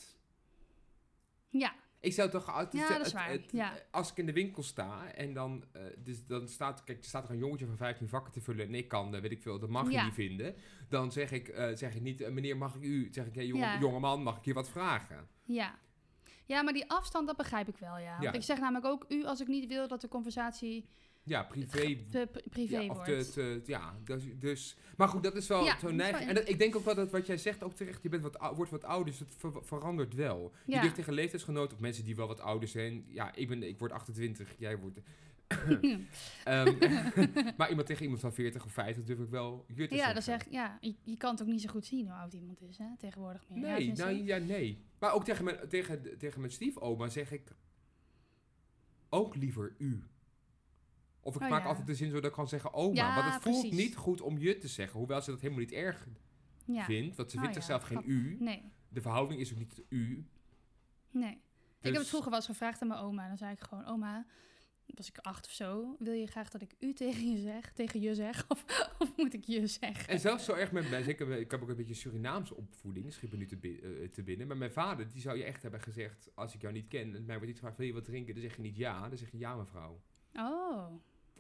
Ja, 1.50 1.74
Ik 2.02 2.14
zou 2.14 2.30
toch 2.30 2.52
altijd... 2.54 2.74
Ja, 2.74 2.80
het- 2.80 2.90
dat 2.90 3.00
is 3.00 3.06
het- 3.06 3.14
waar, 3.22 3.30
het- 3.30 3.52
ja. 3.52 3.74
Als 3.92 4.12
ik 4.12 4.18
in 4.18 4.26
de 4.26 4.34
winkel 4.34 4.64
sta 4.64 5.12
en 5.14 5.34
dan, 5.34 5.64
eh, 5.72 5.82
dus 5.98 6.26
dan 6.26 6.48
staat, 6.48 6.84
kijk, 6.84 6.98
er 6.98 7.04
staat 7.04 7.24
er 7.26 7.32
een 7.32 7.38
jongetje 7.38 7.66
van 7.66 7.78
15 7.78 8.08
vakken 8.10 8.32
te 8.34 8.42
vullen 8.42 8.66
en 8.68 8.76
ik 8.76 8.88
kan, 8.88 9.16
eh, 9.16 9.22
weet 9.22 9.32
ik 9.32 9.42
veel, 9.42 9.60
dat 9.60 9.70
mag 9.70 9.86
je 9.86 9.92
Ja. 9.92 10.04
niet 10.04 10.14
vinden. 10.14 10.56
Dan 10.90 11.12
zeg 11.12 11.32
ik, 11.32 11.48
eh, 11.48 11.76
zeg 11.76 11.96
ik 11.96 12.02
niet, 12.02 12.22
eh, 12.22 12.32
meneer, 12.32 12.58
mag 12.58 12.76
ik 12.76 12.82
u, 12.82 13.08
zeg 13.12 13.26
ik, 13.26 13.36
hey, 13.36 13.46
jonge, 13.46 13.62
Ja. 13.64 13.80
jongeman, 13.80 14.24
mag 14.24 14.38
ik 14.38 14.46
je 14.46 14.54
wat 14.54 14.70
vragen? 14.70 15.28
ja. 15.46 15.80
Ja, 16.46 16.62
maar 16.62 16.74
die 16.74 16.90
afstand, 16.90 17.28
dat 17.28 17.38
begrijp 17.38 17.68
ik 17.68 17.78
wel, 17.78 17.98
ja. 17.98 18.20
Want 18.20 18.36
ik 18.36 18.42
zeg 18.44 18.60
namelijk 18.60 18.86
ook 18.86 19.06
u 19.08 19.26
als 19.26 19.42
ik 19.42 19.48
niet 19.48 19.68
wil 19.68 19.88
dat 19.88 20.02
de 20.02 20.08
conversatie 20.08 20.86
Ja, 21.24 21.44
privé 21.44 21.96
te 22.12 22.28
pri- 22.32 22.50
privé 22.50 22.78
ja, 22.80 22.90
of 22.90 22.96
wordt. 22.96 23.34
te, 23.34 23.62
te- 23.64 23.72
ja, 23.72 23.96
dus, 24.04 24.24
dus, 24.40 24.76
maar 24.98 25.08
goed, 25.08 25.24
dat 25.24 25.36
is 25.36 25.48
wel 25.48 25.64
Ja, 25.64 25.76
zo 25.80 25.82
dat 25.82 25.90
is 25.92 25.96
neig. 25.96 26.12
wel- 26.20 26.28
En 26.28 26.36
dat, 26.36 26.50
ik 26.50 26.60
denk 26.60 26.76
ook 26.76 26.86
wel 26.86 26.96
dat 26.96 27.12
wat 27.12 27.26
jij 27.28 27.38
zegt 27.38 27.64
ook 27.64 27.74
terecht, 27.74 28.04
je 28.04 28.10
bent 28.10 28.24
wat, 28.24 28.38
wordt 28.56 28.72
wat 28.72 28.84
ouder, 28.84 29.06
dus 29.12 29.20
het 29.20 29.34
ver- 29.38 29.66
verandert 29.66 30.14
wel. 30.14 30.52
Je 30.66 30.80
ligt 30.82 30.96
tegen 30.96 31.14
leeftijdsgenoten 31.14 31.74
of 31.76 31.82
mensen 31.82 32.06
die 32.06 32.16
wel 32.16 32.28
wat 32.28 32.40
ouder 32.40 32.68
zijn. 32.70 33.06
Ja, 33.08 33.36
ik, 33.36 33.48
ben, 33.48 33.64
ik 33.64 33.80
word 33.80 33.92
28, 33.92 34.50
jij 34.58 34.78
wordt... 34.78 35.00
Ehm, 36.44 36.74
maar 37.58 37.70
iemand 37.70 37.88
tegen 37.88 38.04
iemand 38.04 38.22
van 38.22 38.34
40 38.34 38.66
of 38.66 38.72
50 38.72 39.04
durf 39.04 39.20
ik 39.20 39.30
wel 39.30 39.66
te 39.68 39.74
ja, 39.82 39.88
zeggen. 39.90 40.14
dat 40.14 40.24
zeg, 40.24 40.46
ja 40.50 40.78
je, 40.82 40.96
je 41.04 41.18
kan 41.18 41.32
het 41.32 41.42
ook 41.42 41.48
niet 41.48 41.62
zo 41.62 41.70
goed 41.70 41.86
zien 41.86 42.06
hoe 42.06 42.16
oud 42.16 42.34
iemand 42.34 42.62
is, 42.62 42.78
hè, 42.78 42.86
tegenwoordig 42.98 43.50
meer. 43.50 43.60
Nee, 43.62 43.92
nou, 43.92 44.24
ja, 44.24 44.38
nee. 44.38 44.84
Maar 45.00 45.14
ook 45.14 45.24
tegen 45.24 45.44
mijn, 45.44 45.58
tegen, 45.70 46.18
tegen 46.18 46.40
mijn 46.40 46.52
stiefoma 46.54 47.10
zeg 47.10 47.32
ik 47.32 47.52
ook 49.10 49.36
liever 49.36 49.76
u. 49.78 50.04
Of 51.24 51.36
ik 51.36 51.42
Oh, 51.42 51.50
maak 51.50 51.62
ja. 51.62 51.68
altijd 51.68 51.88
de 51.88 51.96
zin 51.96 52.08
zo 52.10 52.16
dat 52.16 52.26
ik 52.26 52.32
kan 52.32 52.48
zeggen 52.48 52.74
oma. 52.74 52.94
Ja, 52.96 53.16
want 53.22 53.34
het 53.34 53.44
voelt 53.44 53.60
precies. 53.62 53.78
niet 53.86 53.96
goed 53.96 54.22
om 54.22 54.38
je 54.38 54.58
te 54.58 54.68
zeggen. 54.68 54.98
Hoewel 55.00 55.22
ze 55.22 55.32
dat 55.32 55.40
helemaal 55.40 55.64
niet 55.64 55.72
erg 55.72 56.08
ja. 56.66 56.84
vindt. 56.84 57.16
Want 57.16 57.32
ze 57.32 57.36
Oh, 57.38 57.42
vindt 57.44 57.58
ja, 57.58 57.62
zichzelf 57.62 57.84
geen 57.88 58.02
u. 58.06 58.36
Nee, 58.40 58.72
De 58.90 59.02
verhouding 59.02 59.40
is 59.40 59.52
ook 59.52 59.58
niet 59.58 59.82
u. 59.90 60.26
nee. 61.12 61.32
Ik 61.32 61.88
heb 61.88 61.92
Dus- 61.94 61.98
het 62.02 62.08
vroeger 62.08 62.30
wel 62.30 62.40
eens 62.40 62.48
gevraagd 62.50 62.82
aan 62.82 62.88
mijn 62.88 63.00
oma. 63.00 63.28
Dan 63.28 63.38
zei 63.38 63.52
ik 63.52 63.60
gewoon, 63.62 63.86
oma, 63.86 64.26
was 64.86 65.08
ik 65.10 65.18
acht 65.18 65.46
of 65.46 65.52
zo, 65.52 65.96
wil 66.00 66.14
je 66.14 66.28
graag 66.28 66.50
dat 66.50 66.62
ik 66.62 66.74
u 66.80 66.94
tegen 66.94 67.32
je 67.32 67.38
zeg, 67.42 67.74
tegen 67.74 68.02
je 68.02 68.16
zeg, 68.16 68.46
of, 68.48 68.66
of 69.00 69.18
moet 69.18 69.34
ik 69.34 69.44
je 69.46 69.68
zeggen? 69.68 70.08
En 70.08 70.20
zelfs 70.20 70.46
zo 70.46 70.54
erg 70.54 70.72
met 70.72 70.90
mij. 70.90 71.04
Zeker, 71.04 71.32
ik 71.32 71.52
heb 71.52 71.62
ook 71.62 71.70
een 71.70 71.76
beetje 71.76 71.94
Surinaamse 71.94 72.56
opvoeding. 72.56 73.14
Schiet 73.14 73.32
me 73.32 73.38
nu 73.38 73.46
te, 73.46 73.58
eh, 74.02 74.10
te 74.10 74.24
binnen. 74.24 74.48
Maar 74.48 74.58
mijn 74.58 74.72
vader, 74.72 75.10
die 75.10 75.22
zou 75.22 75.38
je 75.38 75.44
echt 75.44 75.62
hebben 75.62 75.82
gezegd... 75.82 76.30
Als 76.36 76.54
ik 76.56 76.62
jou 76.62 76.74
niet 76.74 76.88
ken 76.88 77.16
en 77.16 77.26
mij 77.26 77.36
wordt 77.36 77.50
iets 77.50 77.60
gevraagd... 77.60 77.78
Wil 77.78 77.88
je 77.88 77.94
wat 77.94 78.04
drinken? 78.04 78.34
Dan 78.34 78.44
zeg 78.44 78.56
je 78.56 78.62
niet 78.62 78.76
ja. 78.78 79.10
Dan 79.10 79.18
zeg 79.18 79.32
je 79.32 79.38
ja, 79.38 79.56
mevrouw. 79.56 80.02
Oh, 80.36 80.86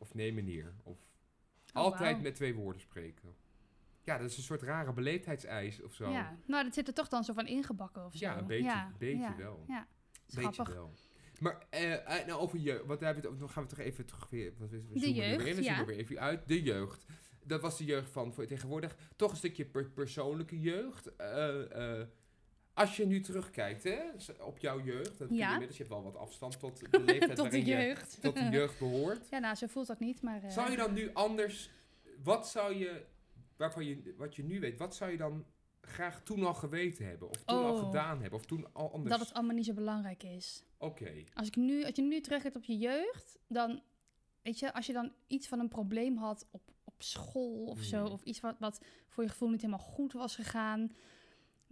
Of 0.01 0.13
nee, 0.13 0.33
meneer. 0.33 0.73
Of 0.83 0.97
Oh, 1.73 1.83
altijd 1.83 2.21
met 2.21 2.35
twee 2.35 2.55
woorden 2.55 2.81
spreken. 2.81 3.35
Ja, 4.03 4.17
dat 4.17 4.29
is 4.29 4.37
een 4.37 4.43
soort 4.43 4.61
rare 4.61 4.93
beleefdheidseis 4.93 5.81
of 5.81 5.93
zo. 5.93 6.09
ja. 6.09 6.37
Nou, 6.45 6.63
dat 6.63 6.73
zit 6.73 6.87
er 6.87 6.93
toch 6.93 7.07
dan 7.07 7.23
zo 7.23 7.33
van 7.33 7.47
ingebakken 7.47 8.05
of 8.05 8.13
zo. 8.13 8.25
Ja, 8.25 8.37
een 8.37 8.47
beetje, 8.47 8.63
Ja, 8.63 8.91
beetje 8.97 9.17
ja, 9.17 9.35
wel. 9.37 9.63
Ja, 9.67 9.87
Beetje 10.35 10.63
wel. 10.63 10.93
Maar 11.39 11.65
eh, 11.69 12.19
eh, 12.19 12.27
nou 12.27 12.39
over 12.41 12.59
jeugd, 12.59 12.85
wat 12.85 12.99
hebben 12.99 13.23
we 13.23 13.29
het, 13.29 13.39
dan 13.39 13.49
gaan 13.49 13.63
we 13.63 13.69
toch 13.69 13.79
even 13.79 14.05
terug 14.05 14.29
weer, 14.29 14.53
wat, 14.57 14.69
we 14.69 14.83
De 14.93 15.13
jeugd, 15.13 15.37
weer 15.43 15.47
in, 15.47 15.55
we 15.55 15.63
ja. 15.63 15.85
weer 15.85 15.95
even 15.97 16.19
uit. 16.19 16.47
De 16.47 16.61
jeugd. 16.63 17.05
Dat 17.45 17.61
was 17.61 17.77
de 17.77 17.85
jeugd 17.85 18.09
van 18.09 18.33
voor 18.33 18.45
tegenwoordig. 18.45 18.95
Toch 19.15 19.31
een 19.31 19.37
stukje 19.37 19.65
per- 19.65 19.89
persoonlijke 19.89 20.59
jeugd. 20.59 21.15
Eh, 21.15 22.01
als 22.73 22.97
je 22.97 23.05
nu 23.05 23.19
terugkijkt 23.21 23.83
hè, 23.83 23.99
op 24.39 24.57
jouw 24.57 24.81
jeugd, 24.83 25.17
dat 25.17 25.29
Ja. 25.29 25.47
inmiddels, 25.51 25.77
je 25.77 25.83
hebt 25.83 25.95
wel 25.95 26.03
wat 26.03 26.15
afstand 26.17 26.59
tot 26.59 26.91
de 26.91 26.99
leeftijd 27.03 27.35
Tot 27.35 27.37
waarin 27.37 27.65
jeugd. 27.65 28.13
je 28.15 28.21
tot 28.21 28.35
de 28.35 28.49
jeugd 28.49 28.79
behoort. 28.79 29.29
Ja, 29.29 29.39
nou, 29.39 29.55
zo 29.55 29.67
voelt 29.67 29.87
dat 29.87 29.99
niet, 29.99 30.21
maar... 30.21 30.43
eh, 30.43 30.49
Zou 30.49 30.71
je 30.71 30.77
dan 30.77 30.93
nu 30.93 31.13
anders, 31.13 31.69
wat 32.23 32.47
zou 32.49 32.75
je, 32.75 33.05
waarvan 33.57 33.85
je, 33.85 34.13
wat 34.17 34.35
je 34.35 34.43
nu 34.43 34.59
weet, 34.59 34.79
wat 34.79 34.95
zou 34.95 35.11
je 35.11 35.17
dan 35.17 35.45
graag 35.81 36.23
toen 36.23 36.43
al 36.45 36.53
geweten 36.53 37.05
hebben? 37.05 37.29
Of 37.29 37.43
toen 37.43 37.57
al 37.57 37.73
Oh. 37.73 37.85
gedaan 37.85 38.21
hebben? 38.21 38.39
Of 38.39 38.45
toen 38.45 38.73
al 38.73 38.91
anders? 38.91 39.17
Dat 39.17 39.27
het 39.27 39.33
allemaal 39.35 39.55
niet 39.55 39.65
zo 39.65 39.73
belangrijk 39.73 40.23
is. 40.23 40.63
Oké. 40.77 41.11
Als, 41.33 41.47
ik 41.47 41.55
nu, 41.55 41.83
als 41.85 41.95
je 41.95 42.01
nu 42.01 42.21
teruggaat 42.21 42.55
op 42.55 42.63
je 42.63 42.77
jeugd, 42.77 43.39
dan... 43.47 43.81
Weet 44.41 44.59
je, 44.59 44.73
als 44.73 44.85
je 44.85 44.93
dan 44.93 45.11
iets 45.27 45.47
van 45.47 45.59
een 45.59 45.67
probleem 45.67 46.17
had 46.17 46.47
op, 46.51 46.61
op 46.83 46.93
school 47.03 47.63
of 47.65 47.79
zo... 47.81 48.03
Hmm. 48.03 48.11
of 48.13 48.23
iets 48.23 48.39
wat, 48.39 48.55
wat 48.59 48.81
voor 49.07 49.23
je 49.23 49.29
gevoel 49.29 49.49
niet 49.49 49.61
helemaal 49.61 49.85
goed 49.85 50.13
was 50.13 50.35
gegaan... 50.35 50.91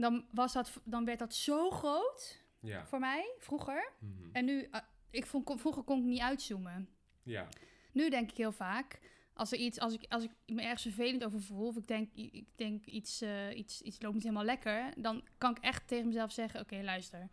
dan, 0.02 0.26
was 0.32 0.54
dat, 0.54 0.80
dan 0.84 1.06
werd 1.06 1.20
dat 1.20 1.34
zo 1.34 1.70
groot 1.70 2.42
Ja. 2.60 2.86
voor 2.86 3.00
mij, 3.00 3.34
vroeger. 3.38 3.92
Mhm. 4.00 4.30
En 4.32 4.46
nu... 4.46 4.68
eh, 4.72 4.80
ik 5.12 5.26
vond, 5.26 5.46
kon- 5.46 5.60
vroeger 5.60 5.84
kon 5.84 6.00
ik 6.00 6.06
niet 6.06 6.20
uitzoomen. 6.22 6.90
Ja. 7.24 7.48
Nu 7.92 8.10
denk 8.10 8.30
ik 8.32 8.38
heel 8.38 8.52
vaak, 8.52 9.00
als, 9.34 9.52
er 9.52 9.58
iets, 9.58 9.80
als, 9.80 9.94
ik, 9.94 10.06
als 10.10 10.24
ik 10.24 10.32
me 10.46 10.62
ergens 10.62 10.82
vervelend 10.82 11.24
over 11.24 11.42
voel, 11.42 11.68
of 11.68 11.78
ik 11.78 11.88
denk, 11.88 12.10
ik 12.14 12.46
denk 12.56 12.86
iets, 12.86 13.22
eh, 13.22 13.58
iets, 13.58 13.82
iets 13.82 14.02
loopt 14.02 14.14
niet 14.14 14.24
helemaal 14.24 14.44
lekker, 14.46 14.94
dan 14.98 15.24
kan 15.38 15.52
ik 15.52 15.64
echt 15.64 15.88
tegen 15.88 16.08
mezelf 16.08 16.32
zeggen: 16.32 16.60
Oké, 16.60 16.82
luister. 16.84 17.30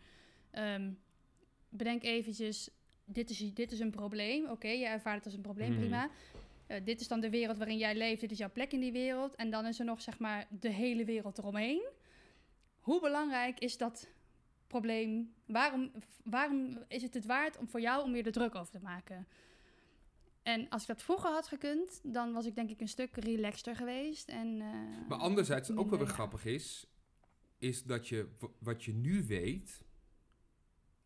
ehm, 0.50 0.92
bedenk 1.68 2.02
eventjes: 2.02 2.70
dit 3.05 3.31
is, 3.31 3.55
dit 3.55 3.72
is 3.72 3.81
een 3.81 3.90
probleem. 3.90 4.46
Oké, 4.50 4.68
jij 4.68 4.90
ervaart 4.90 5.16
het 5.16 5.24
als 5.24 5.35
een 5.35 5.40
probleem, 5.40 5.70
Mhm. 5.70 5.79
prima. 5.81 6.11
Eh, 6.66 6.85
dit 6.85 7.00
is 7.00 7.09
dan 7.09 7.20
de 7.20 7.31
wereld 7.31 7.59
waarin 7.59 7.79
jij 7.79 7.94
leeft, 7.96 8.20
dit 8.20 8.31
is 8.31 8.38
jouw 8.38 8.50
plek 8.52 8.72
in 8.72 8.81
die 8.81 8.92
wereld. 8.92 9.35
En 9.35 9.50
dan 9.50 9.66
is 9.66 9.79
er 9.79 9.85
nog, 9.85 10.00
zeg 10.02 10.18
maar, 10.18 10.46
de 10.61 10.68
hele 10.70 11.05
wereld 11.05 11.38
eromheen. 11.38 11.88
Hoe 12.87 13.01
belangrijk 13.01 13.59
is 13.59 13.77
dat 13.79 14.09
probleem? 14.66 15.35
Waarom, 15.46 15.90
waarom 16.25 16.79
is 16.88 17.03
het 17.03 17.14
het 17.14 17.25
waard 17.27 17.59
om 17.59 17.68
voor 17.68 17.81
jou 17.81 18.05
om 18.05 18.16
je 18.16 18.22
er 18.22 18.33
druk 18.33 18.55
over 18.55 18.72
te 18.72 18.81
maken? 18.83 19.27
En 20.42 20.68
als 20.68 20.83
ik 20.83 20.88
dat 20.88 21.03
vroeger 21.03 21.31
had 21.31 21.49
gekund, 21.49 22.01
dan 22.03 22.33
was 22.33 22.46
ik 22.46 22.55
denk 22.55 22.70
ik 22.70 22.81
een 22.81 22.88
stuk 22.88 23.16
relaxter 23.16 23.77
geweest. 23.77 24.29
En, 24.29 24.61
eh, 24.61 25.09
Maar 25.09 25.18
anderzijds, 25.18 25.70
ook 25.70 25.90
wel 25.90 25.99
weer 25.99 26.09
grappig 26.09 26.44
is, 26.44 26.87
is 27.59 27.83
dat 27.83 28.09
je 28.09 28.29
wat 28.59 28.85
je 28.85 28.92
nu 28.92 29.27
weet 29.27 29.85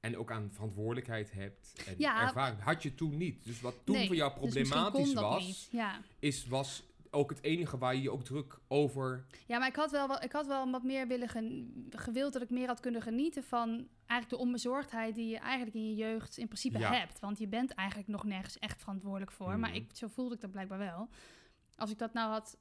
en 0.00 0.16
ook 0.16 0.30
aan 0.30 0.50
verantwoordelijkheid 0.52 1.32
hebt 1.32 1.72
en 1.86 1.94
Ja. 1.98 2.26
ervaring, 2.26 2.60
had 2.60 2.82
je 2.82 2.94
toen 2.94 3.16
niet. 3.16 3.44
Dus 3.44 3.60
wat 3.60 3.74
toen 3.84 3.96
Nee, 3.96 4.06
voor 4.06 4.16
jou 4.16 4.30
dus 4.32 4.40
problematisch 4.40 5.14
was. 5.14 5.68
Ja. 5.70 6.00
is, 6.18 6.46
was 6.46 6.89
ook 7.10 7.30
het 7.30 7.42
enige 7.42 7.78
waar 7.78 7.94
je 7.94 8.02
je 8.02 8.10
ook 8.10 8.24
druk 8.24 8.58
over... 8.68 9.24
ja, 9.46 9.58
maar 9.58 9.68
ik 9.68 9.76
had 9.76 9.90
wel, 9.90 10.06
wat- 10.08 10.24
ik 10.24 10.32
had 10.32 10.46
wel 10.46 10.70
wat 10.70 10.82
meer 10.82 11.06
willen 11.06 11.28
gen- 11.28 11.86
gewild 11.90 12.32
dat 12.32 12.42
ik 12.42 12.50
meer 12.50 12.66
had 12.66 12.80
kunnen 12.80 13.02
genieten 13.02 13.44
van 13.44 13.68
eigenlijk 14.06 14.30
de 14.30 14.46
onbezorgdheid 14.46 15.14
die 15.14 15.28
je 15.28 15.38
eigenlijk 15.38 15.76
in 15.76 15.88
je 15.88 15.94
jeugd 15.94 16.38
in 16.38 16.46
principe 16.46 16.78
Ja. 16.78 16.92
hebt. 16.92 17.20
Want 17.20 17.38
je 17.38 17.48
bent 17.48 17.70
eigenlijk 17.74 18.08
nog 18.08 18.24
nergens 18.24 18.58
echt 18.58 18.80
verantwoordelijk 18.80 19.30
voor. 19.32 19.58
Maar 19.58 19.70
Mhm. 19.70 19.78
ik, 19.78 19.90
zo 19.96 20.06
voelde 20.08 20.34
ik 20.34 20.40
dat 20.40 20.50
blijkbaar 20.50 20.78
wel. 20.78 21.08
Als 21.76 21.90
ik 21.90 21.98
dat 21.98 22.12
nou 22.12 22.30
had. 22.30 22.58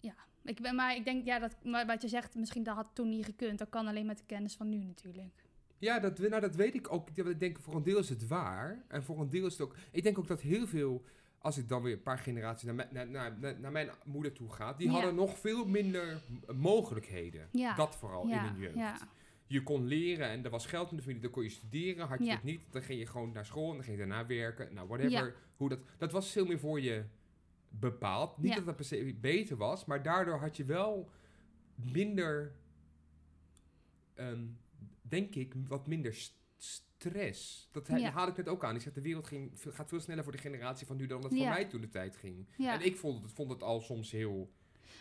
Ja, 0.00 0.14
ik 0.42 0.60
ben, 0.60 0.74
maar 0.74 0.96
ik 0.96 1.04
denk, 1.04 1.24
ja, 1.24 1.38
dat, 1.38 1.56
maar 1.64 1.86
wat 1.86 2.02
je 2.02 2.08
zegt, 2.08 2.34
misschien 2.34 2.62
dat 2.62 2.74
had 2.74 2.90
toen 2.92 3.08
niet 3.08 3.24
gekund. 3.24 3.58
Dat 3.58 3.68
kan 3.68 3.86
alleen 3.86 4.06
met 4.06 4.18
de 4.18 4.24
kennis 4.26 4.54
van 4.54 4.68
nu 4.68 4.76
natuurlijk. 4.84 5.42
Ja, 5.78 5.98
dat, 5.98 6.18
nou, 6.18 6.40
dat 6.40 6.54
weet 6.54 6.74
ik 6.74 6.92
ook. 6.92 7.08
Ik 7.14 7.38
denk, 7.40 7.58
voor 7.60 7.74
een 7.74 7.82
deel 7.82 7.98
is 7.98 8.08
het 8.08 8.26
waar. 8.26 8.84
En 8.88 9.02
voor 9.04 9.20
een 9.20 9.28
deel 9.28 9.46
is 9.46 9.52
het 9.52 9.62
ook... 9.62 9.76
Ik 9.90 10.02
denk 10.02 10.18
ook 10.18 10.26
dat 10.26 10.40
heel 10.40 10.66
veel... 10.66 11.04
Als 11.44 11.58
ik 11.58 11.68
dan 11.68 11.82
weer 11.82 11.92
een 11.92 12.02
paar 12.02 12.18
generaties 12.18 12.64
naar, 12.64 12.74
mijn- 12.74 13.10
naar, 13.10 13.58
naar, 13.60 13.72
mijn 13.72 13.90
moeder 14.04 14.32
toe 14.32 14.52
ga... 14.52 14.72
Die 14.72 14.86
Ja. 14.86 14.92
hadden 14.92 15.14
nog 15.14 15.38
veel 15.38 15.64
minder 15.66 16.20
mogelijkheden. 16.54 17.48
Ja. 17.52 17.74
Dat 17.74 17.96
vooral 17.96 18.22
in 18.28 18.38
hun 18.38 18.58
jeugd. 18.58 19.04
Je 19.46 19.62
kon 19.62 19.86
leren 19.86 20.28
en 20.28 20.44
er 20.44 20.50
was 20.50 20.66
geld 20.66 20.90
in 20.90 20.96
de 20.96 21.02
familie. 21.02 21.22
Dan 21.22 21.30
kon 21.30 21.42
je 21.42 21.48
studeren. 21.48 22.06
Had 22.06 22.24
je 22.24 22.30
het 22.30 22.42
niet, 22.42 22.60
dan 22.70 22.82
ging 22.82 22.98
je 22.98 23.06
gewoon 23.06 23.32
naar 23.32 23.46
school. 23.46 23.68
En 23.68 23.74
dan 23.74 23.84
ging 23.84 23.98
je 23.98 24.06
daarna 24.06 24.26
werken. 24.26 24.74
Nou, 24.74 24.88
whatever. 24.88 25.34
Hoe 25.56 25.68
dat, 25.68 25.78
dat 25.98 26.12
was 26.12 26.30
veel 26.30 26.46
meer 26.46 26.58
voor 26.58 26.80
je 26.80 27.04
bepaald. 27.68 28.38
Niet 28.38 28.54
dat 28.54 28.66
het 28.66 28.76
per 28.76 28.84
se 28.84 29.14
beter 29.20 29.56
was, 29.56 29.84
maar 29.84 30.02
daardoor 30.02 30.38
had 30.38 30.56
je 30.56 30.64
wel 30.64 31.10
minder, 31.74 32.54
ehm, 34.14 34.44
denk 35.02 35.34
ik, 35.34 35.54
wat 35.68 35.86
minder 35.86 36.14
stress. 36.56 37.68
Dat 37.72 37.88
ha- 37.88 37.96
Ja. 37.96 38.10
haalde 38.10 38.30
ik 38.30 38.36
net 38.36 38.48
ook 38.48 38.64
aan. 38.64 38.74
Ik 38.74 38.80
zeg, 38.80 38.92
de 38.92 39.00
wereld 39.02 39.26
ging, 39.26 39.52
gaat 39.68 39.88
veel 39.88 40.00
sneller 40.00 40.22
voor 40.22 40.32
de 40.32 40.38
generatie 40.38 40.86
van 40.86 40.96
nu 40.96 41.06
dan 41.06 41.20
dat 41.20 41.30
voor 41.30 41.40
Ja. 41.40 41.48
mij 41.48 41.64
toen 41.64 41.80
de 41.80 41.88
tijd 41.88 42.16
ging. 42.16 42.48
Ja. 42.56 42.72
En 42.74 42.84
ik 42.84 42.96
vond 42.96 43.22
het, 43.22 43.32
vond 43.32 43.50
het 43.50 43.62
al 43.62 43.80
soms 43.80 44.10
heel... 44.10 44.50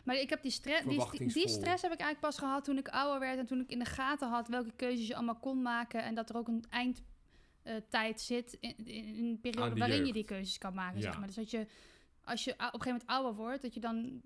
Maar 0.06 0.16
ik 0.16 0.30
heb 0.30 0.42
die, 0.42 0.52
stre- 0.52 0.84
die, 0.88 1.48
stress 1.50 1.82
heb 1.82 1.92
ik 1.92 2.00
eigenlijk 2.00 2.20
pas 2.20 2.38
gehad 2.38 2.64
toen 2.64 2.78
ik 2.78 2.88
ouder 2.88 3.20
werd 3.20 3.40
en 3.40 3.46
toen 3.46 3.60
ik 3.60 3.70
in 3.72 3.80
de 3.80 3.86
gaten 3.86 4.30
had 4.30 4.48
welke 4.48 4.72
keuzes 4.76 5.08
je 5.08 5.16
allemaal 5.16 5.40
kon 5.40 5.62
maken 5.62 6.04
en 6.04 6.16
dat 6.16 6.30
er 6.30 6.38
ook 6.38 6.48
een 6.48 6.64
eindtijd 6.70 8.22
zit 8.22 8.58
in, 8.60 8.78
in, 8.86 9.06
in 9.16 9.26
een 9.26 9.40
periode 9.42 9.76
waarin 9.80 10.06
je 10.06 10.14
die 10.14 10.24
keuzes 10.26 10.58
kan 10.58 10.74
maken. 10.74 11.02
Zeg 11.02 11.18
maar. 11.18 11.28
Dus 11.28 11.36
dat 11.36 11.52
je, 11.52 11.68
als 12.24 12.44
je 12.44 12.52
op 12.52 12.58
een 12.60 12.66
gegeven 12.66 12.92
moment 12.92 13.08
ouder 13.10 13.34
wordt, 13.36 13.62
dat 13.62 13.74
je 13.74 13.80
dan 13.80 14.22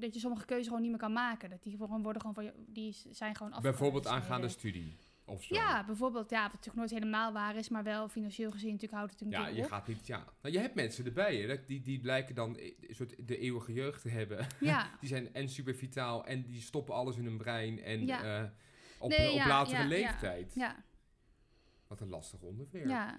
dat 0.00 0.14
je 0.14 0.20
sommige 0.20 0.44
keuzes 0.44 0.66
gewoon 0.66 0.82
niet 0.82 0.90
meer 0.90 1.00
kan 1.00 1.12
maken. 1.12 1.50
Dat 1.50 1.62
die 1.62 1.76
gewoon 1.76 2.02
worden 2.02 2.20
gewoon 2.20 2.36
van 2.36 2.44
je, 2.44 2.52
die 2.66 2.96
zijn 3.10 3.36
gewoon 3.36 3.52
af. 3.52 3.62
Bijvoorbeeld 3.62 4.06
aangaande 4.06 4.48
studie 4.48 4.96
of 5.26 5.42
zo. 5.44 5.54
Ja, 5.54 5.84
bijvoorbeeld, 5.84 6.30
ja, 6.30 6.42
wat 6.42 6.50
natuurlijk 6.52 6.76
nooit 6.76 6.90
helemaal 6.90 7.32
waar 7.32 7.56
is, 7.56 7.68
maar 7.68 7.82
wel 7.82 8.08
financieel 8.08 8.50
gezien 8.50 8.72
natuurlijk 8.72 8.98
houdt 8.98 9.12
het 9.12 9.20
een 9.20 9.30
Ja, 9.30 9.46
je 9.46 9.62
op. 9.62 9.68
gaat 9.68 9.86
niet... 9.88 10.06
Ja. 10.06 10.24
Nou, 10.42 10.54
je 10.54 10.60
hebt 10.60 10.74
mensen 10.74 11.04
erbij, 11.06 11.36
hè, 11.36 11.64
die, 11.66 11.80
die 11.82 12.00
blijken 12.00 12.34
dan 12.34 12.56
e- 12.58 12.72
een 12.80 12.94
soort 12.94 13.14
de 13.28 13.38
eeuwige 13.38 13.72
jeugd 13.72 14.02
te 14.02 14.08
hebben. 14.08 14.46
Ja, 14.60 14.90
Die 15.00 15.08
zijn 15.08 15.34
en 15.34 15.48
super 15.48 15.74
vitaal 15.74 16.26
en 16.26 16.46
die 16.46 16.60
stoppen 16.60 16.94
alles 16.94 17.16
in 17.16 17.24
hun 17.24 17.36
brein 17.38 17.82
en 17.82 18.06
Ja. 18.06 18.42
eh, 18.42 18.50
op, 18.98 19.10
Nee, 19.10 19.30
op 19.30 19.36
ja, 19.36 19.46
latere 19.46 19.84
leeftijd. 19.86 20.54
ja, 20.54 20.84
Wat 21.86 22.00
een 22.00 22.08
lastig 22.08 22.40
onderwerp. 22.40 22.86
ja. 22.88 23.18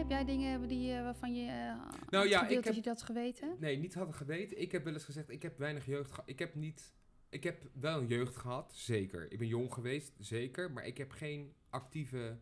Heb 0.00 0.10
jij 0.10 0.24
dingen 0.24 0.68
die, 0.68 0.92
eh, 0.92 1.02
waarvan 1.02 1.34
je 1.34 1.46
eh 1.50 1.74
Nou 2.10 2.22
had 2.24 2.28
ja, 2.28 2.46
ik 2.48 2.54
dat 2.54 2.64
heb- 2.64 2.74
je 2.74 2.80
dat 2.82 3.02
geweten? 3.02 3.56
Nee, 3.58 3.76
niet 3.76 3.94
hadden 3.94 4.14
geweten. 4.14 4.60
Ik 4.60 4.72
heb 4.72 4.84
wel 4.84 4.92
eens 4.92 5.04
gezegd, 5.04 5.30
ik 5.30 5.42
heb 5.42 5.58
weinig 5.58 5.86
jeugd 5.86 6.10
gehad. 6.10 6.28
Ik 6.28 6.38
heb 6.38 6.54
niet... 6.54 6.94
Ik 7.28 7.42
heb 7.44 7.68
wel 7.74 8.00
een 8.00 8.06
jeugd 8.06 8.36
gehad, 8.36 8.72
zeker. 8.74 9.32
Ik 9.32 9.38
ben 9.38 9.46
jong 9.46 9.72
geweest, 9.72 10.12
zeker. 10.18 10.70
Maar 10.70 10.86
ik 10.86 10.98
heb 10.98 11.10
geen 11.10 11.52
actieve 11.70 12.38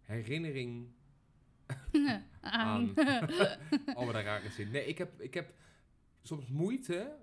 herinnering 0.00 0.92
aan... 2.40 2.88
oh, 3.94 4.06
wat 4.06 4.14
een 4.14 4.22
rare 4.22 4.50
zin. 4.50 4.70
Nee, 4.70 4.86
ik 4.86 4.98
heb, 4.98 5.20
ik 5.20 5.34
heb 5.34 5.54
soms 6.22 6.48
moeite 6.48 7.16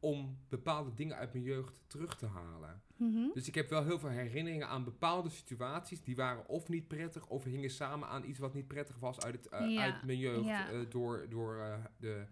om 0.00 0.38
bepaalde 0.48 0.94
dingen 0.94 1.16
uit 1.16 1.32
mijn 1.32 1.44
jeugd 1.44 1.80
terug 1.86 2.16
te 2.16 2.26
halen. 2.26 2.82
Mhm. 2.96 3.28
Dus 3.34 3.48
ik 3.48 3.54
heb 3.54 3.70
wel 3.70 3.84
heel 3.84 3.98
veel 3.98 4.08
herinneringen 4.08 4.68
aan 4.68 4.84
bepaalde 4.84 5.28
situaties. 5.28 6.02
Die 6.02 6.16
waren 6.16 6.48
of 6.48 6.68
niet 6.68 6.88
prettig, 6.88 7.26
of 7.26 7.44
hingen 7.44 7.70
samen 7.70 8.08
aan 8.08 8.24
iets 8.24 8.38
wat 8.38 8.54
niet 8.54 8.66
prettig 8.68 8.98
was 8.98 9.20
uit, 9.20 9.34
het, 9.34 9.48
eh, 9.48 9.70
Ja, 9.70 9.82
uit 9.82 10.02
mijn 10.04 10.18
jeugd. 10.18 10.44
ja. 10.44 10.70
eh, 10.70 10.78
door, 10.88 11.26
door, 11.28 11.56
eh, 11.58 11.84
de, 11.96 12.24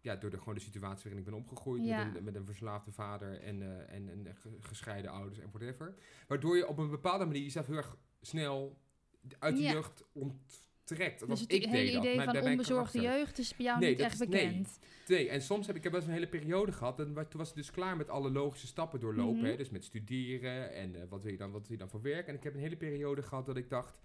ja, 0.00 0.16
door 0.16 0.30
de, 0.30 0.38
gewoon 0.38 0.54
de 0.54 0.60
situatie 0.60 1.02
waarin 1.02 1.18
ik 1.18 1.24
ben 1.30 1.34
opgegroeid. 1.40 1.84
Ja. 1.84 2.04
Met, 2.04 2.16
een, 2.16 2.24
met 2.24 2.34
een 2.34 2.44
verslaafde 2.44 2.92
vader 2.92 3.40
en, 3.40 3.88
en, 3.88 4.08
en 4.08 4.36
ge- 4.36 4.56
gescheiden 4.60 5.10
ouders 5.10 5.38
en 5.38 5.48
whatever. 5.52 5.94
Waardoor 6.28 6.56
je 6.56 6.68
op 6.68 6.78
een 6.78 6.90
bepaalde 6.90 7.24
manier 7.24 7.42
jezelf 7.42 7.66
heel 7.66 7.76
erg 7.76 7.96
snel 8.20 8.78
uit 9.38 9.56
de 9.56 9.62
jeugd 9.62 10.04
onttrekt. 10.90 11.28
Dus 11.28 11.40
het 11.40 11.52
ik 11.52 11.64
hele 11.64 11.72
deed 11.84 11.92
dat. 11.92 12.02
idee 12.04 12.16
mijn- 12.16 12.28
van 12.36 12.50
onbezorgde 12.50 13.00
jeugd 13.00 13.38
is 13.38 13.56
bij 13.56 13.66
jou 13.66 13.78
Nee, 13.80 13.88
niet 13.88 13.98
dat 13.98 14.06
echt 14.06 14.20
is- 14.20 14.28
nee. 14.28 14.46
bekend. 14.46 14.78
Nee, 15.06 15.28
en 15.28 15.42
soms 15.42 15.66
heb 15.66 15.76
ik, 15.76 15.76
ik 15.76 15.82
heb 15.82 15.92
wel 15.92 16.00
eens 16.00 16.10
een 16.10 16.16
hele 16.16 16.28
periode 16.40 16.72
gehad. 16.72 16.98
En 17.00 17.04
toen 17.14 17.26
was 17.38 17.46
het 17.48 17.56
dus 17.56 17.70
klaar 17.70 17.96
met 17.96 18.08
alle 18.08 18.30
logische 18.30 18.66
stappen 18.66 19.00
doorlopen. 19.00 19.36
Mhm. 19.40 19.44
Hè? 19.46 19.56
Dus 19.56 19.70
met 19.70 19.84
studeren 19.84 20.74
en 20.74 20.94
eh, 20.94 21.02
wat, 21.08 21.22
wil 21.22 21.32
je 21.32 21.38
dan, 21.38 21.50
wat 21.50 21.60
wil 21.62 21.70
je 21.72 21.76
dan 21.78 21.90
voor 21.90 22.02
werk. 22.02 22.26
En 22.26 22.34
ik 22.34 22.42
heb 22.42 22.54
een 22.54 22.60
hele 22.60 22.76
periode 22.76 23.22
gehad 23.22 23.46
dat 23.46 23.56
ik 23.56 23.68
dacht... 23.68 23.98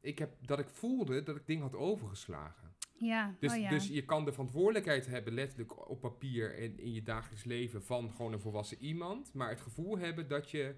Ik 0.00 0.18
heb, 0.18 0.30
dat 0.46 0.58
ik 0.58 0.68
voelde 0.68 1.22
dat 1.22 1.36
ik 1.36 1.46
dingen 1.46 1.62
had 1.62 1.74
overgeslagen. 1.74 2.74
Ja, 2.98 3.34
Dus, 3.40 3.52
oh 3.52 3.58
ja. 3.60 3.68
dus 3.68 3.88
je 3.88 4.04
kan 4.04 4.24
de 4.24 4.32
verantwoordelijkheid 4.32 5.06
hebben, 5.06 5.32
letterlijk 5.34 5.88
op 5.90 6.00
papier 6.00 6.58
en 6.58 6.78
in 6.78 6.92
je 6.92 7.02
dagelijks 7.02 7.44
leven, 7.44 7.82
van 7.82 8.12
gewoon 8.16 8.32
een 8.32 8.40
volwassen 8.40 8.78
iemand. 8.80 9.32
Maar 9.34 9.48
het 9.48 9.60
gevoel 9.60 9.98
hebben 9.98 10.28
dat 10.28 10.50
je, 10.50 10.74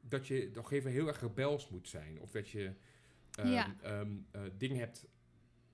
dat 0.00 0.26
je 0.26 0.50
nog 0.54 0.72
even 0.72 0.90
heel 0.90 1.06
erg 1.08 1.20
rebels 1.20 1.68
moet 1.68 1.88
zijn. 1.88 2.20
Of 2.20 2.30
dat 2.30 2.48
je 2.48 2.72
ehm, 3.34 3.48
Ja. 3.48 3.74
ehm, 3.82 4.16
eh, 4.30 4.40
dingen 4.58 4.78
hebt, 4.78 5.06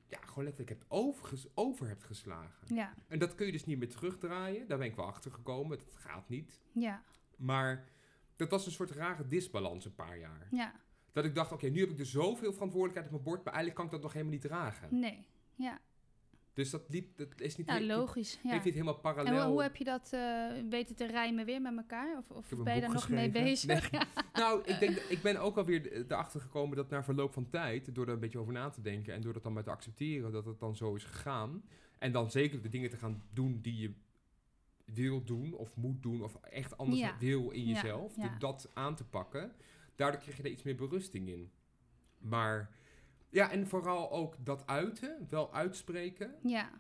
ja, 0.08 0.18
gewoon 0.20 0.44
letterlijk 0.44 0.78
hebt 0.78 0.84
overges- 0.90 1.46
over 1.54 1.88
hebt 1.88 2.04
geslagen. 2.04 2.74
ja, 2.74 2.94
En 3.08 3.18
dat 3.18 3.34
kun 3.34 3.46
je 3.46 3.52
dus 3.52 3.64
niet 3.64 3.78
meer 3.78 3.88
terugdraaien. 3.90 4.68
Daar 4.68 4.78
ben 4.78 4.86
ik 4.86 4.96
wel 4.96 5.06
achter 5.06 5.30
gekomen. 5.32 5.78
Dat 5.78 5.94
gaat 5.94 6.28
niet. 6.28 6.60
ja, 6.72 7.02
Maar 7.36 7.88
dat 8.36 8.50
was 8.50 8.66
een 8.66 8.72
soort 8.72 8.90
rare 8.90 9.26
disbalans 9.26 9.84
een 9.84 9.94
paar 9.94 10.18
jaar. 10.18 10.48
ja. 10.50 10.84
Dat 11.12 11.24
ik 11.24 11.34
dacht, 11.34 11.52
oké, 11.52 11.66
nu 11.68 11.80
heb 11.80 11.90
ik 11.90 11.96
dus 11.96 12.10
zoveel 12.10 12.52
verantwoordelijkheid 12.52 13.06
op 13.06 13.12
mijn 13.12 13.22
bord, 13.24 13.44
maar 13.44 13.54
eigenlijk 13.54 13.74
kan 13.76 13.84
ik 13.84 13.90
dat 13.90 14.02
nog 14.02 14.12
helemaal 14.12 14.32
niet 14.34 14.42
dragen. 14.42 14.98
Nee, 15.00 15.26
ja. 15.54 15.80
Dus 16.56 16.70
dat 16.70 16.82
liep, 16.88 17.16
dat 17.16 17.28
is 17.40 17.56
niet, 17.56 17.66
Ja, 17.66 17.80
logisch. 17.80 18.38
Ja. 18.42 18.50
heeft 18.50 18.64
niet 18.64 18.72
helemaal 18.74 18.94
En 18.94 19.00
parallel. 19.00 19.34
hoe, 19.42 19.52
hoe 19.52 19.62
heb 19.62 19.76
je 19.76 19.84
dat 19.84 20.12
eh, 20.12 20.46
weten 20.70 20.96
te 20.96 21.06
rijmen 21.06 21.44
weer 21.44 21.60
met 21.62 21.76
elkaar? 21.76 22.16
Of, 22.18 22.30
of 22.30 22.48
ben 22.64 22.74
je 22.74 22.80
daar 22.80 22.92
nog 22.92 23.08
mee 23.08 23.30
bezig? 23.30 23.90
Nee. 23.90 24.00
Nou, 24.32 24.62
ik, 24.64 24.78
denk, 24.78 24.96
ik 24.96 25.22
ben 25.22 25.36
ook 25.36 25.56
alweer 25.56 25.92
erachter 25.92 26.40
gekomen 26.40 26.76
dat 26.76 26.90
na 26.90 27.04
verloop 27.04 27.32
van 27.32 27.48
tijd, 27.48 27.94
door 27.94 28.06
er 28.06 28.12
een 28.12 28.20
beetje 28.20 28.38
over 28.38 28.52
na 28.52 28.68
te 28.70 28.80
denken 28.80 29.14
en 29.14 29.20
door 29.20 29.32
dat 29.32 29.42
dan 29.42 29.52
maar 29.52 29.62
te 29.62 29.70
accepteren, 29.70 30.32
dat 30.32 30.44
het 30.44 30.58
dan 30.58 30.76
zo 30.76 30.94
is 30.94 31.04
gegaan. 31.04 31.62
En 31.98 32.12
dan 32.12 32.30
zeker 32.30 32.62
de 32.62 32.68
dingen 32.68 32.90
te 32.90 32.96
gaan 32.96 33.22
doen 33.32 33.60
die 33.62 33.76
je 33.80 33.92
wil 34.84 35.24
doen 35.24 35.52
of 35.54 35.76
moet 35.76 36.02
doen 36.02 36.22
of 36.22 36.34
echt 36.36 36.78
anders 36.78 37.00
Ja. 37.00 37.16
wil 37.18 37.50
in 37.50 37.64
jezelf. 37.64 38.14
door 38.14 38.38
Dat 38.38 38.70
aan 38.74 38.94
te 38.96 39.04
pakken. 39.04 39.52
Daardoor 39.94 40.20
krijg 40.20 40.36
je 40.36 40.42
er 40.42 40.50
iets 40.50 40.62
meer 40.62 40.76
berusting 40.76 41.28
in. 41.28 41.50
Maar 42.18 42.70
ja, 43.30 43.50
en 43.50 43.66
vooral 43.66 44.10
ook 44.10 44.36
dat 44.44 44.66
uiten, 44.66 45.26
wel 45.30 45.52
uitspreken 45.54 46.34
Ja, 46.42 46.70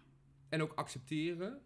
en 0.48 0.62
ook 0.62 0.72
accepteren. 0.74 1.60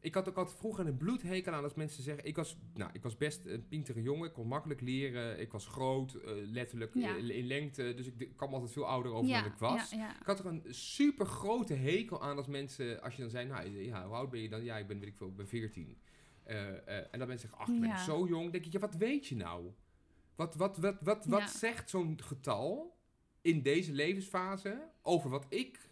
Ik 0.00 0.14
had 0.14 0.28
ook 0.28 0.36
altijd 0.36 0.56
vroeger 0.58 0.86
een 0.86 0.96
bloedhekel 0.96 1.52
aan 1.52 1.62
als 1.64 1.74
mensen 1.74 2.02
zeggen... 2.02 2.24
Ik 2.24 2.36
was, 2.36 2.58
nou, 2.74 2.90
ik 2.92 3.02
was 3.02 3.16
best 3.16 3.44
een 3.44 3.68
pintere 3.68 4.02
jongen. 4.02 4.28
Ik 4.28 4.32
kon 4.32 4.46
makkelijk 4.46 4.80
leren. 4.80 5.40
Ik 5.40 5.52
was 5.52 5.66
groot, 5.66 6.14
eh, 6.14 6.32
letterlijk 6.34 6.94
Ja. 6.94 7.16
eh, 7.16 7.28
in 7.36 7.46
lengte. 7.46 7.94
Dus 7.96 8.06
ik 8.06 8.36
kwam 8.36 8.52
altijd 8.52 8.72
veel 8.72 8.86
ouder 8.86 9.12
over 9.12 9.28
ja, 9.30 9.42
dan 9.42 9.52
ik 9.52 9.58
was. 9.58 9.90
Ja. 9.90 10.20
Ik 10.20 10.26
had 10.26 10.38
er 10.38 10.46
een 10.46 10.62
super 10.68 11.26
grote 11.26 11.74
hekel 11.74 12.22
aan 12.22 12.36
als 12.36 12.46
mensen... 12.46 13.02
Als 13.02 13.14
je 13.14 13.20
dan 13.22 13.30
zei, 13.30 13.48
nou, 13.48 13.82
ja, 13.82 14.06
hoe 14.06 14.14
oud 14.14 14.30
ben 14.30 14.40
je 14.40 14.48
dan? 14.48 14.64
Ja, 14.64 14.76
ik 14.78 14.86
ben, 14.86 14.98
weet 14.98 15.08
ik 15.08 15.16
veel, 15.16 15.28
ik 15.28 15.36
ben 15.36 15.48
14. 15.48 15.98
Eh, 16.42 16.66
en 17.12 17.18
dan 17.18 17.28
mensen 17.28 17.48
zeggen, 17.48 17.58
ach, 17.58 17.68
ik 17.74 17.80
ben 17.80 17.98
zo 17.98 18.26
jong. 18.26 18.42
Dan 18.42 18.50
denk 18.52 18.64
ik, 18.64 18.72
ja, 18.72 18.78
wat 18.78 18.94
weet 18.94 19.26
je 19.26 19.36
nou? 19.36 19.72
Wat, 20.34 20.54
wat, 20.54 20.76
wat, 20.76 20.96
wat, 21.00 21.24
wat 21.26 21.50
zegt 21.50 21.90
zo'n 21.90 22.22
getal 22.22 23.00
in 23.42 23.62
deze 23.62 23.92
levensfase 23.92 24.88
over 25.02 25.30
wat 25.30 25.46
ik 25.48 25.90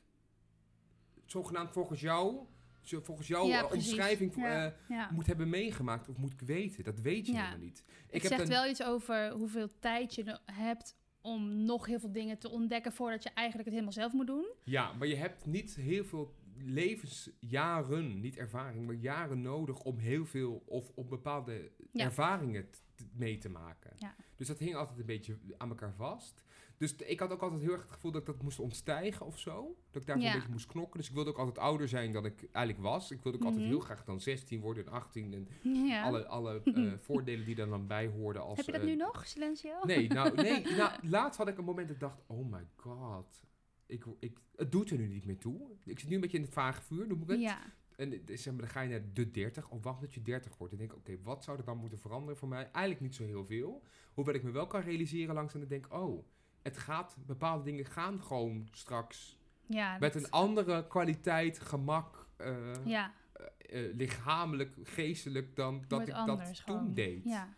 zogenaamd 1.25 1.73
volgens 1.73 2.01
jou, 2.01 2.47
volgens 2.83 3.29
jouw 3.29 3.47
Ja, 3.47 3.65
eh, 3.65 3.73
omschrijving 3.73 4.35
Ja, 4.37 4.67
eh, 4.67 4.73
ja. 4.89 5.11
moet 5.13 5.27
hebben 5.27 5.49
meegemaakt 5.49 6.09
of 6.09 6.17
moet 6.17 6.33
ik 6.33 6.41
weten. 6.41 6.85
Dat 6.85 7.01
weet 7.01 7.27
je 7.27 7.33
helemaal 7.33 7.59
niet. 7.59 7.85
Het 7.87 8.15
Ik 8.15 8.23
heb 8.23 8.33
zegt 8.33 8.49
wel 8.49 8.67
iets 8.67 8.83
over 8.83 9.31
hoeveel 9.31 9.69
tijd 9.79 10.15
je 10.15 10.39
hebt 10.45 10.97
om 11.21 11.65
nog 11.65 11.87
heel 11.87 12.01
veel 12.01 12.13
dingen 12.13 12.39
te 12.39 12.49
ontdekken 12.49 12.93
voordat 12.93 13.23
je 13.23 13.31
eigenlijk 13.35 13.65
het 13.65 13.75
helemaal 13.75 13.99
zelf 13.99 14.13
moet 14.13 14.27
doen. 14.27 14.47
Ja, 14.65 14.93
maar 14.93 15.09
je 15.09 15.17
hebt 15.17 15.47
niet 15.47 15.75
heel 15.75 16.05
veel 16.05 16.35
levensjaren, 16.65 18.21
niet 18.21 18.37
ervaring, 18.37 18.87
maar 18.87 18.95
jaren 18.95 19.41
nodig 19.41 19.83
om 19.83 19.99
heel 19.99 20.27
veel 20.27 20.63
of 20.67 20.91
op 20.95 21.11
bepaalde 21.11 21.71
ervaringen 21.93 22.69
mee 23.13 23.39
te 23.39 23.49
maken. 23.49 23.93
Ja. 23.99 24.15
Dus 24.37 24.47
dat 24.47 24.59
hing 24.59 24.75
altijd 24.75 24.99
een 24.99 25.07
beetje 25.07 25.39
aan 25.57 25.69
elkaar 25.69 25.95
vast. 25.95 26.45
Dus 26.81 26.95
ik 26.97 27.21
had 27.21 27.31
ook 27.33 27.43
altijd 27.43 27.61
heel 27.61 27.73
erg 27.73 27.83
het 27.83 27.91
gevoel 27.91 28.11
dat 28.11 28.21
ik 28.21 28.27
dat 28.27 28.43
moest 28.43 28.59
ontstijgen 28.59 29.27
of 29.27 29.39
zo. 29.39 29.77
Dat 29.91 30.01
ik 30.03 30.07
daarvoor 30.09 30.25
Ja. 30.27 30.31
een 30.33 30.37
beetje 30.39 30.53
moest 30.53 30.67
knokken. 30.67 30.99
Dus 30.99 31.09
ik 31.09 31.15
wilde 31.15 31.31
ook 31.31 31.39
altijd 31.39 31.59
ouder 31.59 31.89
zijn 31.89 32.13
dan 32.13 32.25
ik 32.25 32.49
eigenlijk 32.53 32.87
was. 32.87 33.11
Ik 33.11 33.23
wilde 33.23 33.39
ook 33.39 33.45
altijd 33.45 33.63
Mhm. 33.63 33.71
heel 33.73 33.81
graag 33.81 34.05
dan 34.05 34.21
16 34.21 34.61
worden 34.61 34.87
en 34.87 34.93
18 34.93 35.35
en 35.35 35.49
Ja. 35.87 36.03
alle, 36.03 36.27
alle 36.27 36.63
eh, 36.65 36.93
voordelen 37.07 37.45
die 37.45 37.55
daar 37.55 37.69
dan 37.69 37.87
bij 37.87 38.07
hoorden. 38.09 38.43
Als, 38.43 38.57
Heb 38.57 38.67
je 38.67 38.73
dat 38.73 38.81
eh, 38.81 38.87
nu 38.87 38.97
nog, 38.97 39.27
Silencio? 39.27 39.85
Nee, 39.85 40.09
nou, 40.09 40.35
nee 40.43 40.63
nou, 40.77 41.09
laatst 41.09 41.39
had 41.39 41.49
ik 41.49 41.59
een 41.59 41.65
moment 41.65 41.87
dat 41.87 41.97
ik 41.97 42.03
dacht, 42.03 42.21
oh 42.27 42.51
my 42.53 42.67
god. 42.77 43.43
Ik, 43.87 44.05
ik, 44.19 44.39
het 44.57 44.73
doet 44.73 44.91
er 44.91 44.99
nu 44.99 45.07
niet 45.07 45.25
meer 45.25 45.39
toe. 45.39 45.61
Ik 45.85 45.99
zit 45.99 46.09
nu 46.09 46.15
een 46.15 46.21
beetje 46.21 46.37
in 46.37 46.43
het 46.45 46.53
vage 46.53 46.83
vuur, 46.83 47.07
noem 47.07 47.23
ik 47.23 47.29
het. 47.29 47.41
Ja, 47.41 47.59
En 47.97 48.13
eh, 48.13 48.19
zeg 48.37 48.53
maar, 48.53 48.63
dan 48.63 48.71
ga 48.71 48.81
je 48.81 48.89
naar 48.89 49.13
de 49.13 49.31
30, 49.31 49.69
of 49.69 49.83
wacht 49.83 50.01
dat 50.01 50.15
je 50.15 50.23
30 50.23 50.57
wordt. 50.59 50.73
En 50.73 50.79
denk 50.79 50.95
oké, 50.95 51.19
wat 51.23 51.45
zou 51.45 51.59
er 51.59 51.65
dan 51.65 51.77
moeten 51.79 51.99
veranderen 51.99 52.37
voor 52.37 52.49
mij? 52.49 52.63
Eigenlijk 52.63 53.01
niet 53.01 53.15
zo 53.15 53.25
heel 53.25 53.45
veel. 53.47 53.83
Hoewel 54.15 54.35
ik 54.35 54.43
me 54.43 54.51
wel 54.51 54.67
kan 54.67 54.81
realiseren 54.81 55.35
langs 55.35 55.55
en 55.55 55.63
ik 55.63 55.69
denk, 55.69 55.87
oh, 55.95 56.25
het 56.63 56.79
gaat, 56.79 57.17
bepaalde 57.27 57.65
dingen 57.65 57.85
gaan 57.85 58.23
gewoon 58.23 58.69
straks 58.71 59.39
ja. 59.67 59.99
met 59.99 60.13
dat- 60.13 60.23
een 60.25 60.31
andere 60.31 60.87
kwaliteit, 60.87 61.59
gemak, 61.61 62.27
eh, 62.37 62.87
Ja, 62.87 63.13
eh, 63.59 63.95
lichamelijk, 63.95 64.75
geestelijk 64.83 65.57
dan 65.57 65.85
dat 65.89 66.09
ik 66.09 66.15
anders 66.15 66.49
dat 66.49 66.59
gewoon. 66.61 66.85
toen 66.85 66.95
deed. 66.95 67.25
Ja, 67.25 67.55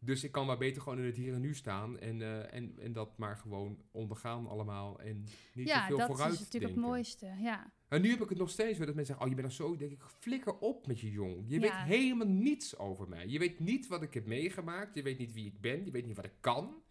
Dus 0.00 0.24
ik 0.24 0.32
kan 0.32 0.46
maar 0.46 0.58
beter 0.58 0.82
gewoon 0.82 0.98
in 0.98 1.04
het 1.04 1.16
hier 1.16 1.34
en 1.34 1.40
nu 1.40 1.54
staan 1.54 1.98
en, 1.98 2.22
eh, 2.22 2.54
en, 2.54 2.74
en 2.80 2.92
dat 2.92 3.18
maar 3.18 3.36
gewoon 3.36 3.78
ondergaan 3.90 4.46
allemaal 4.46 5.00
en 5.00 5.16
niet 5.54 5.66
te 5.66 5.72
ja 5.72 5.86
veel 5.86 5.96
dat 5.98 6.06
vooruit 6.06 6.32
is 6.32 6.38
natuurlijk 6.38 6.64
denken. 6.74 6.82
het 6.82 6.90
mooiste. 6.92 7.26
Ja, 7.38 7.72
En 7.88 8.00
nu 8.02 8.10
heb 8.10 8.20
ik 8.20 8.28
het 8.28 8.38
nog 8.38 8.50
steeds 8.50 8.78
weer 8.78 8.86
dat 8.86 8.94
mensen 8.94 9.06
zeggen, 9.06 9.24
oh 9.24 9.28
je 9.28 9.34
bent 9.42 9.46
nog 9.46 9.56
zo, 9.56 9.76
denk 9.76 9.90
ik, 9.92 10.02
flikker 10.18 10.58
op 10.58 10.86
met 10.86 11.00
je 11.00 11.10
jong. 11.10 11.44
Je 11.46 11.54
Ja. 11.54 11.60
weet 11.60 11.72
helemaal 11.98 12.26
niets 12.26 12.76
over 12.78 13.08
mij. 13.08 13.26
Je 13.26 13.38
weet 13.38 13.58
niet 13.60 13.86
wat 13.86 14.02
ik 14.02 14.14
heb 14.14 14.26
meegemaakt, 14.26 14.94
je 14.94 15.02
weet 15.02 15.18
niet 15.18 15.32
wie 15.32 15.46
ik 15.46 15.60
ben, 15.60 15.84
je 15.84 15.90
weet 15.90 16.06
niet 16.06 16.16
wat 16.16 16.24
ik 16.24 16.36
kan. 16.40 16.82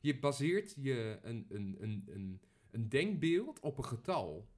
Je 0.00 0.18
baseert 0.18 0.74
je 0.80 1.18
een, 1.22 1.46
een, 1.48 1.76
een, 1.80 2.04
een, 2.08 2.40
een 2.70 2.88
denkbeeld 2.88 3.60
op 3.60 3.78
een 3.78 3.84
getal 3.84 4.48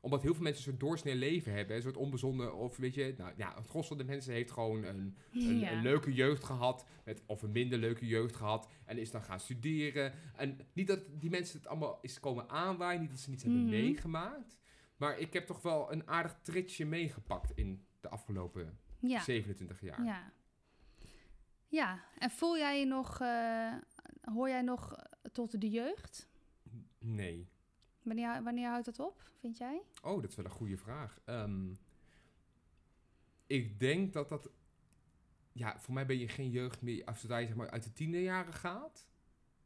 omdat 0.00 0.22
heel 0.22 0.34
veel 0.34 0.42
mensen 0.42 0.62
een 0.64 0.68
soort 0.70 0.80
doorsnee 0.88 1.14
leven 1.14 1.52
hebben. 1.52 1.76
Een 1.76 1.82
soort 1.82 1.96
onbezonnen, 1.96 2.54
of 2.56 2.76
weet 2.76 2.94
je, 2.94 3.14
nou 3.18 3.32
ja, 3.36 3.54
het 3.56 3.66
gros 3.66 3.86
van 3.86 3.98
de 3.98 4.04
mensen 4.04 4.32
heeft 4.32 4.50
gewoon 4.50 4.84
een, 4.84 5.16
een, 5.32 5.58
Ja. 5.58 5.72
een 5.72 5.82
leuke 5.82 6.12
jeugd 6.14 6.44
gehad. 6.44 6.86
Met, 7.04 7.22
of 7.26 7.42
een 7.42 7.52
minder 7.52 7.78
leuke 7.78 8.06
jeugd 8.06 8.36
gehad. 8.36 8.68
En 8.84 8.98
is 8.98 9.10
dan 9.10 9.22
gaan 9.22 9.40
studeren. 9.40 10.12
En 10.36 10.58
niet 10.72 10.86
dat 10.86 11.00
die 11.20 11.30
mensen 11.30 11.58
het 11.58 11.66
allemaal 11.68 11.98
is 12.02 12.20
komen 12.20 12.48
aanwaaien. 12.48 13.00
Niet 13.00 13.10
dat 13.10 13.18
ze 13.18 13.30
niets 13.30 13.42
hebben 13.42 13.60
Mhm. 13.62 13.70
meegemaakt. 13.70 14.58
Maar 14.96 15.18
ik 15.18 15.32
heb 15.32 15.46
toch 15.46 15.62
wel 15.62 15.92
een 15.92 16.08
aardig 16.08 16.38
tritsje 16.42 16.84
meegepakt 16.86 17.52
in 17.54 17.86
de 18.00 18.08
afgelopen 18.08 18.78
Ja. 19.00 19.20
27 19.20 19.80
jaar. 19.80 20.04
Ja. 20.04 20.32
Ja, 21.68 22.04
en 22.18 22.30
voel 22.30 22.56
jij 22.58 22.78
je 22.78 22.86
nog, 22.86 23.20
eh, 23.20 23.72
hoor 24.32 24.48
jij 24.48 24.62
nog 24.62 24.92
eh, 24.92 25.30
tot 25.32 25.60
de 25.60 25.70
jeugd? 25.70 26.28
Nee. 26.98 27.48
Wanneer, 28.02 28.42
wanneer 28.42 28.68
houdt 28.68 28.84
dat 28.84 28.98
op, 28.98 29.30
vind 29.34 29.56
jij? 29.58 29.82
Oh, 30.02 30.20
dat 30.20 30.30
is 30.30 30.36
wel 30.36 30.44
een 30.44 30.50
goede 30.50 30.76
vraag. 30.76 31.20
Ehm, 31.24 31.74
ik 33.46 33.80
denk 33.80 34.12
dat 34.12 34.28
dat... 34.28 34.50
Ja, 35.52 35.80
voor 35.80 35.94
mij 35.94 36.06
ben 36.06 36.18
je 36.18 36.28
geen 36.28 36.50
jeugd 36.50 36.82
meer... 36.82 37.04
Als 37.04 37.20
je 37.20 37.26
zeg 37.28 37.54
maar, 37.54 37.70
uit 37.70 37.82
de 37.82 37.92
tienerjaren 37.92 38.52
gaat... 38.52 39.06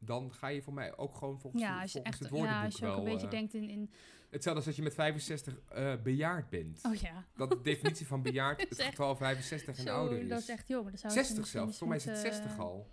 Dan 0.03 0.33
ga 0.33 0.47
je 0.47 0.61
voor 0.61 0.73
mij 0.73 0.97
ook 0.97 1.15
gewoon 1.15 1.39
volgens, 1.39 1.63
ja, 1.63 1.81
als 1.81 1.91
je 1.91 1.99
volgens 1.99 2.13
echt, 2.13 2.19
het 2.19 2.29
woordenboek 2.29 2.59
ja, 2.59 2.65
als 2.65 2.77
je 2.77 2.85
ook 2.85 2.95
wel... 2.95 3.05
een 3.05 3.11
beetje 3.11 3.25
eh, 3.25 3.31
denkt 3.31 3.53
in, 3.53 3.69
in... 3.69 3.91
Hetzelfde 4.29 4.59
als 4.59 4.65
dat 4.65 4.75
je 4.75 4.81
met 4.81 4.93
65 4.93 5.59
eh, 5.59 6.01
bejaard 6.01 6.49
bent. 6.49 6.79
Oh 6.85 6.95
ja. 6.95 7.25
Dat 7.35 7.49
de 7.49 7.61
definitie 7.61 8.07
van 8.07 8.21
bejaard 8.31 8.61
het 8.69 8.81
getal 8.81 9.15
65 9.15 9.77
en 9.77 9.87
ouder 9.87 10.19
is. 10.19 10.29
dat 10.29 10.39
is 10.39 10.49
echt 10.49 10.67
jong. 10.67 10.89
Dat 10.89 10.99
zou 10.99 11.13
60 11.13 11.37
misschien 11.37 11.59
zelfs. 11.61 11.77
Voor 11.77 11.87
mij 11.87 11.97
is 11.97 12.05
het 12.05 12.13
moeten- 12.13 12.33
60 12.33 12.59
al. 12.59 12.89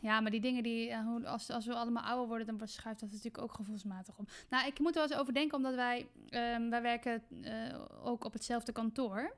Ja, 0.00 0.20
maar 0.20 0.30
die 0.30 0.40
dingen 0.40 0.62
die, 0.62 0.90
eh, 0.90 1.00
hoe- 1.06 1.26
als, 1.26 1.50
als 1.50 1.66
we 1.66 1.74
allemaal 1.74 2.02
ouder 2.02 2.26
worden, 2.28 2.46
dan 2.58 2.68
schuift 2.68 3.00
dat 3.00 3.08
natuurlijk 3.10 3.38
ook 3.42 3.52
gevoelsmatig 3.52 4.18
om. 4.18 4.26
Nou, 4.50 4.66
ik 4.66 4.78
moet 4.78 4.88
er 4.88 5.00
wel 5.00 5.10
eens 5.10 5.20
over 5.20 5.34
denken, 5.34 5.56
omdat 5.56 5.74
wij, 5.74 6.06
ehm, 6.28 6.68
wij 6.68 6.82
werken 6.82 7.22
eh, 7.42 7.80
ook 8.02 8.24
op 8.24 8.32
hetzelfde 8.32 8.72
kantoor. 8.72 9.34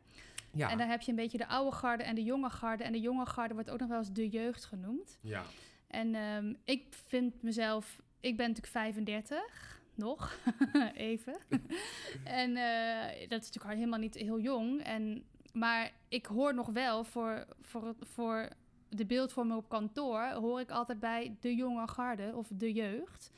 Ja. 0.52 0.70
En 0.70 0.78
dan 0.78 0.88
heb 0.88 1.00
je 1.00 1.10
een 1.10 1.16
beetje 1.16 1.38
de 1.38 1.46
oude 1.48 1.76
garde 1.76 2.02
en 2.02 2.14
de 2.14 2.22
jonge 2.22 2.50
garde. 2.50 2.84
En 2.84 2.92
de 2.92 3.00
jonge 3.00 3.26
garde 3.26 3.54
wordt 3.54 3.70
ook 3.70 3.78
nog 3.78 3.88
wel 3.88 3.98
eens 3.98 4.12
de 4.12 4.28
jeugd 4.28 4.64
genoemd. 4.64 5.18
ja. 5.20 5.42
En 5.86 6.14
ehm, 6.14 6.54
ik 6.64 6.86
vind 7.06 7.42
mezelf, 7.42 8.00
ik 8.20 8.36
ben 8.36 8.46
natuurlijk 8.46 8.72
35, 8.72 9.80
nog, 9.94 10.38
even. 10.94 11.36
en 12.24 12.56
eh, 12.56 13.28
dat 13.28 13.40
is 13.42 13.46
natuurlijk 13.46 13.74
helemaal 13.74 13.98
niet 13.98 14.14
heel 14.14 14.40
jong. 14.40 14.82
En, 14.82 15.24
maar 15.52 15.90
ik 16.08 16.26
hoor 16.26 16.54
nog 16.54 16.68
wel 16.68 17.04
voor, 17.04 17.46
voor, 17.60 17.94
voor 18.00 18.48
de 18.96 19.06
beeldvorming 19.06 19.58
op 19.58 19.68
kantoor, 19.68 20.22
hoor 20.30 20.60
ik 20.60 20.70
altijd 20.70 21.00
bij 21.00 21.36
de 21.40 21.54
jonge 21.54 21.88
garde 21.88 22.32
of 22.34 22.48
de 22.52 22.72
jeugd. 22.72 23.30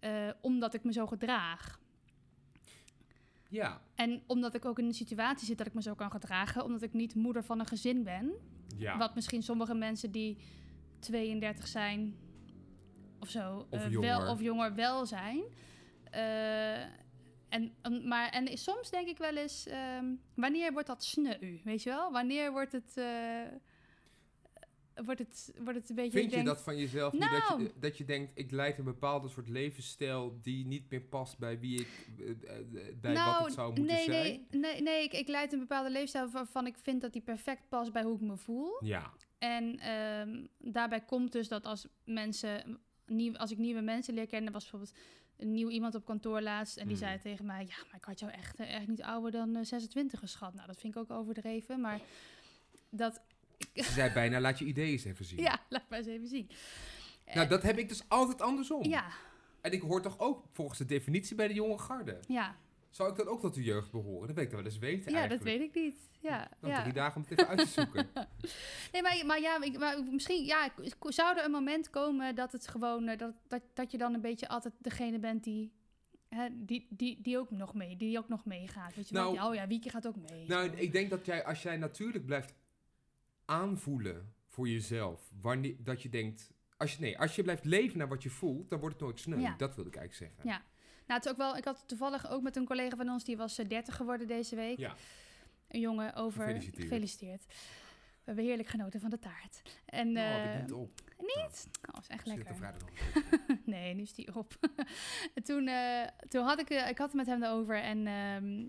eh, 0.00 0.28
omdat 0.40 0.74
ik 0.74 0.84
me 0.84 0.92
zo 0.92 1.06
gedraag. 1.06 1.80
Ja. 3.48 3.80
En 3.94 4.22
omdat 4.26 4.54
ik 4.54 4.64
ook 4.64 4.78
in 4.78 4.84
een 4.86 4.94
situatie 4.94 5.46
zit 5.46 5.58
dat 5.58 5.66
ik 5.66 5.74
me 5.74 5.82
zo 5.82 5.94
kan 5.94 6.10
gedragen, 6.10 6.64
omdat 6.64 6.82
ik 6.82 6.92
niet 6.92 7.14
moeder 7.14 7.44
van 7.44 7.60
een 7.60 7.66
gezin 7.66 8.02
ben. 8.04 8.32
Ja. 8.76 8.98
Wat 8.98 9.14
misschien 9.14 9.42
sommige 9.42 9.74
mensen 9.74 10.10
die 10.10 10.38
32 10.98 11.66
zijn 11.66 12.16
of 13.20 13.28
zo, 13.28 13.66
Of 13.70 13.84
eh, 13.84 13.90
jonger. 13.90 14.00
wel, 14.18 14.30
of 14.30 14.40
jonger 14.40 14.74
wel 14.74 15.06
zijn. 15.06 15.42
Eh, 16.10 16.82
en, 17.48 17.72
maar, 18.04 18.28
en 18.28 18.58
soms 18.58 18.90
denk 18.90 19.08
ik 19.08 19.18
wel 19.18 19.36
eens, 19.36 19.66
ehm, 19.66 20.04
wanneer 20.34 20.72
wordt 20.72 20.86
dat 20.88 21.04
sneu? 21.04 21.60
Weet 21.64 21.82
je 21.82 21.90
wel? 21.90 22.12
Wanneer 22.12 22.52
wordt 22.52 22.72
het, 22.72 22.96
wordt 25.04 25.20
het, 25.20 25.52
wordt 25.58 25.78
het 25.78 25.88
een 25.88 25.94
beetje... 25.94 26.18
Vind 26.18 26.32
je 26.32 26.42
dat 26.42 26.62
van 26.62 26.76
jezelf 26.76 27.12
niet? 27.12 27.20
Dat 27.20 27.30
Nou. 27.48 27.62
je, 27.62 27.72
dat 27.80 27.98
je 27.98 28.04
denkt, 28.04 28.32
ik 28.34 28.50
leid 28.50 28.78
een 28.78 28.84
bepaalde 28.84 29.28
soort 29.28 29.48
levensstijl 29.48 30.38
die 30.42 30.66
niet 30.66 30.90
meer 30.90 31.00
past 31.00 31.38
bij 31.38 31.58
wie 31.58 31.80
ik, 31.80 32.08
eh, 32.18 32.30
eh, 32.30 32.66
bij 33.00 33.14
wat 33.14 33.44
het 33.44 33.52
zou 33.52 33.66
moeten 33.68 33.94
nee, 33.94 34.04
zijn? 34.04 34.46
nee, 34.50 34.60
nee, 34.60 34.82
nee, 34.82 35.02
ik, 35.04 35.12
ik 35.12 35.28
leid 35.28 35.52
een 35.52 35.58
bepaalde 35.58 35.90
leefstijl 35.90 36.28
waarvan 36.30 36.66
ik 36.66 36.76
vind 36.82 37.00
dat 37.00 37.12
die 37.12 37.22
perfect 37.22 37.68
past 37.68 37.92
bij 37.92 38.02
hoe 38.02 38.14
ik 38.14 38.20
me 38.20 38.36
voel. 38.36 38.76
Ja, 38.84 39.12
En 39.38 39.78
ehm, 39.78 40.46
daarbij 40.58 41.00
komt 41.00 41.32
dus 41.32 41.48
dat 41.48 41.64
als 41.64 41.86
mensen, 42.04 42.80
nieuw, 43.06 43.36
als 43.36 43.50
ik 43.50 43.58
nieuwe 43.58 43.80
mensen 43.80 44.14
leer 44.14 44.26
kennen, 44.26 44.52
was 44.52 44.62
bijvoorbeeld 44.62 44.96
een 45.36 45.52
nieuw 45.52 45.68
iemand 45.68 45.94
op 45.94 46.04
kantoor 46.04 46.40
laatst 46.40 46.76
en 46.76 46.86
die 46.88 46.96
Hmm. 46.96 47.06
zei 47.06 47.18
tegen 47.18 47.46
mij, 47.46 47.64
ja, 47.68 47.76
maar 47.86 47.96
ik 47.96 48.04
had 48.04 48.20
jou 48.20 48.32
echt, 48.32 48.58
eh, 48.58 48.74
echt 48.74 48.86
niet 48.86 49.02
ouder 49.02 49.30
dan 49.30 49.56
eh, 49.56 49.64
26 49.64 50.20
geschat. 50.20 50.54
Nou, 50.54 50.66
dat 50.66 50.80
vind 50.80 50.94
ik 50.94 51.00
ook 51.00 51.10
overdreven, 51.10 51.80
maar 51.80 52.00
dat, 52.90 53.20
ze 53.74 53.92
zei 53.92 54.12
bijna, 54.12 54.40
laat 54.40 54.58
je 54.58 54.64
ideeën 54.64 54.92
eens 54.92 55.04
even 55.04 55.24
zien. 55.24 55.38
ja, 55.38 55.58
laat 55.68 55.88
maar 55.88 55.98
eens 55.98 56.08
even 56.08 56.28
zien. 56.28 56.50
Nou, 57.34 57.48
dat 57.48 57.62
heb 57.62 57.78
ik 57.78 57.88
dus 57.88 58.02
altijd 58.08 58.42
andersom. 58.42 58.84
Ja, 58.84 59.04
En 59.60 59.72
ik 59.72 59.80
hoor 59.80 60.02
toch 60.02 60.18
ook 60.18 60.44
volgens 60.52 60.78
de 60.78 60.84
definitie 60.84 61.36
bij 61.36 61.48
de 61.48 61.54
jonge 61.54 61.78
garde. 61.78 62.18
ja, 62.28 62.56
Zou 62.90 63.10
ik 63.10 63.16
dan 63.16 63.26
ook 63.28 63.40
tot 63.40 63.54
de 63.54 63.62
jeugd 63.62 63.90
behoren? 63.90 64.26
Dat 64.26 64.36
weet 64.36 64.44
ik 64.44 64.50
dan 64.50 64.62
wel 64.62 64.70
eens 64.70 64.78
weten 64.80 65.12
ja, 65.12 65.26
dat 65.26 65.40
weet 65.42 65.60
ik 65.60 65.74
niet. 65.74 65.96
Ja, 66.20 66.48
Dan 66.60 66.70
ja. 66.70 66.80
drie 66.80 66.92
dagen 66.92 67.16
om 67.16 67.22
het 67.28 67.38
even 67.38 67.48
uit 67.48 67.58
te 67.58 67.66
zoeken. 67.80 68.08
Nee, 68.92 69.02
maar, 69.02 69.22
maar 69.26 69.40
ja, 69.40 69.62
ik, 69.62 69.78
maar 69.78 70.02
misschien 70.02 70.44
ja, 70.44 70.68
zou 71.00 71.38
er 71.38 71.44
een 71.44 71.50
moment 71.50 71.90
komen 71.90 72.34
dat 72.34 72.52
het 72.52 72.68
gewoon, 72.68 73.08
eh, 73.08 73.18
dat, 73.18 73.34
dat, 73.48 73.62
dat 73.74 73.90
je 73.90 73.98
dan 73.98 74.14
een 74.14 74.20
beetje 74.20 74.48
altijd 74.48 74.74
degene 74.78 75.18
bent 75.18 75.44
die, 75.44 75.72
hè, 76.28 76.48
die, 76.52 76.86
die, 76.90 77.22
die 77.22 77.38
ook 77.38 77.50
nog 77.50 77.74
mee, 77.74 77.96
die 77.96 78.18
ook 78.18 78.28
nog 78.28 78.44
meegaat. 78.44 78.94
Weet 78.94 79.08
je? 79.08 79.14
Nou, 79.14 79.40
oh 79.40 79.54
ja, 79.54 79.66
Wieke 79.66 79.90
gaat 79.90 80.06
ook 80.06 80.16
mee. 80.30 80.46
nou, 80.46 80.70
ik 80.76 80.92
denk 80.92 81.10
dat 81.10 81.26
jij, 81.26 81.44
als 81.44 81.62
jij 81.62 81.76
natuurlijk 81.76 82.26
blijft 82.26 82.54
aanvoelen 83.46 84.34
voor 84.46 84.68
jezelf, 84.68 85.30
wanneer, 85.40 85.74
dat 85.78 86.02
je 86.02 86.08
denkt... 86.08 86.54
Als 86.76 86.92
je, 86.94 87.00
nee, 87.00 87.18
als 87.18 87.36
je 87.36 87.42
blijft 87.42 87.64
leven 87.64 87.98
naar 87.98 88.08
wat 88.08 88.22
je 88.22 88.30
voelt, 88.30 88.70
dan 88.70 88.78
wordt 88.80 88.94
het 88.94 89.04
nooit 89.04 89.20
sneu. 89.20 89.38
Ja. 89.40 89.54
Dat 89.56 89.74
wilde 89.74 89.90
ik 89.90 89.96
eigenlijk 89.96 90.32
zeggen. 90.32 90.50
Ja. 90.50 90.64
Nou, 91.06 91.20
het 91.20 91.24
is 91.24 91.30
ook 91.30 91.36
wel, 91.36 91.56
ik 91.56 91.64
had 91.64 91.84
toevallig 91.88 92.30
ook 92.30 92.42
met 92.42 92.56
een 92.56 92.64
collega 92.66 92.96
van 92.96 93.08
ons, 93.08 93.24
die 93.24 93.36
was 93.36 93.58
eh, 93.58 93.68
30 93.68 93.96
geworden 93.96 94.26
deze 94.26 94.56
week. 94.56 94.78
Ja. 94.78 94.94
Een 95.68 95.80
jongen 95.80 96.14
over. 96.14 96.42
Gefeliciteerd. 96.44 96.82
Gefeliciteerd. 96.82 97.44
We 97.46 98.32
hebben 98.32 98.44
heerlijk 98.44 98.68
genoten 98.68 99.00
van 99.00 99.10
de 99.10 99.18
taart. 99.18 99.62
En, 99.86 100.08
Oh, 100.08 100.22
eh, 100.22 100.54
ik 100.54 100.60
niet 100.60 100.72
op. 100.72 101.00
niet? 101.18 101.68
Oh, 101.92 102.00
is 102.00 102.06
echt 102.08 102.26
Zit 102.28 102.48
er 102.48 102.56
lekker. 102.60 103.58
nee, 103.74 103.94
nu 103.94 104.02
is 104.02 104.14
die 104.14 104.34
op. 104.34 104.54
En 105.34 105.42
toen, 105.50 105.68
eh, 105.68 106.06
toen 106.28 106.44
had 106.44 106.60
ik, 106.60 106.70
eh, 106.70 106.88
ik 106.88 106.98
had 106.98 107.06
het 107.06 107.16
met 107.16 107.26
hem 107.26 107.42
erover 107.42 107.82
en 107.82 108.06
ehm, 108.06 108.64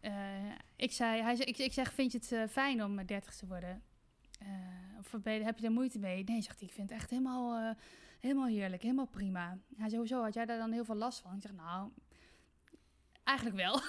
eh, 0.00 0.52
ik 0.76 0.92
zei, 0.92 1.22
hij 1.22 1.34
zei, 1.34 1.48
ik, 1.48 1.58
ik 1.58 1.72
zeg, 1.72 1.92
vind 1.92 2.12
je 2.12 2.18
het 2.18 2.32
eh, 2.32 2.42
fijn 2.48 2.84
om 2.84 2.98
eh, 2.98 3.06
30 3.06 3.34
te 3.36 3.46
worden? 3.46 3.82
Eh, 4.40 4.98
of 4.98 5.12
heb 5.24 5.58
je 5.58 5.66
er 5.66 5.72
moeite 5.72 5.98
mee? 5.98 6.24
Nee, 6.24 6.42
zegt 6.42 6.58
hij, 6.58 6.68
ik 6.68 6.74
vind 6.74 6.90
het 6.90 6.98
echt 6.98 7.10
helemaal, 7.10 7.56
eh, 7.56 7.76
helemaal 8.20 8.46
heerlijk, 8.46 8.82
helemaal 8.82 9.06
prima. 9.06 9.58
Hij 9.76 9.88
zei, 9.88 10.00
hoezo, 10.00 10.22
had 10.22 10.34
jij 10.34 10.46
daar 10.46 10.58
dan 10.58 10.72
heel 10.72 10.84
veel 10.84 10.94
last 10.94 11.20
van? 11.20 11.34
Ik 11.34 11.42
zeg, 11.42 11.52
nou, 11.52 11.90
eigenlijk 13.24 13.56
wel. 13.56 13.80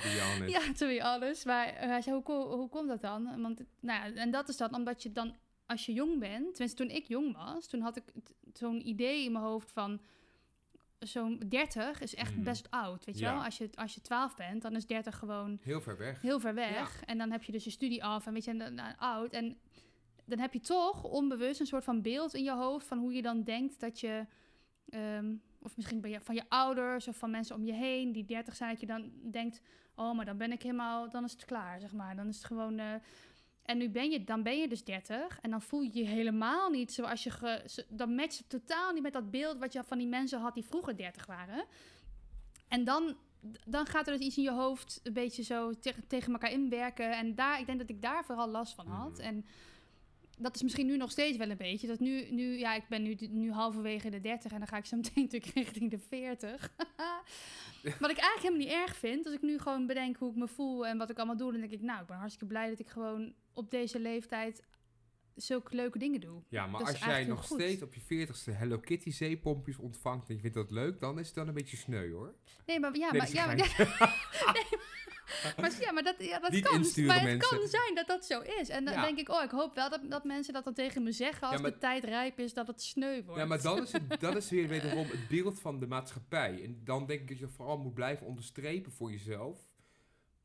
To. 0.00 0.44
Ja, 0.46 0.72
to 0.72 0.86
be 0.86 1.02
honest. 1.02 1.44
Maar 1.44 1.66
eh, 1.66 1.88
hij 1.88 2.02
zei, 2.02 2.20
hoe, 2.24 2.34
hoe 2.34 2.68
komt 2.68 2.88
dat 2.88 3.00
dan? 3.00 3.42
Want, 3.42 3.62
nou 3.80 4.12
ja, 4.12 4.20
en 4.20 4.30
dat 4.30 4.48
is 4.48 4.56
dan 4.56 4.74
omdat 4.74 5.02
je 5.02 5.12
dan, 5.12 5.36
als 5.66 5.86
je 5.86 5.92
jong 5.92 6.18
bent... 6.18 6.54
Tenminste, 6.54 6.76
toen 6.76 6.96
ik 6.96 7.04
jong 7.04 7.36
was, 7.36 7.66
toen 7.66 7.80
had 7.80 7.96
ik 7.96 8.04
zo'n 8.52 8.88
idee 8.88 9.24
in 9.24 9.32
mijn 9.32 9.44
hoofd 9.44 9.72
van... 9.72 10.00
Zo'n 11.00 11.42
30 11.48 12.00
is 12.00 12.14
echt 12.14 12.34
Mhm. 12.34 12.42
best 12.44 12.70
oud, 12.70 13.04
weet 13.04 13.18
je 13.18 13.24
Ja. 13.24 13.34
wel? 13.34 13.44
Als 13.44 13.58
je, 13.58 13.70
als 13.74 13.94
je 13.94 14.00
12 14.00 14.36
bent, 14.36 14.62
dan 14.62 14.76
is 14.76 14.86
30 14.86 15.16
gewoon 15.18 15.58
Heel 15.62 15.80
ver 15.80 15.96
weg. 15.98 16.20
heel 16.20 16.40
ver 16.40 16.54
weg. 16.54 17.02
En 17.04 17.18
dan 17.18 17.30
heb 17.30 17.42
je 17.42 17.52
dus 17.52 17.64
je 17.64 17.70
studie 17.70 18.04
af 18.04 18.26
en 18.26 18.32
weet 18.32 18.44
je, 18.44 18.50
en 18.50 18.58
dan, 18.58 18.76
dan 18.76 18.96
oud. 18.96 19.32
En 19.32 19.58
dan 20.24 20.38
heb 20.38 20.52
je 20.52 20.60
toch 20.60 21.04
onbewust 21.04 21.60
een 21.60 21.66
soort 21.66 21.84
van 21.84 22.02
beeld 22.02 22.34
in 22.34 22.42
je 22.44 22.52
hoofd... 22.52 22.86
van 22.86 22.98
hoe 22.98 23.12
je 23.12 23.22
dan 23.22 23.42
denkt 23.42 23.80
dat 23.80 24.00
je... 24.00 24.26
ehm, 24.88 25.34
of 25.62 25.76
misschien 25.76 26.00
ben 26.00 26.10
je 26.10 26.20
van 26.20 26.34
je 26.34 26.44
ouders 26.48 27.08
of 27.08 27.16
van 27.16 27.30
mensen 27.30 27.56
om 27.56 27.64
je 27.64 27.72
heen 27.72 28.12
die 28.12 28.24
30 28.24 28.56
zijn, 28.56 28.70
dat 28.70 28.80
je 28.80 28.86
dan 28.86 29.10
denkt: 29.30 29.60
Oh, 29.94 30.16
maar 30.16 30.24
dan 30.24 30.36
ben 30.36 30.52
ik 30.52 30.62
helemaal, 30.62 31.10
dan 31.10 31.24
is 31.24 31.32
het 31.32 31.44
klaar, 31.44 31.80
zeg 31.80 31.92
maar. 31.92 32.16
Dan 32.16 32.28
is 32.28 32.36
het 32.36 32.44
gewoon. 32.44 32.78
eh, 32.78 32.94
en 33.70 33.78
nu 33.78 33.88
ben 33.88 34.10
je, 34.10 34.24
dan 34.24 34.42
ben 34.42 34.58
je 34.58 34.68
dus 34.68 34.84
30 34.84 35.38
en 35.40 35.50
dan 35.50 35.62
voel 35.62 35.80
je 35.80 35.98
je 35.98 36.06
helemaal 36.06 36.70
niet 36.70 36.92
zoals 36.92 37.22
je. 37.22 37.30
Ge, 37.30 37.84
dan 37.88 38.14
matcht 38.14 38.38
het 38.38 38.48
totaal 38.48 38.92
niet 38.92 39.02
met 39.02 39.12
dat 39.12 39.30
beeld 39.30 39.58
wat 39.58 39.72
je 39.72 39.84
van 39.84 39.98
die 39.98 40.06
mensen 40.06 40.40
had 40.40 40.54
die 40.54 40.64
vroeger 40.64 40.96
30 40.96 41.26
waren. 41.26 41.64
En 42.68 42.84
dan, 42.84 43.16
dan 43.64 43.86
gaat 43.86 44.06
er 44.06 44.16
dus 44.16 44.26
iets 44.26 44.36
in 44.36 44.42
je 44.42 44.50
hoofd 44.50 45.00
een 45.02 45.12
beetje 45.12 45.42
zo 45.42 45.72
tegen, 45.72 46.06
tegen 46.06 46.32
elkaar 46.32 46.52
inwerken. 46.52 47.16
En 47.16 47.34
daar, 47.34 47.60
ik 47.60 47.66
denk 47.66 47.78
dat 47.78 47.90
ik 47.90 48.02
daar 48.02 48.24
vooral 48.24 48.48
last 48.48 48.74
van 48.74 48.86
had. 48.86 49.12
Mhm. 49.18 49.20
En 49.20 49.44
dat 50.38 50.54
is 50.54 50.62
misschien 50.62 50.86
nu 50.86 50.96
nog 50.96 51.10
steeds 51.10 51.36
wel 51.36 51.50
een 51.50 51.56
beetje. 51.56 51.86
Dat 51.86 51.98
nu, 51.98 52.30
nu 52.30 52.58
ja, 52.58 52.74
ik 52.74 52.88
ben 52.88 53.02
nu, 53.02 53.16
nu 53.30 53.52
halverwege 53.52 54.10
de 54.10 54.20
30 54.20 54.52
en 54.52 54.58
dan 54.58 54.68
ga 54.68 54.76
ik 54.76 54.86
zo 54.86 54.96
meteen 54.96 55.22
natuurlijk 55.30 55.52
richting 55.54 55.90
de 55.90 55.98
40. 55.98 56.72
wat 58.00 58.10
ik 58.10 58.18
eigenlijk 58.18 58.42
helemaal 58.42 58.58
niet 58.58 58.88
erg 58.88 58.96
vind. 58.96 59.24
Als 59.24 59.34
ik 59.34 59.42
nu 59.42 59.58
gewoon 59.58 59.86
bedenk 59.86 60.16
hoe 60.16 60.30
ik 60.30 60.36
me 60.36 60.48
voel 60.48 60.86
en 60.86 60.98
wat 60.98 61.10
ik 61.10 61.16
allemaal 61.16 61.36
doe, 61.36 61.50
dan 61.50 61.60
denk 61.60 61.72
ik, 61.72 61.82
nou, 61.82 62.00
ik 62.00 62.06
ben 62.06 62.16
hartstikke 62.16 62.46
blij 62.46 62.68
dat 62.68 62.78
ik 62.78 62.88
gewoon 62.88 63.32
op 63.60 63.70
deze 63.70 64.00
leeftijd 64.00 64.62
zulke 65.34 65.74
leuke 65.76 65.98
dingen 65.98 66.20
doe. 66.20 66.42
Ja, 66.48 66.66
maar 66.66 66.80
Dat 66.80 66.88
als 66.88 66.98
jij 67.04 67.24
nog 67.24 67.46
goed. 67.46 67.60
steeds 67.60 67.82
op 67.82 67.94
je 67.94 68.26
40ste 68.26 68.52
Hello 68.56 68.78
Kitty 68.78 69.10
zeepompjes 69.10 69.78
ontvangt 69.78 70.28
en 70.28 70.34
je 70.34 70.40
vindt 70.40 70.56
dat 70.56 70.70
leuk, 70.70 71.00
dan 71.00 71.18
is 71.18 71.26
het 71.26 71.34
dan 71.34 71.48
een 71.48 71.54
beetje 71.54 71.76
sneu 71.76 72.12
hoor. 72.12 72.34
Nee, 72.66 72.80
maar 72.80 72.96
ja, 72.96 73.10
Nee, 73.10 73.20
maar, 73.20 73.32
ja, 73.32 73.46
maar, 73.46 73.56
Maar 75.56 75.80
ja, 75.80 75.92
maar 75.92 76.02
dat, 76.02 76.14
ja, 76.18 76.38
dat 76.38 76.50
Niet 76.50 76.64
kan. 76.64 76.80
maar 77.06 77.14
het 77.14 77.24
mensen. 77.24 77.58
kan 77.58 77.68
zijn 77.68 77.94
dat 77.94 78.06
dat 78.06 78.26
zo 78.26 78.40
is. 78.40 78.68
En 78.68 78.84
dan 78.84 78.94
Ja. 78.94 79.02
denk 79.02 79.18
ik, 79.18 79.28
oh, 79.28 79.42
ik 79.42 79.50
hoop 79.50 79.74
wel 79.74 79.90
dat, 79.90 80.00
dat 80.10 80.24
mensen 80.24 80.52
dat 80.52 80.64
dan 80.64 80.74
tegen 80.74 81.02
me 81.02 81.12
zeggen 81.12 81.46
als 81.46 81.56
Ja, 81.56 81.62
maar- 81.62 81.70
de 81.72 81.78
tijd 81.78 82.04
rijp 82.04 82.38
is 82.38 82.54
dat 82.54 82.66
het 82.66 82.82
sneu 82.82 83.22
wordt. 83.24 83.40
Ja, 83.40 83.46
maar 83.46 83.62
dan 83.62 83.82
is 83.82 83.92
het, 83.92 84.02
dat 84.20 84.36
is 84.36 84.50
weer 84.50 84.68
wederom 84.68 85.06
het 85.06 85.28
beeld 85.28 85.60
van 85.60 85.78
de 85.80 85.86
maatschappij. 85.86 86.62
En 86.64 86.80
dan 86.84 87.06
denk 87.06 87.20
ik 87.20 87.28
dat 87.28 87.38
je 87.38 87.48
vooral 87.48 87.78
moet 87.78 87.94
blijven 87.94 88.26
onderstrepen 88.26 88.92
voor 88.92 89.10
jezelf. 89.10 89.69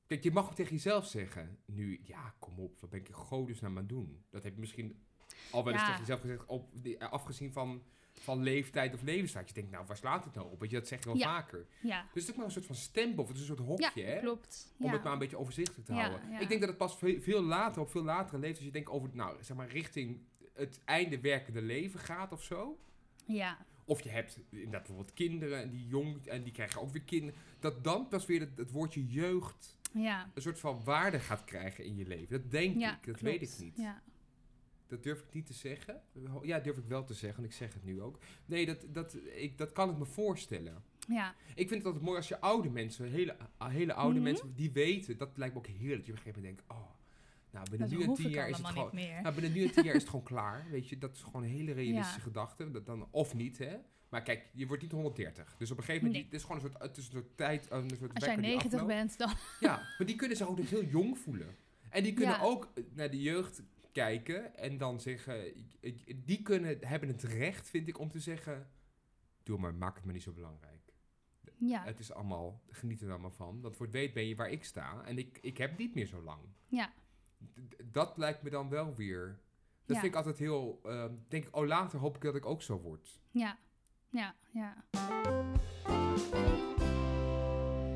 Kijk, 0.08 0.24
je 0.24 0.32
mag 0.32 0.46
ook 0.46 0.56
tegen 0.56 0.72
jezelf 0.76 1.06
zeggen, 1.08 1.58
nu, 1.66 2.02
ja, 2.04 2.34
kom 2.40 2.60
op, 2.60 2.80
wat 2.80 2.90
ben 2.90 3.00
ik 3.00 3.10
godesnaam 3.12 3.72
aan 3.72 3.78
het 3.78 3.90
doen? 3.90 4.24
Dat 4.30 4.44
heb 4.44 4.54
je 4.54 4.60
misschien 4.60 5.04
al 5.52 5.64
wel 5.64 5.74
eens 5.74 5.82
Ja. 5.82 5.88
tegen 5.88 6.02
jezelf 6.02 6.22
gezegd, 6.22 6.46
op, 6.46 6.70
eh, 6.84 6.98
afgezien 7.12 7.52
van, 7.54 7.84
van 8.20 8.44
leeftijd 8.44 8.94
of 8.94 9.02
levensstaat. 9.02 9.48
Je 9.48 9.54
denkt, 9.54 9.72
nou, 9.72 9.86
waar 9.86 9.98
slaat 9.98 10.24
het 10.26 10.34
nou 10.34 10.52
op? 10.52 10.60
Weet 10.60 10.70
je, 10.70 10.78
dat 10.78 10.88
zeg 10.88 11.00
je 11.00 11.06
wel 11.06 11.18
Ja. 11.18 11.24
vaker. 11.26 11.68
Ja, 11.82 12.02
Dus 12.02 12.10
het 12.14 12.24
is 12.24 12.30
ook 12.30 12.36
maar 12.36 12.46
een 12.46 12.52
soort 12.52 12.66
van 12.66 12.76
stempel, 12.76 13.22
of 13.24 13.28
het 13.30 13.38
is 13.38 13.50
een 13.50 13.56
soort 13.56 13.68
hokje, 13.68 14.04
hè? 14.04 14.20
klopt. 14.20 14.74
Om 14.80 14.92
het 14.92 15.04
maar 15.04 15.14
een 15.14 15.20
beetje 15.20 15.38
overzichtelijk 15.38 15.86
te 15.86 15.94
houden. 15.94 16.32
Ik 16.42 16.48
denk 16.48 16.60
dat 16.60 16.70
het 16.70 16.78
pas 16.78 16.98
veel, 16.98 17.22
veel 17.22 17.42
later, 17.42 17.82
op 17.82 17.90
veel 17.90 18.04
latere 18.04 18.38
leeftijd, 18.38 18.56
als 18.58 18.66
je 18.66 18.72
denkt 18.72 18.90
over, 18.90 19.10
nou, 19.14 19.44
zeg 19.44 19.58
maar, 19.58 19.68
richting 19.70 20.20
het 20.54 20.82
einde 20.86 21.20
werkende 21.20 21.62
leven 21.62 22.00
gaat 22.00 22.32
of 22.32 22.44
zo. 22.44 22.80
Ja, 23.26 23.66
Of 23.86 24.02
je 24.02 24.10
hebt 24.10 24.40
inderdaad 24.50 24.84
bijvoorbeeld 24.84 25.14
kinderen 25.14 25.62
en 25.62 25.70
die 25.70 25.88
jong 25.88 26.26
en 26.26 26.44
die 26.44 26.54
krijgen 26.54 26.82
ook 26.82 26.92
weer 26.92 27.02
kinderen. 27.04 27.40
Dat 27.60 27.84
dan 27.84 28.08
pas 28.08 28.26
weer 28.26 28.40
het, 28.40 28.58
het 28.58 28.72
woordje 28.72 29.06
jeugd 29.08 29.78
ja. 29.94 30.32
een 30.34 30.42
soort 30.42 30.60
van 30.60 30.84
waarde 30.84 31.20
gaat 31.20 31.44
krijgen 31.44 31.84
in 31.84 31.96
je 31.96 32.06
leven. 32.08 32.42
Dat 32.42 32.52
denk 32.52 32.80
ja, 32.80 32.90
ik, 32.90 33.06
dat 33.06 33.18
klopt. 33.18 33.22
weet 33.22 33.42
ik 33.42 33.60
niet. 33.60 33.78
Ja. 33.78 34.02
Dat 34.88 35.04
durf 35.04 35.20
ik 35.20 35.34
niet 35.34 35.46
te 35.46 35.54
zeggen. 35.54 36.02
Ja, 36.44 36.60
durf 36.60 36.78
ik 36.78 36.86
wel 36.88 37.04
te 37.04 37.14
zeggen, 37.14 37.44
en 37.44 37.50
ik 37.50 37.56
zeg 37.56 37.74
het 37.74 37.84
nu 37.84 38.02
ook. 38.02 38.20
Nee, 38.46 38.66
dat, 38.66 38.86
dat, 38.90 39.18
ik, 39.36 39.58
dat 39.58 39.72
kan 39.72 39.90
ik 39.90 39.98
me 39.98 40.06
voorstellen. 40.06 40.84
ja. 41.08 41.36
Ik 41.56 41.68
vind 41.68 41.70
het 41.70 41.86
altijd 41.86 42.04
mooi 42.04 42.18
als 42.18 42.28
je 42.28 42.40
oude 42.40 42.70
mensen, 42.70 43.10
hele, 43.10 43.36
hele 43.64 43.94
oude 43.94 44.16
Mhm. 44.16 44.24
mensen, 44.24 44.54
die 44.56 44.72
weten, 44.72 45.18
dat 45.18 45.38
lijkt 45.38 45.54
me 45.54 45.60
ook 45.60 45.68
heerlijk. 45.68 45.98
Dat 45.98 46.06
je 46.06 46.12
op 46.12 46.18
een 46.18 46.24
gegeven 46.24 46.42
moment 46.42 46.58
denkt, 46.68 46.72
oh, 46.72 46.90
nou 47.56 47.70
binnen 47.70 47.90
Dat 47.90 47.98
nu 48.00 48.06
en 48.06 48.14
tien 48.14 48.30
jaar 48.30 48.50
is 48.50 48.58
het 48.58 48.68
gewoon... 48.68 48.96
Nou, 48.96 49.34
binnen 49.34 49.52
nu 49.54 49.64
en 49.66 49.72
tien 49.72 49.84
jaar 49.84 49.96
is 49.96 50.02
het 50.02 50.10
gewoon 50.10 50.26
klaar. 50.26 50.68
Weet 50.70 50.90
je, 50.90 50.98
dat 50.98 51.16
is 51.16 51.22
gewoon 51.22 51.44
een 51.44 51.50
hele 51.50 51.72
realistische 51.72 52.18
Ja. 52.20 52.24
gedachte. 52.24 52.72
Dat 52.72 52.86
dan, 52.86 53.08
of 53.12 53.34
niet, 53.34 53.58
hè. 53.58 53.78
Maar 54.10 54.22
kijk, 54.24 54.50
je 54.54 54.68
wordt 54.68 54.82
niet 54.82 54.92
130. 54.92 55.56
Dus 55.58 55.72
op 55.72 55.78
een 55.78 55.84
gegeven 55.84 56.08
moment, 56.08 56.24
Nee. 56.24 56.32
het 56.32 56.42
is 56.42 56.48
gewoon 56.48 56.64
een 56.64 56.70
soort, 56.72 56.82
het 56.84 56.98
is 56.98 57.06
een 57.06 57.12
soort 57.12 57.38
tijd, 57.38 57.72
een 57.72 57.90
soort 57.98 58.14
Als 58.14 58.26
jij 58.26 58.36
wekker 58.36 58.42
die 58.42 58.52
90 58.52 58.74
afloopt. 58.82 58.88
bent, 58.88 59.18
dan... 59.18 59.30
Ja, 59.70 59.76
maar 59.98 60.08
die 60.08 60.16
kunnen 60.16 60.38
zich 60.38 60.48
ook 60.48 60.58
nog 60.58 60.70
heel 60.70 60.84
jong 60.84 61.18
voelen. 61.18 61.56
En 61.90 62.04
die 62.04 62.14
kunnen 62.14 62.36
Ja. 62.36 62.42
ook 62.42 62.72
eh, 62.76 62.84
naar 62.94 63.10
de 63.12 63.22
jeugd 63.22 63.62
kijken 63.92 64.56
en 64.58 64.78
dan 64.78 65.00
zeggen... 65.00 65.58
ik- 65.80 66.28
Die 66.28 66.42
kunnen, 66.42 66.78
hebben 66.82 67.10
het 67.10 67.24
recht, 67.24 67.70
vind 67.70 67.88
ik, 67.88 68.00
om 68.00 68.10
te 68.10 68.20
zeggen... 68.20 68.70
Doe 69.44 69.60
maar, 69.60 69.74
maak 69.74 69.96
het 69.96 70.06
maar 70.06 70.14
niet 70.14 70.24
zo 70.24 70.32
belangrijk. 70.32 70.74
Ja, 71.58 71.84
Het 71.84 72.00
is 72.00 72.12
allemaal, 72.14 72.62
geniet 72.70 73.02
er 73.02 73.10
allemaal 73.10 73.32
van. 73.32 73.62
Want 73.62 73.76
voor 73.76 73.86
het 73.86 73.96
weet 73.96 74.14
ben 74.14 74.28
je 74.28 74.36
waar 74.36 74.50
ik 74.50 74.64
sta. 74.64 75.04
En 75.06 75.18
ik, 75.18 75.38
ik 75.42 75.58
heb 75.58 75.78
niet 75.78 75.94
meer 75.96 76.06
zo 76.06 76.22
lang. 76.22 76.42
ja, 76.68 76.94
dat 77.92 78.18
lijkt 78.18 78.42
me 78.42 78.50
dan 78.50 78.70
wel 78.70 78.96
weer... 78.96 79.40
Dat 79.86 79.96
Ja. 79.96 80.02
vind 80.02 80.12
ik 80.14 80.18
altijd 80.18 80.38
heel... 80.38 80.80
ehm, 80.84 81.14
denk 81.28 81.46
ik, 81.48 81.56
oh 81.56 81.66
later 81.68 82.00
hoop 82.00 82.16
ik 82.16 82.22
dat 82.22 82.36
ik 82.36 82.46
ook 82.46 82.62
zo 82.62 82.80
word. 82.80 83.20
ja, 83.32 83.58
ja, 84.10 84.36
ja. 84.52 84.84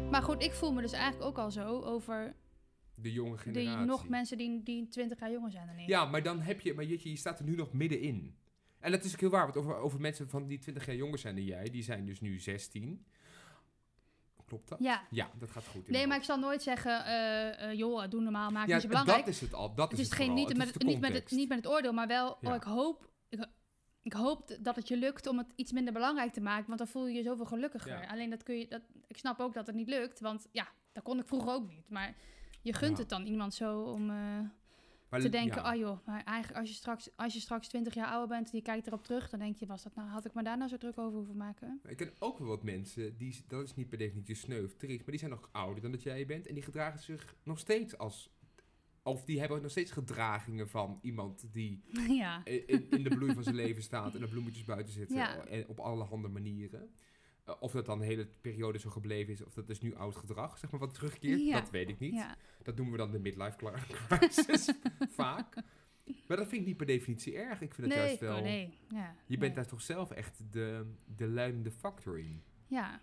Maar 0.10 0.24
goed, 0.24 0.44
ik 0.44 0.54
voel 0.54 0.74
me 0.74 0.82
dus 0.82 0.92
eigenlijk 0.92 1.26
ook 1.26 1.38
al 1.38 1.52
zo 1.52 1.82
over 1.82 2.36
De 2.96 3.12
jonge 3.14 3.30
die 3.36 3.40
generatie. 3.54 3.86
nog 3.86 4.10
mensen 4.10 4.38
die, 4.38 4.64
die 4.64 4.88
20 4.88 5.20
jaar 5.20 5.32
jonger 5.32 5.52
zijn 5.52 5.68
dan 5.68 5.78
ik. 5.80 5.88
Ja, 5.88 6.06
maar 6.06 6.24
dan 6.24 6.40
heb 6.42 6.60
je... 6.62 6.74
Maar 6.74 6.86
je, 6.86 7.10
je 7.10 7.16
staat 7.16 7.40
er 7.40 7.46
nu 7.46 7.56
nog 7.56 7.74
middenin. 7.74 8.36
En 8.80 8.92
dat 8.92 9.04
is 9.04 9.14
ook 9.14 9.20
heel 9.20 9.30
waar. 9.30 9.44
Want 9.44 9.58
over, 9.58 9.76
over 9.76 10.00
mensen 10.02 10.30
van 10.30 10.48
die 10.48 10.58
20 10.60 10.86
jaar 10.86 10.96
jonger 10.96 11.18
zijn 11.20 11.36
dan 11.36 11.44
jij... 11.44 11.70
Die 11.70 11.84
zijn 11.84 12.06
dus 12.06 12.20
nu 12.22 12.40
16. 12.40 13.06
Klopt 14.50 14.70
dat? 14.70 14.80
Ja. 14.82 15.02
Ja, 15.10 15.30
dat 15.40 15.52
gaat 15.52 15.66
goed. 15.68 15.90
Nee, 15.90 16.08
maar 16.08 16.18
ik 16.18 16.24
zal 16.24 16.40
nooit 16.40 16.64
zeggen, 16.64 17.06
eh, 17.06 17.74
joh, 17.74 18.10
doe 18.10 18.22
normaal, 18.22 18.50
maak 18.52 18.68
Ja, 18.68 18.74
niet 18.74 18.82
zo 18.82 18.88
belangrijk. 18.88 19.26
dat 19.26 19.28
is 19.34 19.42
het 19.42 19.54
al. 19.54 19.76
Dat 19.76 19.92
het 19.92 20.00
is 20.00 20.06
het 20.06 20.16
geen, 20.16 20.34
niet, 20.34 20.48
Het 20.48 20.58
met, 20.58 20.68
is 20.68 20.74
de 20.74 20.86
niet, 20.86 21.00
met 21.00 21.14
het, 21.14 21.32
niet 21.32 21.50
met 21.50 21.58
het 21.58 21.68
oordeel, 21.68 21.94
maar 21.94 22.08
wel, 22.08 22.38
Ja. 22.42 22.50
oh, 22.50 22.56
ik 22.56 22.64
hoop, 22.64 23.10
ik, 23.30 23.46
ik 24.02 24.14
hoop 24.14 24.58
dat 24.62 24.76
het 24.76 24.88
je 24.88 24.98
lukt 24.98 25.28
om 25.28 25.38
het 25.38 25.54
iets 25.56 25.72
minder 25.72 25.94
belangrijk 25.94 26.34
te 26.34 26.42
maken, 26.42 26.66
want 26.68 26.78
dan 26.80 26.88
voel 26.88 27.08
je 27.08 27.18
je 27.18 27.24
zoveel 27.24 27.46
gelukkiger. 27.46 28.02
Ja. 28.02 28.08
Alleen 28.08 28.30
dat 28.30 28.44
kun 28.44 28.58
je, 28.58 28.68
dat, 28.68 28.82
ik 29.08 29.18
snap 29.18 29.40
ook 29.40 29.54
dat 29.54 29.68
het 29.68 29.76
niet 29.76 29.88
lukt, 29.90 30.20
want 30.20 30.48
ja, 30.52 30.68
dat 30.92 31.04
kon 31.04 31.20
ik 31.20 31.28
vroeger 31.28 31.52
ook 31.54 31.68
niet. 31.68 31.90
Maar 31.90 32.16
je 32.62 32.74
gunt 32.74 32.98
het 32.98 33.10
dan 33.10 33.26
iemand 33.26 33.54
zo 33.54 33.82
om 33.82 34.10
eh, 34.10 34.40
Maar 35.10 35.20
te 35.20 35.30
denken, 35.30 35.62
ja. 35.64 35.72
oh 35.72 35.80
joh, 35.80 36.06
maar 36.06 36.24
eigenlijk 36.24 36.60
als 36.60 36.70
je, 36.70 36.76
straks, 36.76 37.10
als 37.16 37.34
je 37.34 37.40
straks 37.40 37.68
20 37.68 37.94
jaar 37.94 38.08
ouder 38.08 38.28
bent 38.28 38.52
en 38.52 38.58
je 38.58 38.64
kijkt 38.64 38.88
erop 38.88 39.04
terug, 39.04 39.30
dan 39.30 39.40
denk 39.40 39.56
je, 39.56 39.66
was 39.66 39.84
dat 39.84 39.96
nou, 39.96 40.10
had 40.10 40.26
ik 40.26 40.34
me 40.34 40.44
daar 40.44 40.58
nou 40.58 40.70
zo 40.70 40.78
druk 40.78 40.98
over 40.98 41.18
hoeven 41.18 41.38
maken? 41.38 41.82
Ik 41.88 41.98
ken 41.98 42.14
ook 42.20 42.40
wel 42.40 42.48
wat 42.48 42.64
mensen, 42.64 43.18
die, 43.18 43.44
dat 43.48 43.64
is 43.64 43.76
niet 43.76 43.90
per 43.90 43.98
definitie 43.98 44.36
sneu 44.36 44.64
of 44.64 44.74
triest, 44.74 45.00
maar 45.00 45.10
die 45.10 45.20
zijn 45.20 45.32
nog 45.32 45.50
ouder 45.52 45.82
dan 45.82 45.92
dat 45.92 46.04
jij 46.04 46.26
bent. 46.26 46.48
En 46.48 46.54
die 46.54 46.64
gedragen 46.64 47.00
zich 47.00 47.36
nog 47.44 47.60
steeds 47.60 47.98
als... 47.98 48.30
Of 49.04 49.26
die 49.26 49.40
hebben 49.40 49.62
nog 49.62 49.72
steeds 49.72 49.92
gedragingen 49.92 50.70
van 50.70 51.00
iemand 51.02 51.54
die 51.54 51.84
ja, 52.24 52.46
in, 52.46 52.90
in 52.90 53.04
de 53.04 53.10
bloei 53.10 53.34
van 53.34 53.44
zijn 53.44 53.56
leven 53.56 53.84
staat 53.84 54.14
en 54.16 54.22
de 54.22 54.28
bloemetjes 54.28 54.66
buiten 54.66 54.94
zitten. 54.94 55.18
Ja. 55.18 55.46
En 55.46 55.68
op 55.68 55.80
allerhande 55.80 56.28
manieren. 56.28 56.90
Eh, 57.50 57.56
of 57.60 57.72
dat 57.72 57.86
dan 57.86 58.00
de 58.00 58.06
hele 58.06 58.28
periode 58.42 58.78
zo 58.80 58.90
gebleven 58.90 59.34
is, 59.34 59.44
of 59.44 59.54
dat 59.54 59.70
is 59.70 59.82
nu 59.82 59.96
oud 59.96 60.16
gedrag, 60.16 60.58
zeg 60.58 60.72
maar, 60.72 60.80
wat 60.80 60.94
terugkeert. 60.94 61.40
Ja. 61.40 61.60
Dat 61.60 61.70
weet 61.70 61.90
ik 61.90 62.00
niet. 62.00 62.14
ja, 62.14 62.38
Dat 62.64 62.76
noemen 62.76 62.94
we 62.94 63.00
dan 63.00 63.12
de 63.12 63.20
midlife 63.20 63.58
crisis, 64.08 64.74
vaak. 65.22 65.56
Maar 66.28 66.38
dat 66.38 66.48
vind 66.48 66.62
ik 66.62 66.68
niet 66.68 66.78
per 66.78 66.86
definitie 66.86 67.38
erg. 67.38 67.62
Ik 67.62 67.74
vind 67.74 67.88
het 67.88 67.98
nee, 67.98 68.06
juist 68.06 68.20
wel... 68.20 68.38
oh, 68.38 68.44
nee, 68.44 68.78
ja, 68.90 69.16
Je 69.26 69.38
bent 69.38 69.42
nee. 69.42 69.52
daar 69.52 69.72
toch 69.72 69.82
zelf 69.82 70.12
echt 70.12 70.42
de, 70.52 70.86
de 71.16 71.28
leidende 71.28 71.72
factor 71.72 72.20
in. 72.20 72.44
ja, 72.68 73.02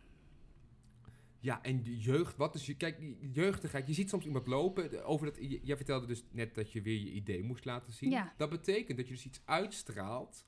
Ja, 1.40 1.62
en 1.62 1.82
de 1.82 1.98
jeugd, 1.98 2.36
wat 2.36 2.54
is 2.54 2.66
je... 2.66 2.76
Kijk, 2.76 3.14
jeugdigheid, 3.32 3.86
je 3.86 3.94
ziet 3.94 4.08
soms 4.08 4.24
iemand 4.24 4.46
lopen. 4.46 5.04
Over 5.04 5.26
dat, 5.26 5.36
jij 5.62 5.76
vertelde 5.76 6.06
dus 6.06 6.24
net 6.30 6.54
dat 6.54 6.72
je 6.72 6.82
weer 6.82 6.98
je 6.98 7.10
idee 7.10 7.42
moest 7.42 7.64
laten 7.64 7.92
zien. 7.92 8.10
Ja. 8.10 8.34
Dat 8.36 8.50
betekent 8.50 8.98
dat 8.98 9.06
je 9.08 9.14
dus 9.14 9.26
iets 9.26 9.40
uitstraalt... 9.44 10.44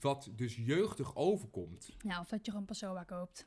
wat 0.00 0.30
dus 0.36 0.56
jeugdig 0.56 1.16
overkomt. 1.16 1.96
ja, 1.98 2.20
of 2.20 2.28
dat 2.28 2.44
je 2.44 2.50
gewoon 2.50 2.66
Passoa 2.66 3.02
koopt. 3.04 3.46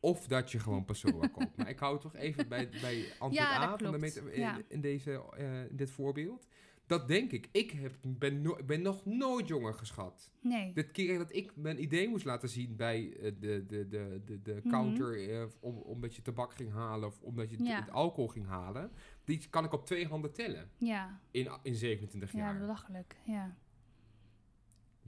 Of 0.00 0.26
dat 0.26 0.50
je 0.52 0.58
gewoon 0.58 0.84
Passoa 0.84 1.26
koopt. 1.26 1.56
Maar 1.56 1.68
ik 1.68 1.78
hou 1.78 1.92
het 1.92 2.02
toch 2.02 2.16
even 2.16 2.48
bij, 2.48 2.68
bij 2.68 3.04
antwoord 3.18 3.34
Ja, 3.34 3.62
A 3.62 3.68
van 3.68 3.78
de 3.78 3.84
klopt. 3.84 3.98
meta- 4.00 4.30
in, 4.30 4.40
Ja. 4.40 4.60
in, 4.68 4.80
deze, 4.80 5.22
eh, 5.36 5.64
in 5.70 5.76
dit 5.76 5.90
voorbeeld. 5.90 6.46
Dat 6.86 7.08
denk 7.08 7.32
ik. 7.32 7.48
Ik 7.52 7.70
heb, 7.70 7.94
ben, 8.02 8.42
no- 8.42 8.58
ben 8.66 8.82
nog 8.82 9.04
nooit 9.04 9.48
jonger 9.48 9.74
geschat. 9.74 10.30
Nee. 10.40 10.72
De 10.72 10.90
keer 10.90 11.18
dat 11.18 11.34
ik 11.34 11.56
mijn 11.56 11.82
idee 11.82 12.08
moest 12.08 12.24
laten 12.24 12.48
zien 12.48 12.76
bij 12.76 13.12
eh, 13.16 13.22
de, 13.38 13.64
de, 13.66 13.88
de, 13.88 14.22
de, 14.24 14.42
de 14.42 14.54
Mhm. 14.62 14.68
counter, 14.68 15.30
eh, 15.40 15.46
om, 15.60 15.76
omdat 15.76 16.14
je 16.16 16.22
tabak 16.22 16.54
ging 16.54 16.72
halen 16.72 17.08
of 17.08 17.20
omdat 17.22 17.50
je 17.50 17.56
t- 17.56 17.66
Ja. 17.66 17.80
het 17.80 17.90
alcohol 17.90 18.28
ging 18.28 18.46
halen, 18.46 18.90
die 19.24 19.46
kan 19.50 19.64
ik 19.64 19.72
op 19.72 19.86
twee 19.86 20.06
handen 20.06 20.32
tellen 20.32 20.70
Ja, 20.78 21.20
in, 21.30 21.48
in 21.62 21.74
27 21.74 22.32
ja, 22.32 22.38
jaar. 22.38 22.58
belachelijk. 22.58 23.16
Ja. 23.24 23.56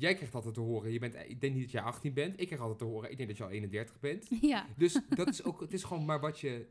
Jij 0.00 0.14
krijgt 0.14 0.34
altijd 0.34 0.54
te 0.54 0.60
horen, 0.60 0.92
je 0.92 0.98
bent, 0.98 1.14
ik 1.14 1.40
denk 1.40 1.54
niet 1.54 1.62
dat 1.62 1.70
je 1.70 1.80
18 1.80 2.12
bent, 2.14 2.40
ik 2.40 2.46
krijg 2.46 2.60
altijd 2.60 2.78
te 2.78 2.84
horen, 2.84 3.10
ik 3.10 3.16
denk 3.16 3.28
dat 3.28 3.38
je 3.38 3.44
al 3.44 3.50
31 3.50 4.00
bent. 4.00 4.28
Ja, 4.40 4.66
Dus 4.76 5.00
dat 5.08 5.28
is 5.28 5.42
ook, 5.44 5.60
het 5.60 5.72
is 5.72 5.84
gewoon 5.84 6.04
maar 6.04 6.20
wat 6.20 6.40
je 6.40 6.68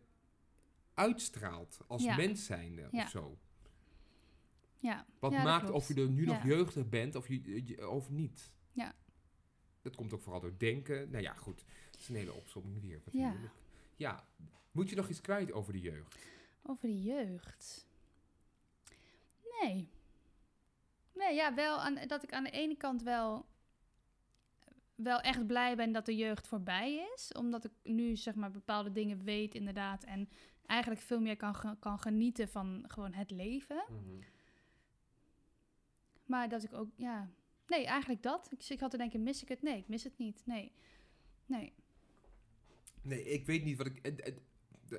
uitstraalt 0.94 1.80
als 1.88 2.04
Ja. 2.04 2.16
mens 2.16 2.46
zijnde 2.46 2.88
Ja. 2.92 3.04
of 3.04 3.10
zo. 3.10 3.38
ja. 4.80 5.06
Wat 5.20 5.32
Ja, 5.32 5.38
dat 5.38 5.46
maakt 5.48 5.72
of 5.72 5.88
je 5.88 5.94
er 6.02 6.10
nu 6.10 6.26
nog 6.26 6.44
jeugdig 6.44 6.90
bent 6.90 7.16
of, 7.16 7.28
je, 7.28 7.66
je- 7.66 7.90
of 7.90 8.10
niet. 8.10 8.52
Ja. 8.72 8.96
Dat 9.82 9.96
komt 9.96 10.14
ook 10.14 10.22
vooral 10.22 10.42
door 10.42 10.54
denken. 10.58 11.10
Nou 11.10 11.24
ja, 11.24 11.34
goed. 11.34 11.64
Het 11.92 12.00
is 12.00 12.10
een 12.10 12.16
hele 12.16 12.34
opzomming 12.34 12.82
weer. 12.82 13.02
Wat 13.06 13.14
Ja. 13.14 13.36
Ja. 13.96 14.28
Moet 14.72 14.90
je 14.90 14.96
nog 14.96 15.10
iets 15.10 15.22
kwijt 15.22 15.52
over 15.52 15.74
de 15.74 15.80
jeugd? 15.80 16.18
Over 16.64 16.88
de 16.88 17.02
jeugd. 17.02 17.88
Nee. 19.62 19.90
Nee, 21.20 21.36
ja, 21.36 21.54
wel 21.54 21.80
aan, 21.80 22.00
dat 22.08 22.24
ik 22.24 22.34
aan 22.34 22.44
de 22.44 22.50
ene 22.50 22.76
kant 22.76 23.04
wel, 23.04 23.46
wel 24.96 25.20
echt 25.20 25.48
blij 25.48 25.76
ben 25.76 25.92
dat 25.92 26.06
de 26.06 26.16
jeugd 26.16 26.48
voorbij 26.48 27.10
is. 27.16 27.32
Omdat 27.32 27.66
ik 27.66 27.72
nu 27.84 28.16
zeg 28.16 28.36
maar 28.36 28.52
bepaalde 28.52 28.92
dingen 28.92 29.24
weet 29.24 29.56
inderdaad. 29.56 30.04
En 30.04 30.30
eigenlijk 30.66 31.02
veel 31.02 31.20
meer 31.20 31.38
kan, 31.38 31.80
kan 31.80 32.00
genieten 32.00 32.50
van 32.50 32.84
gewoon 32.88 33.14
het 33.14 33.32
leven. 33.32 33.84
Maar 36.26 36.50
dat 36.50 36.64
ik 36.64 36.74
ook, 36.74 36.90
ja... 36.96 37.30
Nee, 37.68 37.86
eigenlijk 37.86 38.24
dat. 38.24 38.52
Ik, 38.52 38.70
ik 38.70 38.80
had 38.80 38.92
te 38.92 38.98
denken, 38.98 39.24
mis 39.24 39.42
ik 39.42 39.48
het? 39.50 39.62
Nee, 39.62 39.78
ik 39.78 39.88
mis 39.88 40.04
het 40.04 40.18
niet. 40.18 40.42
Nee. 40.46 40.72
Nee. 41.46 41.74
Nee, 43.02 43.24
ik 43.24 43.46
weet 43.46 43.64
niet 43.64 43.78
wat 43.78 43.88
ik... 43.88 44.36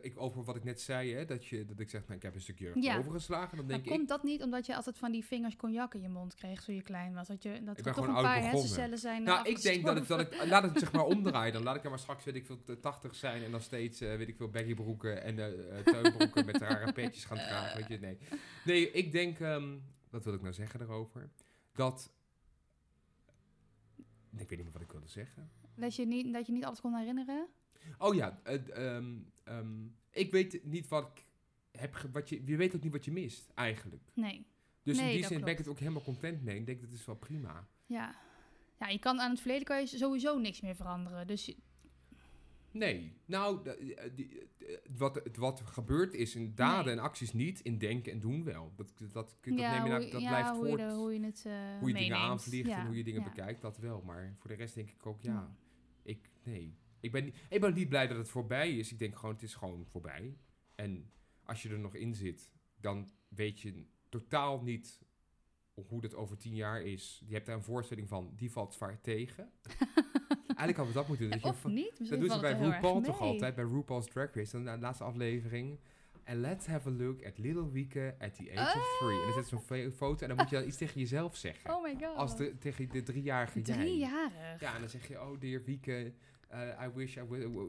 ik 0.00 0.20
over 0.20 0.44
wat 0.44 0.56
ik 0.56 0.64
net 0.64 0.80
zei, 0.80 1.14
hè, 1.14 1.24
dat, 1.24 1.46
je, 1.46 1.64
dat 1.64 1.80
ik 1.80 1.90
zeg, 1.90 2.00
nou, 2.00 2.14
ik 2.14 2.22
heb 2.22 2.34
een 2.34 2.40
stuk 2.40 2.58
jeugd 2.58 2.82
Ja. 2.82 2.98
overgeslagen. 2.98 3.56
Dan 3.56 3.66
Maar 3.66 3.74
denk 3.74 3.88
komt 3.88 4.00
ik, 4.00 4.08
dat 4.08 4.22
niet 4.22 4.42
omdat 4.42 4.66
je 4.66 4.76
altijd 4.76 4.98
van 4.98 5.12
die 5.12 5.24
vingers 5.24 5.56
cognac 5.56 5.94
in 5.94 6.00
je 6.00 6.08
mond 6.08 6.34
kreeg 6.34 6.64
toen 6.64 6.74
je 6.74 6.82
klein 6.82 7.14
was? 7.14 7.28
Dat, 7.28 7.42
je, 7.42 7.52
dat 7.52 7.64
ben 7.64 7.76
er 7.76 7.82
toch 7.82 7.94
gewoon 7.94 8.16
een 8.16 8.22
paar 8.22 8.42
hersencellen 8.42 8.98
zijn 8.98 9.22
nou, 9.22 9.48
ik 9.48 9.62
denk 9.62 9.84
dat, 9.84 9.94
het, 9.98 10.08
dat 10.08 10.20
ik... 10.20 10.44
Laat 10.46 10.62
het 10.62 10.78
zeg 10.78 10.92
maar 10.92 11.04
omdraaien. 11.16 11.52
Dan 11.52 11.62
laat 11.62 11.76
ik 11.76 11.84
er 11.84 11.90
maar 11.90 11.98
straks, 11.98 12.24
weet 12.24 12.34
ik 12.34 12.46
veel, 12.46 12.80
80 12.80 13.14
zijn 13.14 13.42
en 13.42 13.50
dan 13.50 13.60
steeds, 13.60 14.00
eh, 14.00 14.16
weet 14.16 14.28
ik 14.28 14.36
veel, 14.36 14.48
baggybroeken 14.48 15.22
en 15.22 15.38
eh, 15.38 15.78
tuinbroeken 15.84 16.46
met 16.46 16.56
rare 16.56 16.92
petjes 17.02 17.24
gaan 17.24 17.36
dragen. 17.36 17.78
Weet 17.78 17.88
je, 17.88 17.98
nee. 17.98 18.18
Nee, 18.64 18.90
ik 18.90 19.12
denk, 19.12 19.40
ehm, 19.40 19.76
wat 20.10 20.24
wil 20.24 20.34
ik 20.34 20.42
nou 20.42 20.54
zeggen 20.54 20.78
daarover? 20.78 21.30
Dat... 21.72 22.12
Ik 24.32 24.48
weet 24.48 24.50
niet 24.50 24.62
meer 24.62 24.72
wat 24.72 24.82
ik 24.82 24.92
wilde 24.92 25.08
zeggen. 25.08 25.50
Dat 25.74 25.96
je, 25.96 26.06
niet, 26.06 26.32
dat 26.32 26.46
je 26.46 26.52
niet 26.52 26.64
altijd 26.64 26.80
kon 26.80 26.94
herinneren? 26.94 27.46
Oh 27.98 28.14
ja, 28.14 28.40
ehm, 28.44 29.16
ehm, 29.44 29.86
ik 30.10 30.30
weet 30.30 30.64
niet 30.64 30.88
wat 30.88 31.04
ik 31.14 31.24
heb 31.80 31.96
wat 32.12 32.28
je, 32.28 32.42
je 32.44 32.56
weet 32.56 32.76
ook 32.76 32.82
niet 32.82 32.92
wat 32.92 33.04
je 33.04 33.12
mist, 33.12 33.50
eigenlijk. 33.54 34.02
Nee. 34.14 34.46
Dus 34.82 34.98
in 34.98 35.08
die 35.08 35.24
zin 35.26 35.40
ben 35.40 35.48
ik 35.48 35.58
het 35.58 35.68
ook 35.68 35.78
helemaal 35.78 36.02
content 36.02 36.42
mee. 36.42 36.56
Ik 36.58 36.66
denk, 36.66 36.80
dat 36.80 36.90
is 36.90 37.04
wel 37.04 37.16
prima. 37.16 37.68
Ja. 37.86 38.14
Ja, 38.78 38.88
je 38.88 38.98
kan 38.98 39.20
aan 39.20 39.30
het 39.30 39.40
verleden 39.40 39.64
kan 39.64 39.80
je 39.80 39.86
sowieso 39.86 40.38
niks 40.38 40.60
meer 40.60 40.74
veranderen. 40.76 41.26
Dus 41.26 41.46
je- 41.46 41.56
Nee, 42.72 43.12
nou, 43.24 43.68
eh, 43.68 44.10
die, 44.14 44.38
eh, 44.58 44.76
wat, 44.96 45.22
wat 45.36 45.60
gebeurd 45.64 46.14
is 46.14 46.34
in 46.34 46.54
daden 46.54 46.84
Nee. 46.84 46.94
en 46.94 47.00
acties 47.02 47.32
niet, 47.32 47.60
in 47.60 47.78
denken 47.78 48.12
en 48.12 48.20
doen 48.20 48.44
wel. 48.44 48.72
Dat, 48.76 48.92
dat, 48.98 49.12
dat, 49.12 49.36
dat 49.40 49.58
ja, 49.58 49.72
neem 49.74 49.82
je 49.84 49.88
nou, 49.98 50.10
dat 50.10 50.20
ja, 50.20 50.28
blijft 50.28 50.48
hoe, 50.50 50.66
voort. 50.66 50.80
je, 50.80 50.86
de- 50.86 50.92
hoe 50.92 51.12
je 51.12 51.20
het 51.24 51.44
eh 51.46 51.78
hoe 51.78 51.88
je 51.88 51.94
dingen 51.94 52.16
aanvliegt 52.16 52.68
Ja, 52.68 52.78
en 52.80 52.86
hoe 52.86 52.96
je 52.96 53.04
dingen 53.04 53.22
bekijkt, 53.24 53.60
dat 53.60 53.78
wel. 53.78 54.02
Maar 54.02 54.34
voor 54.38 54.50
de 54.50 54.56
rest 54.56 54.74
denk 54.74 54.90
ik 54.90 55.06
ook, 55.06 55.20
ja, 55.20 55.32
Ja. 55.32 55.54
ik, 56.02 56.30
nee. 56.42 56.74
Ik 57.00 57.12
ben, 57.12 57.24
niet- 57.24 57.36
ik 57.48 57.60
ben 57.60 57.74
niet 57.74 57.88
blij 57.88 58.06
dat 58.06 58.16
het 58.16 58.28
voorbij 58.28 58.76
is. 58.76 58.92
Ik 58.92 58.98
denk 58.98 59.16
gewoon, 59.16 59.34
het 59.34 59.42
is 59.42 59.54
gewoon 59.54 59.86
voorbij. 59.90 60.36
En 60.74 61.10
als 61.44 61.62
je 61.62 61.68
er 61.68 61.78
nog 61.78 61.94
in 61.94 62.14
zit, 62.14 62.50
dan 62.76 63.10
weet 63.28 63.60
je 63.60 63.84
totaal 64.08 64.62
niet 64.62 64.98
hoe 65.74 66.00
dat 66.00 66.14
over 66.14 66.36
tien 66.36 66.54
jaar 66.54 66.82
is. 66.82 67.22
Je 67.26 67.34
hebt 67.34 67.46
daar 67.46 67.56
een 67.56 67.62
voorstelling 67.62 68.08
van, 68.08 68.32
die 68.36 68.50
valt 68.52 68.74
zwaar 68.74 69.00
tegen. 69.00 69.50
Eigenlijk 70.60 70.76
hadden 70.76 70.86
we 70.86 70.92
dat 70.92 71.08
moeten 71.08 71.30
doen. 71.30 71.40
Dat 71.40 71.42
je 71.42 71.48
Of 71.68 71.72
niet. 71.72 72.08
dat 72.10 72.20
doen 72.20 72.30
ze 72.30 72.40
bij 72.40 72.52
RuPaul 72.58 73.00
toch 73.00 73.20
altijd, 73.20 73.54
bij 73.54 73.64
RuPaul's 73.64 74.06
Drag 74.06 74.34
Race, 74.34 74.52
dan 74.62 74.74
de 74.74 74.80
laatste 74.80 75.04
aflevering. 75.04 75.78
En 76.24 76.40
let's 76.40 76.66
have 76.66 76.88
a 76.88 76.92
look 76.92 77.24
at 77.26 77.38
little 77.38 77.70
Wieke 77.70 78.14
at 78.18 78.34
the 78.34 78.52
age 78.58 78.78
of 78.78 78.96
three. 78.98 79.18
En 79.18 79.24
dan 79.24 79.32
zet 79.32 79.46
zo'n 79.46 79.60
fo- 79.60 79.90
foto 79.90 80.22
en 80.22 80.28
dan 80.28 80.36
moet 80.36 80.50
je 80.50 80.56
dan 80.56 80.66
iets 80.66 80.76
tegen 80.76 81.00
jezelf 81.00 81.36
zeggen. 81.36 81.74
Oh 81.74 81.82
my 81.82 81.96
god. 82.00 82.16
Als 82.16 82.36
de, 82.36 82.58
tegen 82.58 82.88
de 82.88 83.02
driejarige 83.02 83.60
jij. 83.60 83.76
Driejarig. 83.76 84.60
Ja, 84.60 84.74
en 84.74 84.80
dan 84.80 84.88
zeg 84.88 85.08
je, 85.08 85.20
oh 85.20 85.40
dear 85.40 85.62
Wieke, 85.64 86.12
I 86.52 86.88
wish 86.94 87.16
I 87.16 87.22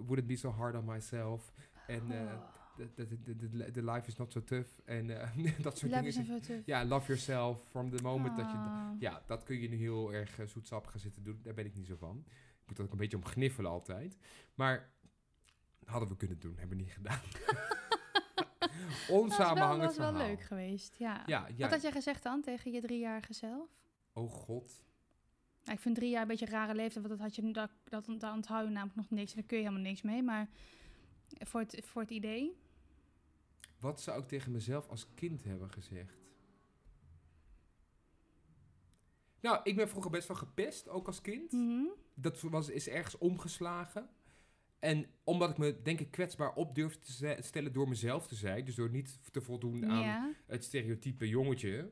wouldn't 0.08 0.28
be 0.28 0.36
so 0.36 0.50
hard 0.50 0.76
on 0.76 0.86
myself. 0.86 1.52
En 1.88 2.12
eh, 2.12 2.34
Oh. 2.78 2.96
the, 2.96 3.72
the, 3.72 3.84
life 3.84 4.08
is 4.08 4.16
not 4.18 4.32
so 4.32 4.44
tough. 4.44 4.70
En 4.86 5.22
eh, 5.22 5.30
dat 5.62 5.78
soort 5.78 5.92
dingen. 5.92 6.06
is. 6.06 6.66
Ja, 6.66 6.86
love 6.86 7.06
yourself 7.08 7.60
from 7.70 7.96
the 7.96 8.04
moment 8.04 8.38
dat 8.38 8.52
je... 8.52 8.58
Ah. 8.58 8.90
Ja, 9.00 9.22
dat 9.26 9.44
kun 9.44 9.60
je 9.62 9.70
nu 9.70 9.76
heel 9.76 10.14
erg 10.14 10.40
uh, 10.40 10.48
zoetsap 10.48 10.88
gaan 10.88 11.00
zitten 11.00 11.24
doen. 11.24 11.40
Daar 11.44 11.54
ben 11.54 11.66
ik 11.66 11.76
niet 11.76 11.88
zo 11.88 11.96
van. 11.96 12.24
Ik 12.62 12.68
moet 12.68 12.78
er 12.78 12.84
ook 12.84 12.92
een 12.92 12.98
beetje 12.98 13.18
om 13.18 13.26
gniffelen 13.26 13.72
altijd. 13.72 14.18
Maar 14.56 14.90
hadden 15.86 16.10
we 16.10 16.16
kunnen 16.16 16.40
doen, 16.40 16.56
hebben 16.58 16.78
we 16.78 16.84
niet 16.84 16.94
gedaan. 16.94 17.20
Dat 18.60 18.70
wel, 19.08 19.20
Onsamenhangend 19.20 19.84
was 19.86 19.98
wel 19.98 20.12
verhaal. 20.12 20.28
leuk 20.28 20.42
geweest, 20.42 20.96
ja. 20.96 21.24
Ja, 21.26 21.48
ja. 21.48 21.58
Wat 21.58 21.72
had 21.72 21.82
jij 21.82 21.92
gezegd 21.92 22.24
dan 22.24 22.42
tegen 22.42 22.72
je 22.72 22.82
driejarige 22.82 23.34
zelf? 23.34 23.70
Oh 24.14 24.32
god. 24.32 24.84
Nou, 25.64 25.76
ik 25.76 25.80
vind 25.80 25.96
drie 25.96 26.10
jaar 26.10 26.22
een 26.22 26.28
beetje 26.28 26.46
een 26.46 26.52
rare 26.52 26.76
leeftijd, 26.76 27.08
want 27.08 27.20
dat 27.20 27.28
had 27.28 27.36
je, 27.36 27.52
dat, 27.52 27.72
dat, 27.84 28.20
daar 28.20 28.34
onthoud 28.34 28.66
je 28.66 28.72
namelijk 28.72 28.96
nog 28.96 29.10
niks. 29.10 29.32
En 29.32 29.38
daar 29.38 29.48
kun 29.48 29.58
je 29.58 29.64
helemaal 29.64 29.84
niks 29.84 30.02
mee, 30.02 30.24
maar 30.24 30.50
voor 31.40 31.60
het, 31.60 31.82
voor 31.84 32.02
het 32.02 32.12
idee... 32.12 32.60
Wat 33.80 34.02
zou 34.02 34.22
ik 34.22 34.28
tegen 34.28 34.52
mezelf 34.52 34.90
als 34.90 35.08
kind 35.14 35.44
hebben 35.44 35.72
gezegd? 35.72 36.22
Nou, 39.40 39.60
ik 39.64 39.76
ben 39.76 39.90
vroeger 39.90 40.12
best 40.12 40.28
wel 40.28 40.38
gepest, 40.38 40.90
ook 40.90 41.08
als 41.08 41.22
kind. 41.22 41.52
Mhm. 41.52 41.86
Dat 42.14 42.42
was, 42.42 42.70
is 42.70 42.88
ergens 42.88 43.18
omgeslagen. 43.18 44.10
En 44.80 45.06
omdat 45.24 45.50
ik 45.50 45.58
me, 45.58 45.82
denk 45.82 46.00
ik, 46.00 46.12
kwetsbaar 46.12 46.54
op 46.54 46.76
durfde 46.76 47.00
te 47.00 47.38
stellen 47.40 47.74
door 47.74 47.88
mezelf 47.90 48.28
te 48.28 48.36
zijn. 48.36 48.66
Dus 48.66 48.76
door 48.76 48.90
niet 48.90 49.20
te 49.32 49.42
voldoen 49.42 49.90
aan 49.90 50.02
Ja, 50.02 50.34
het 50.48 50.64
stereotype 50.64 51.28
jongetje. 51.28 51.92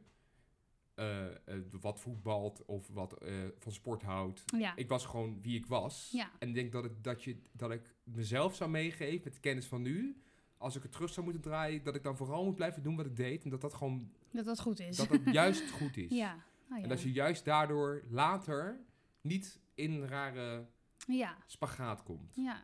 Eh, 1.00 1.26
eh, 1.26 1.62
wat 1.82 2.00
voetbalt 2.00 2.66
of 2.66 2.88
wat 2.88 3.14
eh, 3.14 3.34
van 3.58 3.72
sport 3.72 4.02
houdt. 4.02 4.44
ja. 4.58 4.76
Ik 4.76 4.90
was 4.90 5.06
gewoon 5.06 5.42
wie 5.42 5.58
ik 5.58 5.66
was. 5.66 6.10
Ja. 6.12 6.32
En 6.40 6.48
ik 6.48 6.54
denk 6.54 6.72
dat, 6.72 6.86
ik 6.86 7.04
dat, 7.04 7.24
je, 7.24 7.42
dat 7.52 7.72
ik 7.72 7.96
mezelf 8.04 8.56
zou 8.56 8.70
meegeven 8.70 9.22
met 9.24 9.34
de 9.34 9.40
kennis 9.40 9.66
van 9.66 9.82
nu. 9.82 10.22
Als 10.58 10.76
ik 10.76 10.84
het 10.84 10.92
terug 10.92 11.10
zou 11.14 11.26
moeten 11.26 11.44
draaien, 11.44 11.84
dat 11.84 11.96
ik 11.96 12.04
dan 12.04 12.18
vooral 12.18 12.46
moet 12.46 12.56
blijven 12.56 12.84
doen 12.84 12.96
wat 12.96 13.06
ik 13.06 13.16
deed. 13.16 13.44
En 13.44 13.50
dat 13.50 13.62
dat 13.62 13.74
gewoon 13.74 14.12
dat 14.32 14.46
dat 14.46 14.60
goed 14.60 14.80
is. 14.80 14.98
dat 14.98 15.10
dat 15.10 15.34
juist 15.42 15.72
goed 15.72 15.98
is. 15.98 16.12
ja. 16.12 16.46
Oh, 16.72 16.78
ja. 16.78 16.84
En 16.84 16.90
dat 16.90 17.02
je 17.02 17.12
juist 17.12 17.46
daardoor 17.46 18.04
later 18.10 18.80
niet 19.22 19.60
in 19.74 19.92
een 19.92 20.08
rare 20.08 20.68
ja. 21.08 21.38
spagaat 21.46 22.04
komt. 22.04 22.36
Ja. 22.36 22.62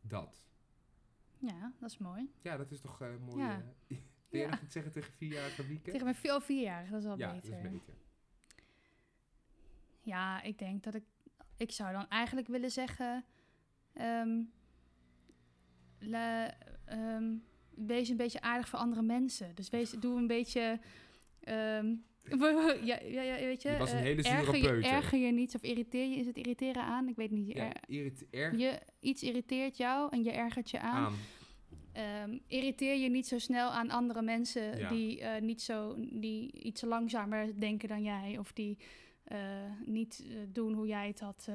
Dat. 0.00 0.42
ja, 1.38 1.72
dat 1.80 1.90
is 1.90 1.98
mooi. 1.98 2.30
Ja, 2.40 2.56
dat 2.56 2.70
is 2.70 2.80
toch 2.80 3.00
eh 3.00 3.08
mooi. 3.26 3.42
Ja. 3.42 3.64
Wil 4.32 4.40
je 4.40 4.46
Ja. 4.46 4.58
nog 4.60 4.60
zeggen 4.72 4.92
tegen 4.92 5.12
vierjarige 5.12 5.66
Wieke? 5.66 5.90
Tegen 5.90 6.04
mijn 6.04 6.16
vier, 6.16 6.34
oh, 6.34 6.40
vier 6.40 6.62
jaar, 6.62 6.88
dat 6.90 6.98
is 6.98 7.04
wel 7.06 7.18
ja, 7.18 7.32
beter. 7.32 7.50
dat 7.50 7.58
is 7.64 7.70
beter. 7.70 7.94
Ja, 10.00 10.42
ik 10.42 10.58
denk 10.58 10.82
dat 10.82 10.94
ik... 10.94 11.04
Ik 11.56 11.70
zou 11.72 11.92
dan 11.92 12.08
eigenlijk 12.08 12.48
willen 12.48 12.70
zeggen... 12.70 13.24
ehm, 13.92 14.40
la- 15.98 16.54
ehm, 16.84 17.34
wees 17.74 18.08
een 18.08 18.16
beetje 18.16 18.40
aardig 18.40 18.68
voor 18.68 18.78
andere 18.78 19.02
mensen. 19.02 19.54
Dus 19.54 19.70
wees, 19.70 19.90
doe 20.00 20.16
een 20.18 20.26
beetje... 20.26 20.80
ehm, 21.40 21.94
ja, 22.90 22.98
ja, 23.00 23.22
ja, 23.22 23.34
weet 23.36 23.62
je, 23.62 23.70
Je 23.70 23.78
was 23.78 23.90
een 23.92 23.96
eh, 23.98 24.02
hele 24.02 24.22
zure 24.22 24.34
erger, 24.36 24.56
je, 24.56 24.68
peuter. 24.68 24.90
erger 24.90 25.18
je 25.18 25.32
niet 25.32 25.54
of 25.54 25.62
irriteer 25.62 26.08
je, 26.10 26.16
is 26.16 26.26
het 26.26 26.36
irriteren 26.36 26.82
aan? 26.84 27.08
Ik 27.08 27.16
weet 27.16 27.30
niet. 27.30 27.46
Ja, 27.46 27.66
er- 27.74 27.82
irrit- 27.88 28.26
erg 28.30 28.58
je, 28.58 28.78
iets 29.00 29.22
irriteert 29.22 29.76
jou 29.76 30.10
en 30.12 30.22
je 30.22 30.30
ergert 30.32 30.70
je 30.70 30.80
aan. 30.80 31.04
aan. 31.04 31.14
Ehm, 31.92 32.38
irriteer 32.46 32.96
je 32.96 33.08
niet 33.08 33.26
zo 33.26 33.38
snel 33.38 33.70
aan 33.70 33.90
andere 33.90 34.22
mensen 34.22 34.78
Ja. 34.78 34.88
die, 34.88 35.20
eh, 35.20 35.42
niet 35.42 35.62
zo, 35.62 35.94
die 35.98 36.52
iets 36.52 36.82
langzamer 36.82 37.60
denken 37.60 37.88
dan 37.88 38.02
jij. 38.02 38.38
Of 38.38 38.52
die 38.52 38.78
eh, 39.24 39.38
niet 39.86 40.24
eh, 40.26 40.36
doen 40.48 40.72
hoe 40.72 40.86
jij 40.86 41.06
het 41.06 41.20
had. 41.20 41.48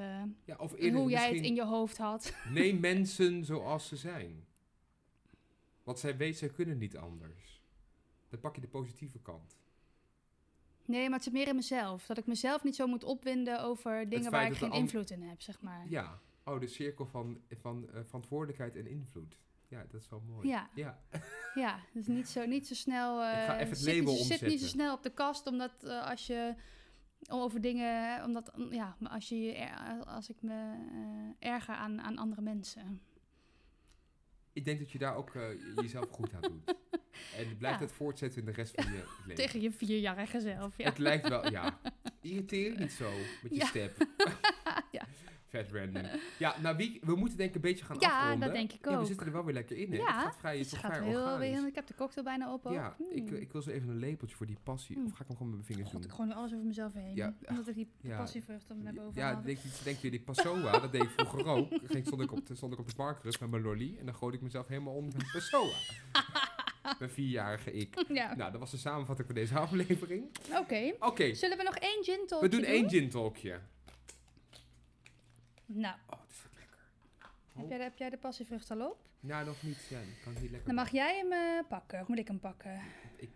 Ja, 0.45 0.55
of 0.57 0.73
eerder 0.75 0.99
hoe 0.99 1.09
jij 1.09 1.35
het 1.35 1.45
in 1.45 1.55
je 1.55 1.63
hoofd 1.63 1.97
had. 1.97 2.33
neem 2.53 2.79
mensen 2.79 3.45
zoals 3.45 3.87
ze 3.87 3.95
zijn. 3.95 4.45
Want 5.83 5.99
zij 5.99 6.17
weet, 6.17 6.37
zij 6.37 6.49
kunnen 6.49 6.77
niet 6.77 6.97
anders. 6.97 7.61
Dan 8.29 8.39
pak 8.39 8.55
je 8.55 8.61
de 8.61 8.67
positieve 8.67 9.19
kant. 9.19 9.57
Nee, 10.85 11.03
maar 11.03 11.13
het 11.13 11.23
zit 11.23 11.33
meer 11.33 11.47
in 11.47 11.55
mezelf. 11.55 12.05
Dat 12.05 12.17
ik 12.17 12.25
mezelf 12.25 12.63
niet 12.63 12.75
zo 12.75 12.87
moet 12.87 13.03
opwinden 13.03 13.61
over 13.63 14.09
dingen 14.09 14.31
waar 14.31 14.45
ik 14.51 14.57
geen 14.57 14.71
invloed 14.71 15.09
in 15.09 15.21
heb, 15.21 15.41
zeg 15.41 15.61
maar. 15.61 15.85
Ja. 15.89 16.19
Oh, 16.45 16.59
de 16.59 16.67
cirkel 16.67 17.05
van, 17.05 17.41
van 17.49 17.89
verantwoordelijkheid 18.05 18.75
en 18.75 18.87
invloed. 18.87 19.37
Ja, 19.69 19.85
dat 19.91 20.01
is 20.01 20.09
wel 20.09 20.19
mooi. 20.27 20.47
Ja. 20.47 20.69
ja. 20.73 20.99
Ja, 21.55 21.79
dus 21.93 22.07
niet 22.07 22.27
zo, 22.29 22.45
niet 22.45 22.67
zo 22.67 22.73
snel. 22.73 23.23
eh, 23.23 23.29
Ik 23.39 23.45
ga 23.45 23.55
even 23.57 23.69
het 23.69 23.77
zit, 23.77 23.95
label 23.97 24.13
niet, 24.13 24.21
zit 24.21 24.29
niet 24.29 24.39
zo 24.39 24.45
omzetten. 24.45 24.69
snel 24.69 24.93
op 24.95 25.03
de 25.03 25.13
kast, 25.13 25.47
omdat 25.47 25.83
eh, 25.83 26.09
als 26.09 26.27
je 26.27 26.53
over 27.29 27.61
dingen, 27.61 28.23
omdat 28.23 28.51
ja, 28.69 28.97
als 29.03 29.29
je 29.29 29.67
als 30.05 30.29
ik 30.29 30.41
me 30.41 30.53
eh, 31.41 31.49
erger 31.51 31.75
aan, 31.75 32.01
aan 32.01 32.17
andere 32.17 32.41
mensen. 32.41 33.01
Ik 34.53 34.65
denk 34.65 34.79
dat 34.79 34.91
je 34.91 34.97
daar 34.97 35.15
ook 35.15 35.35
eh, 35.35 35.43
jezelf 35.75 36.09
goed 36.09 36.33
aan 36.33 36.41
doet. 36.41 36.75
En 37.37 37.57
blijf 37.57 37.75
Ja. 37.75 37.81
het 37.81 37.91
voortzetten 37.91 38.39
in 38.39 38.45
de 38.45 38.51
rest 38.51 38.81
van 38.81 38.91
je 38.93 39.03
leven. 39.27 39.35
Tegen 39.35 39.61
je 39.61 39.71
vierjarige 39.71 40.39
zelf, 40.39 40.77
ja. 40.77 40.85
Het 40.85 40.97
lijkt 40.97 41.27
wel, 41.27 41.51
ja. 41.51 41.79
Irriteer 42.21 42.79
niet 42.79 42.91
zo 42.91 43.09
met 43.43 43.51
je 43.51 43.57
Ja. 43.57 43.65
step. 43.65 44.05
Ja. 45.51 45.59
Vet 45.63 45.71
random. 45.71 46.03
Ja, 46.39 46.55
nou 46.61 46.75
wie, 46.77 46.99
we 47.03 47.15
moeten 47.15 47.37
denk 47.37 47.49
ik 47.49 47.55
een 47.55 47.61
beetje 47.61 47.85
gaan 47.85 47.97
Ja, 47.99 48.17
afronden. 48.19 48.39
dat 48.47 48.57
denk 48.57 48.71
ik 48.71 48.85
Ja, 48.85 48.91
we 48.91 48.97
ook. 48.97 49.05
zitten 49.05 49.25
er 49.25 49.31
wel 49.33 49.43
weer 49.45 49.53
lekker 49.53 49.77
in, 49.77 49.91
hè? 49.91 49.97
Ja, 49.97 50.05
het 50.05 50.23
gaat 50.23 50.35
vrij, 50.37 50.57
Het 50.57 50.69
toch 50.69 50.79
gaat 50.79 50.95
vrij 50.95 51.07
heel 51.07 51.21
organisch. 51.23 51.59
weer. 51.59 51.67
Ik 51.67 51.75
heb 51.75 51.87
de 51.87 51.95
cocktail 51.95 52.25
bijna 52.25 52.53
op 52.53 52.65
ook. 52.65 52.73
Ja, 52.73 52.95
ik, 53.11 53.27
Hmm. 53.29 53.37
ik 53.37 53.51
wil 53.51 53.61
zo 53.61 53.69
even 53.69 53.89
een 53.89 53.97
lepeltje 53.99 54.35
voor 54.35 54.45
die 54.45 54.57
passie. 54.63 54.95
Hmm. 54.95 55.05
Of 55.05 55.11
ga 55.11 55.21
ik 55.21 55.27
hem 55.27 55.37
gewoon 55.37 55.51
met 55.51 55.61
mijn 55.61 55.73
vingers 55.73 55.91
God, 55.93 56.01
ik 56.03 56.07
doen? 56.07 56.17
gooi 56.17 56.29
nu 56.29 56.35
alles 56.35 56.53
over 56.53 56.65
mezelf 56.65 56.93
heen. 56.93 57.15
Ja, 57.15 57.33
Omdat 57.49 57.67
ik 57.67 57.75
die 57.75 57.89
ja. 58.01 58.17
passievrucht 58.17 58.71
om 58.71 58.83
naar 58.83 58.93
boven 58.93 59.13
Ja, 59.21 59.35
denk, 59.35 59.57
je- 59.57 59.69
denk 59.83 59.97
je, 59.97 60.09
die 60.09 60.19
Passoa, 60.21 60.79
dat 60.79 60.91
deed 60.91 61.03
ik 61.03 61.09
vroeger 61.15 61.45
ook. 61.45 61.69
Dan 61.69 61.79
ging, 61.91 62.05
stond, 62.05 62.21
ik 62.21 62.31
op 62.31 62.45
de, 62.45 62.55
stond 62.55 62.73
ik 62.73 62.79
op 62.79 62.87
de 62.87 62.95
parkrug 62.95 63.39
met 63.39 63.49
mijn 63.49 63.63
lolly. 63.63 63.95
En 63.99 64.05
dan 64.05 64.15
gooide 64.15 64.37
ik 64.37 64.43
mezelf 64.43 64.67
helemaal 64.67 64.93
om 64.93 65.05
met 65.05 65.31
Passoa. 65.33 65.75
mijn 66.99 67.11
vierjarige 67.11 67.71
ik. 67.73 68.05
Ja, 68.07 68.35
Nou, 68.35 68.51
dat 68.51 68.59
was 68.59 68.71
de 68.71 68.77
samenvatting 68.77 69.27
van 69.27 69.35
deze 69.35 69.57
aflevering. 69.59 70.25
oké. 70.53 70.93
Oké, 70.99 71.33
Zullen 71.33 71.57
we 71.57 71.63
nog 71.63 71.75
één 71.75 72.03
gin 72.03 72.23
talk 72.27 72.41
we 72.41 72.47
doen 72.47 72.63
één 72.63 72.89
gin 72.89 73.09
talkje. 73.09 73.59
Nou, 75.69 75.95
Oh, 76.09 76.19
dat 76.19 76.29
is 76.29 76.43
lekker. 76.57 76.77
heb, 77.53 77.67
jij, 77.69 77.77
de- 77.77 77.83
heb 77.83 77.97
jij 77.97 78.09
de 78.09 78.17
passievrucht 78.17 78.71
al 78.71 78.89
op? 78.89 78.97
Nou, 79.19 79.45
nog 79.45 79.63
niet. 79.63 79.85
Ja, 79.89 79.99
kan 80.23 80.33
niet 80.33 80.41
lekker 80.41 80.65
Dan 80.65 80.75
mag 80.75 80.89
jij 80.91 81.17
hem 81.17 81.31
eh, 81.31 81.67
pakken. 81.69 82.01
Of 82.01 82.07
moet 82.07 82.17
ik 82.17 82.27
hem 82.27 82.39
pakken? 82.39 82.81
Ik, 83.17 83.29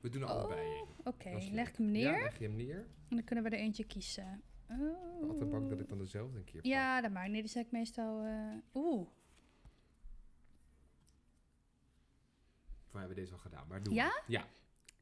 we 0.00 0.08
doen 0.08 0.22
er 0.22 0.28
Oh, 0.28 0.34
allebei 0.34 0.60
één. 0.60 0.86
Oké, 1.04 1.38
leg 1.52 1.68
ik 1.68 1.76
hem 1.76 1.90
neer. 1.90 2.02
Ja, 2.12 2.22
leg 2.22 2.38
je 2.38 2.44
hem 2.44 2.56
neer. 2.56 2.76
En 3.08 3.16
dan 3.16 3.24
kunnen 3.24 3.44
we 3.44 3.50
er 3.50 3.58
eentje 3.58 3.84
kiezen. 3.84 4.42
Ben 4.66 5.28
altijd 5.28 5.50
bang 5.50 5.68
dat 5.68 5.78
ik 5.78 5.82
Oh. 5.84 5.88
dan 5.88 5.98
dezelfde 5.98 6.38
een 6.38 6.44
keer 6.44 6.60
pak. 6.60 6.70
Ja, 6.70 7.00
dat 7.00 7.10
maakt 7.10 7.30
niet. 7.30 7.42
Die 7.42 7.50
zet 7.50 7.64
ik 7.66 7.72
meestal... 7.72 8.22
eh, 8.24 8.54
Oeh. 8.74 9.08
Voor 12.88 12.98
hebben 13.00 13.16
we 13.16 13.22
deze 13.22 13.32
al 13.32 13.38
gedaan, 13.38 13.66
maar 13.68 13.82
doe 13.82 13.94
Ja? 13.94 14.22
Ja. 14.26 14.44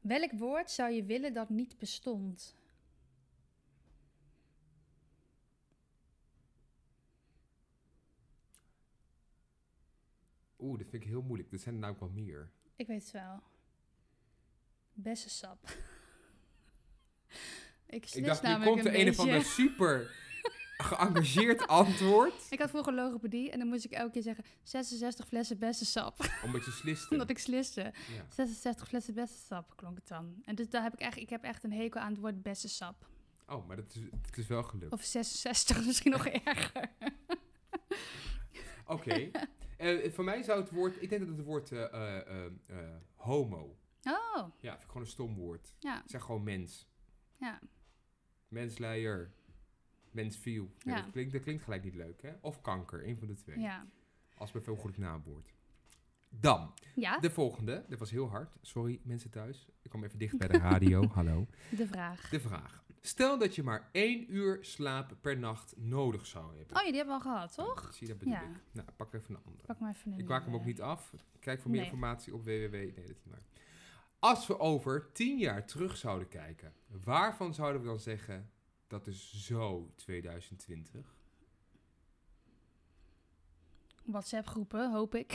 Welk 0.01 0.31
woord 0.31 0.71
zou 0.71 0.91
je 0.91 1.03
willen 1.03 1.33
dat 1.33 1.49
niet 1.49 1.77
bestond? 1.77 2.55
Oeh, 10.61 10.77
dat 10.77 10.87
vind 10.89 11.03
ik 11.03 11.09
heel 11.09 11.21
moeilijk. 11.21 11.51
Er 11.51 11.59
zijn 11.59 11.75
er 11.75 11.81
namelijk 11.81 12.13
wel 12.13 12.23
meer. 12.23 12.51
Ik 12.75 12.87
weet 12.87 13.03
het 13.03 13.11
wel. 13.11 13.43
Bessensap. 14.93 15.69
ik 17.87 18.05
Ik 18.13 18.25
dacht, 18.25 18.43
nu 18.43 18.63
komt 18.63 18.85
er 18.85 18.95
een 18.99 19.07
een 19.07 19.17
andere 19.17 19.43
super 19.43 20.11
geëngageerd 20.89 21.67
antwoord. 21.67 22.47
Ik 22.49 22.59
had 22.59 22.69
vroeger 22.69 22.93
logopedie 22.93 23.51
en 23.51 23.59
dan 23.59 23.67
moest 23.67 23.85
ik 23.85 23.91
elke 23.91 24.11
keer 24.11 24.21
zeggen 24.21 24.43
66 24.63 25.27
flessen 25.27 25.59
bessensap. 25.59 26.29
Omdat 26.45 26.65
je 26.65 26.71
sliste. 26.71 27.09
Omdat 27.09 27.29
ik 27.29 27.37
sliste. 27.37 27.81
Ja. 27.81 28.25
66 28.29 28.87
flessen 28.87 29.13
bessensap 29.13 29.75
klonk 29.75 29.95
het 29.95 30.07
dan. 30.07 30.41
En 30.43 30.55
dus 30.55 30.69
daar 30.69 30.83
heb 30.83 30.93
ik 30.93 30.99
echt, 30.99 31.17
ik 31.17 31.29
heb 31.29 31.43
echt 31.43 31.63
een 31.63 31.73
hekel 31.73 32.01
aan 32.01 32.11
het 32.11 32.19
woord 32.19 32.41
bessensap. 32.41 33.09
Oh, 33.47 33.67
maar 33.67 33.75
dat 33.75 33.95
is, 33.95 34.01
het 34.21 34.37
is 34.37 34.47
wel 34.47 34.63
gelukt. 34.63 34.91
Of 34.91 35.03
66, 35.03 35.85
misschien 35.85 36.11
nog 36.11 36.27
erger. 36.27 36.91
Oké. 38.85 39.31
Eh, 39.81 40.11
voor 40.11 40.23
mij 40.23 40.43
zou 40.43 40.59
het 40.59 40.69
woord... 40.69 41.01
Ik 41.01 41.09
denk 41.09 41.27
dat 41.27 41.37
het 41.37 41.45
woord 41.45 41.71
eh, 41.71 42.45
homo... 43.15 43.75
Oh, 44.03 44.35
Ja, 44.59 44.71
vind 44.71 44.81
ik 44.81 44.87
gewoon 44.87 45.01
een 45.01 45.07
stom 45.07 45.35
woord. 45.35 45.73
ja. 45.79 46.03
Zeg 46.05 46.21
gewoon 46.23 46.43
mens. 46.43 46.87
Ja. 47.37 47.59
Mensleier. 48.47 49.31
Mensviel. 50.11 50.71
Nee, 50.83 50.95
Ja. 50.95 51.01
dat, 51.01 51.11
klinkt, 51.11 51.31
dat 51.33 51.41
klinkt 51.41 51.63
gelijk 51.63 51.83
niet 51.83 51.95
leuk, 51.95 52.21
hè? 52.21 52.33
Of 52.41 52.61
kanker, 52.61 53.07
een 53.07 53.17
van 53.17 53.27
de 53.27 53.33
twee. 53.33 53.59
Ja. 53.59 53.85
Als 54.37 54.51
bijvoorbeeld 54.51 54.97
naamwoord. 54.97 55.53
Dan, 56.29 56.73
Ja, 56.95 57.19
de 57.19 57.29
volgende. 57.29 57.85
Dit 57.87 57.99
was 57.99 58.11
heel 58.11 58.29
hard. 58.29 58.57
Sorry, 58.61 58.99
mensen 59.03 59.29
thuis. 59.29 59.67
Ik 59.81 59.89
kwam 59.89 60.03
even 60.03 60.19
dicht 60.19 60.37
bij 60.37 60.47
de 60.47 60.57
radio. 60.57 61.07
Hallo. 61.13 61.47
de 61.69 61.87
vraag. 61.87 62.29
De 62.29 62.39
vraag. 62.39 62.83
Stel 63.01 63.37
dat 63.37 63.55
je 63.55 63.63
maar 63.63 63.89
één 63.91 64.33
uur 64.33 64.57
slaap 64.61 65.17
per 65.21 65.37
nacht 65.39 65.73
nodig 65.77 66.25
zou 66.25 66.57
hebben. 66.57 66.75
Oh 66.77 66.81
ja, 66.83 66.87
die 66.87 66.97
hebben 66.97 67.17
we 67.17 67.23
al 67.23 67.33
gehad, 67.33 67.53
toch? 67.55 67.93
Zie, 67.93 68.07
dat 68.07 68.17
bedoel 68.17 68.33
Ja. 68.33 68.41
ik. 68.41 68.55
Nou, 68.71 68.87
pak 68.95 69.13
even 69.13 69.39
even 69.95 70.11
een 70.13 70.19
Ik 70.19 70.27
maak 70.27 70.45
hem 70.45 70.53
ook 70.53 70.63
nieuwe. 70.65 70.79
niet 70.79 70.81
af. 70.81 71.13
Kijk 71.39 71.61
voor 71.61 71.71
meer 71.71 71.79
Nee. 71.79 71.89
informatie 71.89 72.33
op 72.33 72.43
www. 72.43 72.71
Nee, 72.71 72.93
dat 72.93 73.03
is 73.03 73.23
niet 73.23 73.33
waar. 73.33 73.41
Als 74.19 74.47
we 74.47 74.59
over 74.59 75.11
tien 75.11 75.37
jaar 75.37 75.65
terug 75.65 75.97
zouden 75.97 76.27
kijken, 76.27 76.73
waarvan 77.03 77.53
zouden 77.53 77.81
we 77.81 77.87
dan 77.87 77.99
zeggen 77.99 78.51
dat 78.87 79.07
is 79.07 79.45
zo 79.45 79.91
2020? 79.95 81.15
WhatsApp 84.05 84.47
groepen, 84.47 84.91
hoop 84.91 85.15
ik. 85.15 85.31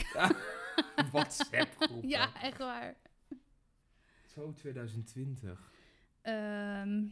WhatsApp 1.11 1.75
groepen. 1.79 2.09
ja, 2.09 2.41
echt 2.41 2.57
waar. 2.57 2.95
Zo 4.25 4.53
2020. 4.53 5.71
Ehm, 6.21 7.03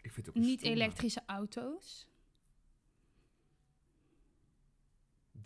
Ik 0.00 0.12
vind 0.12 0.26
het 0.26 0.28
ook 0.28 0.34
niet 0.42 0.62
elektrische 0.62 1.22
auto's, 1.26 2.08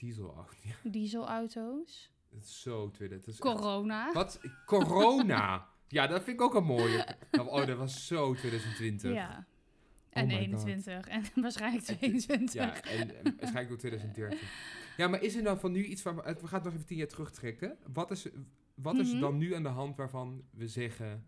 Dieselauto. 0.01 0.53
Ja, 0.63 0.91
dieselauto's, 0.91 2.11
dat 2.31 2.43
is 2.43 2.63
zo 2.63 2.91
2020. 2.91 3.25
Dat 3.25 3.29
is 3.29 3.39
echt- 3.41 3.61
corona. 3.61 4.13
Wat? 4.13 4.41
Corona. 4.67 5.69
ja, 5.89 6.07
dat 6.07 6.23
vind 6.23 6.37
ik 6.41 6.43
ook 6.47 6.55
een 6.55 6.65
mooie. 6.65 7.07
Oh, 7.41 7.67
dat 7.67 7.79
was 7.79 8.07
zo 8.07 8.35
2020. 8.35 9.13
Ja. 9.13 9.47
En 10.11 10.27
my 10.27 10.33
God. 10.33 10.43
21. 10.43 11.07
En 11.09 11.25
waarschijnlijk 11.43 11.85
22. 11.85 12.53
Ja, 12.63 12.83
en, 12.83 13.25
en 13.25 13.35
waarschijnlijk 13.37 13.73
ook 13.73 13.79
2030. 13.79 14.41
Ja, 14.97 15.09
maar 15.09 15.23
is 15.23 15.37
er 15.37 15.43
dan 15.43 15.61
van 15.61 15.73
nu 15.73 15.85
iets 15.85 16.03
van... 16.03 16.17
We 16.17 16.23
gaan 16.23 16.35
het 16.35 16.65
nog 16.65 16.73
even 16.75 16.87
tien 16.87 16.97
jaar 16.97 17.07
terugtrekken. 17.07 17.77
Wat 17.93 18.11
is, 18.11 18.27
wat 18.75 18.95
is 18.95 19.09
er 19.09 19.13
Mhm. 19.15 19.21
dan 19.21 19.39
nu 19.39 19.55
aan 19.55 19.63
de 19.63 19.69
hand 19.69 19.97
waarvan 19.97 20.43
we 20.51 20.69
zeggen... 20.69 21.25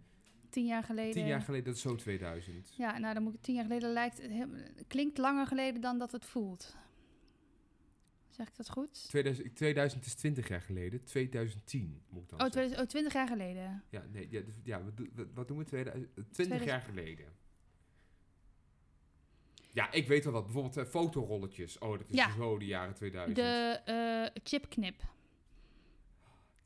Tien 0.51 0.67
jaar 0.67 0.83
geleden. 0.83 1.13
Tien 1.13 1.27
jaar 1.27 1.41
geleden, 1.41 1.65
dat 1.65 1.75
is 1.75 1.81
zo 1.81 1.95
2000. 1.95 2.75
Ja, 2.77 2.99
nou 2.99 3.15
dan 3.15 3.23
moet 3.23 3.35
ik 3.35 3.43
tien 3.43 3.55
jaar 3.55 3.65
geleden 3.65 3.93
lijkt 3.93 4.23
het 4.23 4.85
klinkt 4.87 5.19
langer 5.19 5.47
geleden 5.47 5.81
dan 5.81 5.99
dat 5.99 6.13
het 6.13 6.25
voelt. 6.25 6.77
Zeg 8.33 8.49
ik 8.49 8.57
dat 8.57 8.71
goed? 8.71 9.09
2000, 9.09 9.57
2000 9.57 10.05
is 10.07 10.15
20 10.15 10.49
jaar 10.49 10.61
geleden. 10.61 11.05
2010 11.05 12.03
moet 12.09 12.23
ik 12.23 12.29
dan 12.29 12.39
Oh, 12.41 12.45
zeggen. 12.45 12.63
20, 12.63 12.81
oh 12.81 12.87
20 12.87 13.13
jaar 13.13 13.29
geleden. 13.29 13.85
Ja, 13.91 14.05
nee, 14.13 14.27
ja, 14.31 14.41
dus- 14.41 14.55
ja 14.63 14.83
wat, 14.85 14.97
doen- 14.97 15.11
wat, 15.15 15.27
wat 15.35 15.49
doen 15.49 15.59
we? 15.59 15.65
2000, 15.65 16.13
20 16.15 16.33
2000 16.35 16.71
jaar 16.71 16.81
geleden. 16.81 17.27
Ja, 19.73 19.93
ik 19.93 20.09
weet 20.09 20.25
wel 20.25 20.33
wat. 20.33 20.45
Bijvoorbeeld 20.45 20.77
eh, 20.77 20.85
fotorolletjes. 20.85 21.79
Oh, 21.79 21.99
dat 21.99 22.09
is 22.09 22.17
Ja. 22.17 22.35
zo 22.35 22.59
de 22.59 22.67
jaren 22.67 22.95
2000. 22.95 23.37
De 23.37 23.81
eh, 24.33 24.43
chipknip. 24.45 25.03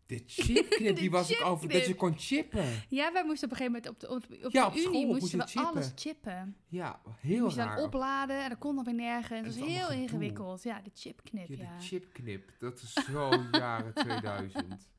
De 0.07 0.23
chipknip, 0.27 0.97
die 1.01 1.11
was 1.11 1.31
ik 1.31 1.45
over. 1.45 1.69
Dat 1.69 1.87
je 1.87 1.95
kon 1.95 2.15
chippen. 2.19 2.83
Ja, 2.89 3.13
wij 3.13 3.25
moesten 3.25 3.49
op 3.51 3.59
een 3.59 3.65
gegeven 3.67 3.83
moment 3.83 3.89
op 3.89 4.01
de, 4.01 4.09
op, 4.09 4.45
op 4.45 4.53
Ja, 4.53 4.69
de 4.71 4.79
op 4.81 4.87
Unie 4.87 5.07
moesten 5.07 5.39
we 5.39 5.45
chippen. 5.47 5.67
alles 5.71 5.93
chippen. 5.97 6.57
Ja, 6.69 7.01
heel 7.21 7.43
moest 7.43 7.57
raar. 7.57 7.77
dan 7.77 7.85
opladen 7.85 8.43
en 8.43 8.49
dat 8.49 8.59
kon 8.59 8.75
dan 8.75 8.85
weer 8.85 8.95
nergens. 8.95 9.47
Dat 9.57 9.59
was 9.59 9.69
heel 9.69 9.91
ingewikkeld. 9.91 10.63
Ja, 10.63 10.81
de 10.81 10.91
chipknip, 10.95 11.49
Ja, 11.49 11.57
ja. 11.57 11.77
de 11.79 11.83
chipknip. 11.85 12.53
Dat 12.59 12.81
is 12.83 12.93
zo 12.93 13.31
jaren 13.53 13.95
2000. 13.95 14.91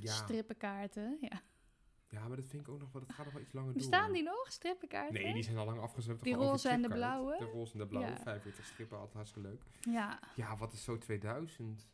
Ja. 0.00 0.12
Strippenkaarten, 0.12 1.16
ja. 1.20 1.42
ja, 2.08 2.28
maar 2.28 2.36
dat 2.36 2.46
vind 2.48 2.62
ik 2.62 2.68
ook 2.68 2.80
nog 2.80 2.92
wel... 2.92 3.02
Dat 3.06 3.12
gaat 3.14 3.24
nog 3.24 3.34
wel 3.34 3.42
iets 3.42 3.52
langer 3.52 3.72
Bestaan 3.72 4.04
door. 4.04 4.14
die 4.14 4.22
nog, 4.22 4.46
strippenkaarten? 4.52 5.22
Nee, 5.22 5.32
die 5.32 5.42
zijn 5.42 5.56
al 5.56 5.64
lang 5.64 5.80
afgezet. 5.80 6.22
Die 6.22 6.34
roze 6.34 6.68
en 6.68 6.82
de 6.82 6.88
blauwe? 6.88 7.36
De 7.38 7.44
roze 7.44 7.72
en 7.72 7.78
de 7.78 7.86
blauwe. 7.86 8.10
Ja. 8.10 8.16
45 8.16 8.66
strippen, 8.66 8.96
altijd 8.96 9.14
hartstikke 9.16 9.48
leuk. 9.48 9.62
Ja, 9.80 10.18
Ja, 10.34 10.56
wat 10.56 10.72
is 10.72 10.84
zo 10.84 10.98
2000? 10.98 11.86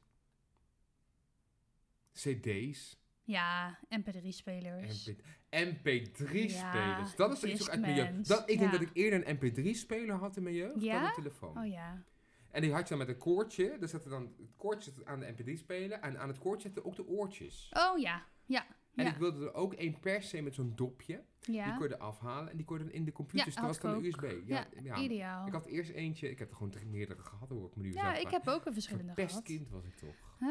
CD's. 2.13 3.01
ja 3.25 3.79
mp3-spelers. 3.99 5.11
MP3-spelers. 5.51 7.11
Ja, 7.11 7.13
dat 7.17 7.33
is 7.33 7.45
iets 7.45 7.71
uit 7.71 7.81
mijn 7.81 7.95
jeugd. 7.95 8.29
Dat, 8.29 8.51
ik 8.51 8.59
denk 8.59 8.73
dat 8.73 8.81
ik 8.81 8.91
eerder 8.93 9.29
een 9.29 9.37
MP3-speler 9.39 10.15
had 10.17 10.37
in 10.37 10.43
mijn 10.43 10.55
jeugd 10.55 10.75
dan 10.75 10.83
Ja? 10.85 11.07
een 11.07 11.13
telefoon. 11.15 11.59
Oh 11.59 11.67
ja. 11.67 12.03
En 12.51 12.63
die 12.63 12.73
had 12.73 12.83
je 12.83 12.89
dan 12.89 12.99
met 12.99 13.09
een 13.09 13.19
koordje. 13.21 13.77
Daar 13.79 13.89
zette 13.89 14.09
dan 14.09 14.23
het 14.39 14.57
koordje 14.57 14.91
zat 14.91 15.05
aan 15.05 15.21
de 15.21 15.35
MP3-speler. 15.35 15.99
En 16.01 16.19
aan 16.19 16.29
het 16.29 16.39
koordje 16.39 16.63
zitten 16.63 16.85
ook 16.85 16.97
de 16.97 17.07
oortjes. 17.07 17.71
Oh 17.73 17.99
ja, 17.99 18.27
ja. 18.47 18.67
En 18.95 19.07
ik 19.07 19.15
wilde 19.17 19.45
er 19.47 19.55
ook 19.55 19.75
één 19.75 20.01
per 20.01 20.23
se 20.23 20.41
met 20.43 20.55
zo'n 20.55 20.73
dopje. 20.75 21.23
Die 21.41 21.63
kon 21.77 21.89
je 21.89 21.95
er 21.95 21.97
afhalen 22.01 22.51
en 22.51 22.57
die 22.57 22.67
kon 22.67 22.79
je 22.79 22.85
dan 22.85 22.93
in 22.93 23.05
de 23.05 23.13
computer. 23.13 23.49
Ja, 23.49 23.55
dat 23.55 23.65
was 23.65 23.81
dan 23.81 23.95
ook. 23.95 24.03
USB. 24.05 24.35
Ja, 24.47 24.67
Ja, 24.83 24.97
ideaal. 24.97 25.47
Ik 25.47 25.53
had 25.53 25.67
eerst 25.67 25.91
eentje. 25.91 26.31
Ik 26.31 26.39
heb 26.39 26.49
er 26.51 26.57
gewoon 26.57 26.71
drie- 26.71 26.87
meerdere 26.87 27.23
gehad 27.23 27.49
hoor. 27.49 27.69
Ik 27.69 27.77
me 27.77 27.83
nu 27.83 27.93
ja, 27.93 28.15
ik 28.17 28.29
heb 28.31 28.49
ook 28.49 28.67
een 28.67 28.73
verschillende 28.73 29.07
Verpest 29.13 29.29
gehad. 29.31 29.45
kind 29.45 29.69
was 29.71 29.85
ik 29.85 29.97
toch. 29.97 30.37
Ah, 30.41 30.49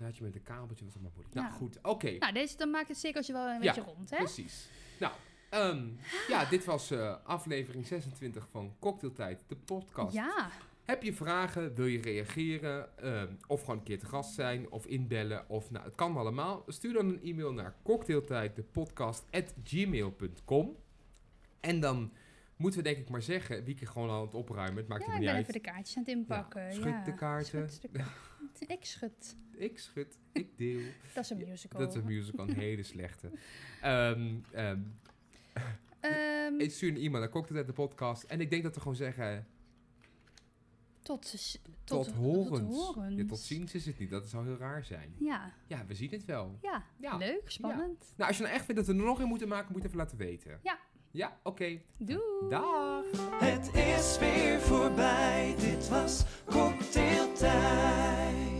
Dan 0.00 0.08
had 0.08 0.18
je 0.18 0.24
met 0.24 0.34
een 0.34 0.42
kabeltje, 0.42 0.84
was 0.84 0.94
allemaal 0.94 1.12
moeilijk. 1.14 1.34
Ja. 1.36 1.42
Nou 1.42 1.54
goed, 1.54 1.78
oké. 1.82 2.10
nou, 2.18 2.32
deze, 2.32 2.56
dan 2.56 2.70
maakt 2.70 2.88
het 2.88 2.98
cirkeltje 2.98 3.32
wel 3.32 3.46
een 3.46 3.62
Ja, 3.62 3.74
beetje 3.74 3.80
rond, 3.92 4.10
hè? 4.10 4.16
Precies. 4.16 4.68
Nou, 4.98 5.12
ehm, 5.50 5.88
ja, 6.28 6.44
dit 6.44 6.64
was 6.64 6.90
eh, 6.90 7.16
aflevering 7.24 7.86
26 7.86 8.48
van 8.50 8.74
Cocktailtijd, 8.78 9.44
de 9.46 9.56
podcast. 9.56 10.14
Ja, 10.14 10.50
Heb 10.84 11.02
je 11.02 11.14
vragen, 11.14 11.74
wil 11.74 11.86
je 11.86 12.00
reageren, 12.00 12.98
ehm, 12.98 13.32
of 13.46 13.60
gewoon 13.60 13.76
een 13.76 13.82
keer 13.82 13.98
te 13.98 14.06
gast 14.06 14.34
zijn, 14.34 14.70
of 14.70 14.86
inbellen, 14.86 15.48
of 15.48 15.70
nou, 15.70 15.84
het 15.84 15.94
kan 15.94 16.16
allemaal. 16.16 16.64
Stuur 16.66 16.92
dan 16.92 17.08
een 17.08 17.22
e-mail 17.22 17.52
naar 17.52 17.74
cocktailtijddepodcast.gmail.com 17.82 20.76
En 21.60 21.80
dan 21.80 22.12
moeten 22.56 22.82
we 22.82 22.88
denk 22.88 22.98
ik 23.00 23.08
maar 23.08 23.22
zeggen, 23.22 23.64
Wieke 23.64 23.86
gewoon 23.86 24.10
aan 24.10 24.20
het 24.20 24.34
opruimen, 24.34 24.76
het 24.76 24.88
maakt 24.88 25.06
ja 25.06 25.12
ik 25.12 25.18
niet 25.18 25.28
ben 25.28 25.36
even 25.38 25.52
de 25.52 25.60
kaartjes 25.60 25.96
aan 25.96 26.02
het 26.02 26.12
inpakken. 26.12 26.62
Ja, 26.62 26.70
schud 26.70 26.84
ja. 26.84 27.04
de 27.04 27.14
kaarten. 27.14 27.70
Schud 27.70 27.82
de 27.82 27.88
kaarten. 27.88 28.68
ik 28.76 28.84
schud 28.84 29.36
ik 29.60 29.78
schud, 29.78 30.18
ik 30.32 30.58
deel. 30.58 30.80
dat 31.14 31.24
is 31.24 31.30
een 31.30 31.38
musical. 31.38 31.80
Dat 31.80 31.88
is 31.88 31.94
een 31.94 32.04
musical, 32.04 32.48
een 32.48 32.54
hele 32.54 32.82
slechte. 32.82 33.30
Um, 33.84 34.44
ik 36.58 36.70
stuur 36.70 36.88
een 36.88 36.96
e-mail 36.96 37.20
naar 37.20 37.28
Cocktail 37.28 37.64
de 37.64 37.72
podcast. 37.72 38.22
En 38.22 38.40
ik 38.40 38.50
denk 38.50 38.62
dat 38.62 38.74
we 38.74 38.80
gewoon 38.80 38.96
zeggen... 38.96 39.46
Tot, 41.02 41.30
tot, 41.84 41.86
tot 42.04 42.14
horens. 42.14 42.94
Tot, 42.94 43.28
tot 43.28 43.38
ziens 43.38 43.74
is 43.74 43.86
het 43.86 43.98
niet. 43.98 44.10
Dat 44.10 44.28
zou 44.28 44.46
heel 44.46 44.56
raar 44.56 44.84
zijn. 44.84 45.14
Ja. 45.18 45.52
Ja, 45.66 45.86
we 45.86 45.94
zien 45.94 46.10
het 46.10 46.24
wel. 46.24 46.58
Ja, 46.62 46.84
ja. 46.96 47.16
leuk, 47.16 47.50
spannend. 47.50 48.12
Nou, 48.16 48.28
als 48.28 48.36
je 48.36 48.42
nou 48.42 48.54
echt 48.54 48.64
vindt 48.64 48.86
dat 48.86 48.94
we 48.94 49.00
er 49.00 49.06
nog 49.06 49.20
in 49.20 49.26
moeten 49.26 49.48
maken, 49.48 49.72
moet 49.72 49.82
je 49.82 49.86
even 49.86 50.00
laten 50.00 50.18
weten. 50.18 50.60
Ja. 50.62 50.78
Ja, 51.12 51.38
oké. 51.42 51.80
Doei. 51.96 52.48
Dag. 52.48 53.04
Het 53.40 53.74
is 53.74 54.18
weer 54.18 54.60
voorbij. 54.60 55.54
Dit 55.58 55.88
was 55.88 56.24
Cocktailtijd. 56.44 58.59